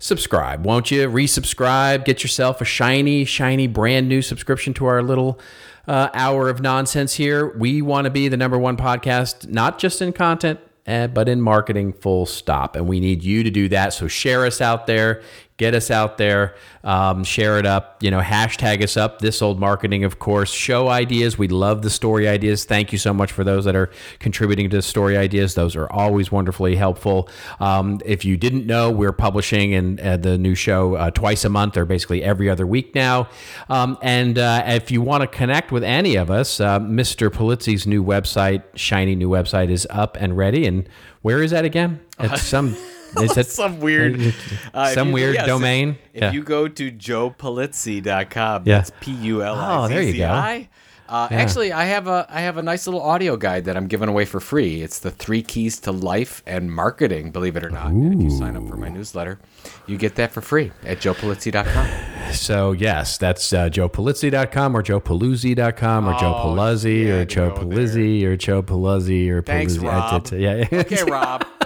subscribe, 0.00 0.66
won't 0.66 0.90
you? 0.90 1.08
Resubscribe, 1.08 2.04
get 2.04 2.24
yourself 2.24 2.60
a 2.60 2.64
shiny, 2.64 3.24
shiny, 3.24 3.68
brand 3.68 4.08
new 4.08 4.22
subscription 4.22 4.74
to 4.74 4.86
our 4.86 5.04
little 5.04 5.38
uh, 5.86 6.08
hour 6.14 6.48
of 6.48 6.60
nonsense 6.60 7.14
here. 7.14 7.56
We 7.56 7.80
want 7.80 8.06
to 8.06 8.10
be 8.10 8.26
the 8.26 8.36
number 8.36 8.58
one 8.58 8.76
podcast, 8.76 9.48
not 9.48 9.78
just 9.78 10.02
in 10.02 10.12
content, 10.12 10.58
eh, 10.86 11.06
but 11.06 11.28
in 11.28 11.40
marketing, 11.40 11.92
full 11.92 12.26
stop. 12.26 12.74
And 12.74 12.88
we 12.88 12.98
need 12.98 13.22
you 13.22 13.44
to 13.44 13.50
do 13.50 13.68
that. 13.68 13.92
So 13.92 14.08
share 14.08 14.44
us 14.44 14.60
out 14.60 14.88
there, 14.88 15.22
get 15.56 15.74
us 15.74 15.90
out 15.90 16.18
there, 16.18 16.54
um, 16.84 17.24
share 17.24 17.58
it 17.58 17.64
up, 17.64 18.02
you 18.02 18.10
know, 18.10 18.20
hashtag 18.20 18.82
us 18.82 18.96
up. 18.96 19.20
This 19.20 19.40
old 19.40 19.58
marketing, 19.58 20.04
of 20.04 20.18
course. 20.18 20.52
Show 20.52 20.88
ideas. 20.88 21.38
We 21.38 21.48
love 21.48 21.82
the 21.82 21.88
story 21.88 22.28
ideas. 22.28 22.64
Thank 22.64 22.92
you 22.92 22.98
so 22.98 23.14
much 23.14 23.32
for 23.32 23.42
those 23.42 23.64
that 23.64 23.74
are 23.74 23.90
contributing 24.18 24.68
to 24.70 24.82
story 24.82 25.16
ideas. 25.16 25.54
Those 25.54 25.74
are 25.74 25.90
always 25.90 26.30
wonderfully 26.30 26.76
helpful. 26.76 27.28
Um, 27.58 28.00
if 28.04 28.24
you 28.24 28.36
didn't 28.36 28.66
know, 28.66 28.90
we're 28.90 29.12
publishing 29.12 29.72
in 29.72 29.98
uh, 30.00 30.18
the 30.18 30.36
new 30.36 30.54
show 30.54 30.94
uh, 30.94 31.10
twice 31.10 31.44
a 31.44 31.48
month 31.48 31.76
or 31.76 31.86
basically 31.86 32.22
every 32.22 32.50
other 32.50 32.66
week 32.66 32.94
now. 32.94 33.28
Um, 33.70 33.96
and 34.02 34.38
uh, 34.38 34.62
if 34.66 34.90
you 34.90 35.00
want 35.00 35.22
to 35.22 35.26
connect 35.26 35.72
with 35.72 35.84
any 35.84 36.16
of 36.16 36.30
us, 36.30 36.60
uh, 36.60 36.78
Mr. 36.80 37.30
Pulizzi's 37.30 37.86
new 37.86 38.04
website, 38.04 38.62
shiny 38.74 39.14
new 39.14 39.30
website, 39.30 39.70
is 39.70 39.86
up 39.88 40.18
and 40.20 40.36
ready. 40.36 40.66
And 40.66 40.86
where 41.22 41.42
is 41.42 41.50
that 41.52 41.64
again? 41.64 42.00
It's 42.20 42.42
some. 42.46 42.76
Is 43.20 43.48
Some 43.52 43.80
weird, 43.80 44.34
uh, 44.74 44.88
some 44.88 45.08
you- 45.08 45.14
weird 45.14 45.34
yes, 45.34 45.46
domain? 45.46 45.96
If, 46.12 46.22
Yeah. 46.22 46.32
you 46.32 46.42
go 46.42 46.68
to 46.68 46.90
joepulizzi.com, 46.92 48.62
Yeah. 48.66 48.76
that's 48.78 48.92
P 49.00 49.12
U 49.12 49.42
L 49.42 49.54
I 49.54 49.84
Oh, 49.84 49.88
there 49.88 50.02
you 50.02 50.12
Z 50.12 50.18
Z 50.18 50.24
I. 50.24 50.68
Uh, 51.08 51.28
Actually, 51.30 51.72
I 51.72 51.84
have 51.84 52.08
a 52.08 52.26
I 52.28 52.40
have 52.40 52.56
a 52.56 52.62
nice 52.64 52.84
little 52.88 53.00
audio 53.00 53.36
guide 53.36 53.66
that 53.66 53.76
I'm 53.76 53.86
giving 53.86 54.08
away 54.08 54.24
for 54.24 54.40
free. 54.40 54.82
It's 54.82 54.98
the 54.98 55.12
three 55.12 55.40
keys 55.40 55.78
to 55.80 55.92
life 55.92 56.42
and 56.48 56.72
marketing. 56.72 57.30
Believe 57.30 57.54
it 57.56 57.62
or 57.64 57.70
not, 57.70 57.92
and 57.92 58.12
if 58.14 58.20
you 58.20 58.28
sign 58.36 58.56
up 58.56 58.66
for 58.68 58.76
my 58.76 58.88
newsletter, 58.88 59.38
you 59.86 59.98
get 59.98 60.16
that 60.16 60.32
for 60.32 60.40
free 60.40 60.72
at 60.84 60.98
joepulizzi.com. 60.98 62.32
So 62.34 62.72
yes, 62.72 63.18
that's 63.18 63.52
uh, 63.52 63.68
joepulizzi.com 63.68 64.76
or 64.76 64.82
joepaluzzi.com 64.82 66.08
or 66.08 66.18
Joe 66.18 66.34
Paluzzi 66.34 67.04
yeah, 67.04 67.12
or 67.12 67.24
Joe 67.24 67.50
go 67.50 67.56
Paluzzi 67.62 68.24
or 68.24 68.36
Joe 68.36 68.62
Paluzzi 68.64 69.28
or 69.30 69.42
Thanks, 69.42 69.76
Paluzzi. 69.76 70.32
Rob. 70.32 70.32
Yeah, 70.72 70.80
Okay, 70.80 71.04
Rob. 71.04 71.46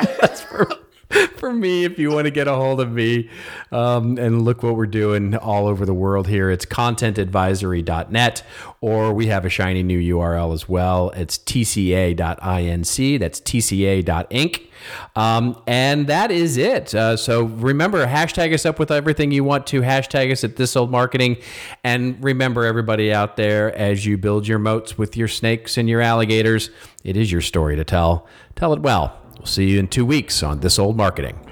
for 1.36 1.52
me, 1.52 1.84
if 1.84 1.98
you 1.98 2.10
want 2.10 2.26
to 2.26 2.30
get 2.30 2.46
a 2.46 2.54
hold 2.54 2.80
of 2.80 2.92
me 2.92 3.28
um, 3.72 4.18
and 4.18 4.42
look 4.42 4.62
what 4.62 4.76
we're 4.76 4.86
doing 4.86 5.34
all 5.36 5.66
over 5.66 5.84
the 5.84 5.94
world 5.94 6.28
here, 6.28 6.50
it's 6.50 6.64
contentadvisory.net, 6.64 8.42
or 8.80 9.12
we 9.12 9.26
have 9.26 9.44
a 9.44 9.48
shiny 9.48 9.82
new 9.82 10.16
URL 10.16 10.52
as 10.52 10.68
well. 10.68 11.10
It's 11.10 11.38
tca.inc. 11.38 13.18
That's 13.18 13.40
tca.inc. 13.40 14.66
Um, 15.16 15.62
and 15.66 16.06
that 16.06 16.30
is 16.30 16.56
it. 16.56 16.94
Uh, 16.94 17.16
so 17.16 17.44
remember, 17.44 18.06
hashtag 18.06 18.54
us 18.54 18.64
up 18.64 18.78
with 18.78 18.90
everything 18.90 19.30
you 19.30 19.44
want 19.44 19.66
to. 19.68 19.82
Hashtag 19.82 20.32
us 20.32 20.44
at 20.44 20.56
this 20.56 20.76
old 20.76 20.90
marketing. 20.90 21.36
And 21.84 22.22
remember, 22.22 22.64
everybody 22.64 23.12
out 23.12 23.36
there, 23.36 23.76
as 23.76 24.06
you 24.06 24.16
build 24.16 24.46
your 24.46 24.58
moats 24.58 24.96
with 24.96 25.16
your 25.16 25.28
snakes 25.28 25.76
and 25.76 25.88
your 25.88 26.00
alligators, 26.00 26.70
it 27.04 27.16
is 27.16 27.30
your 27.32 27.40
story 27.40 27.76
to 27.76 27.84
tell. 27.84 28.26
Tell 28.56 28.72
it 28.72 28.80
well. 28.80 29.16
We'll 29.40 29.46
see 29.46 29.70
you 29.70 29.78
in 29.78 29.88
two 29.88 30.04
weeks 30.04 30.42
on 30.42 30.60
This 30.60 30.78
Old 30.78 30.98
Marketing. 30.98 31.49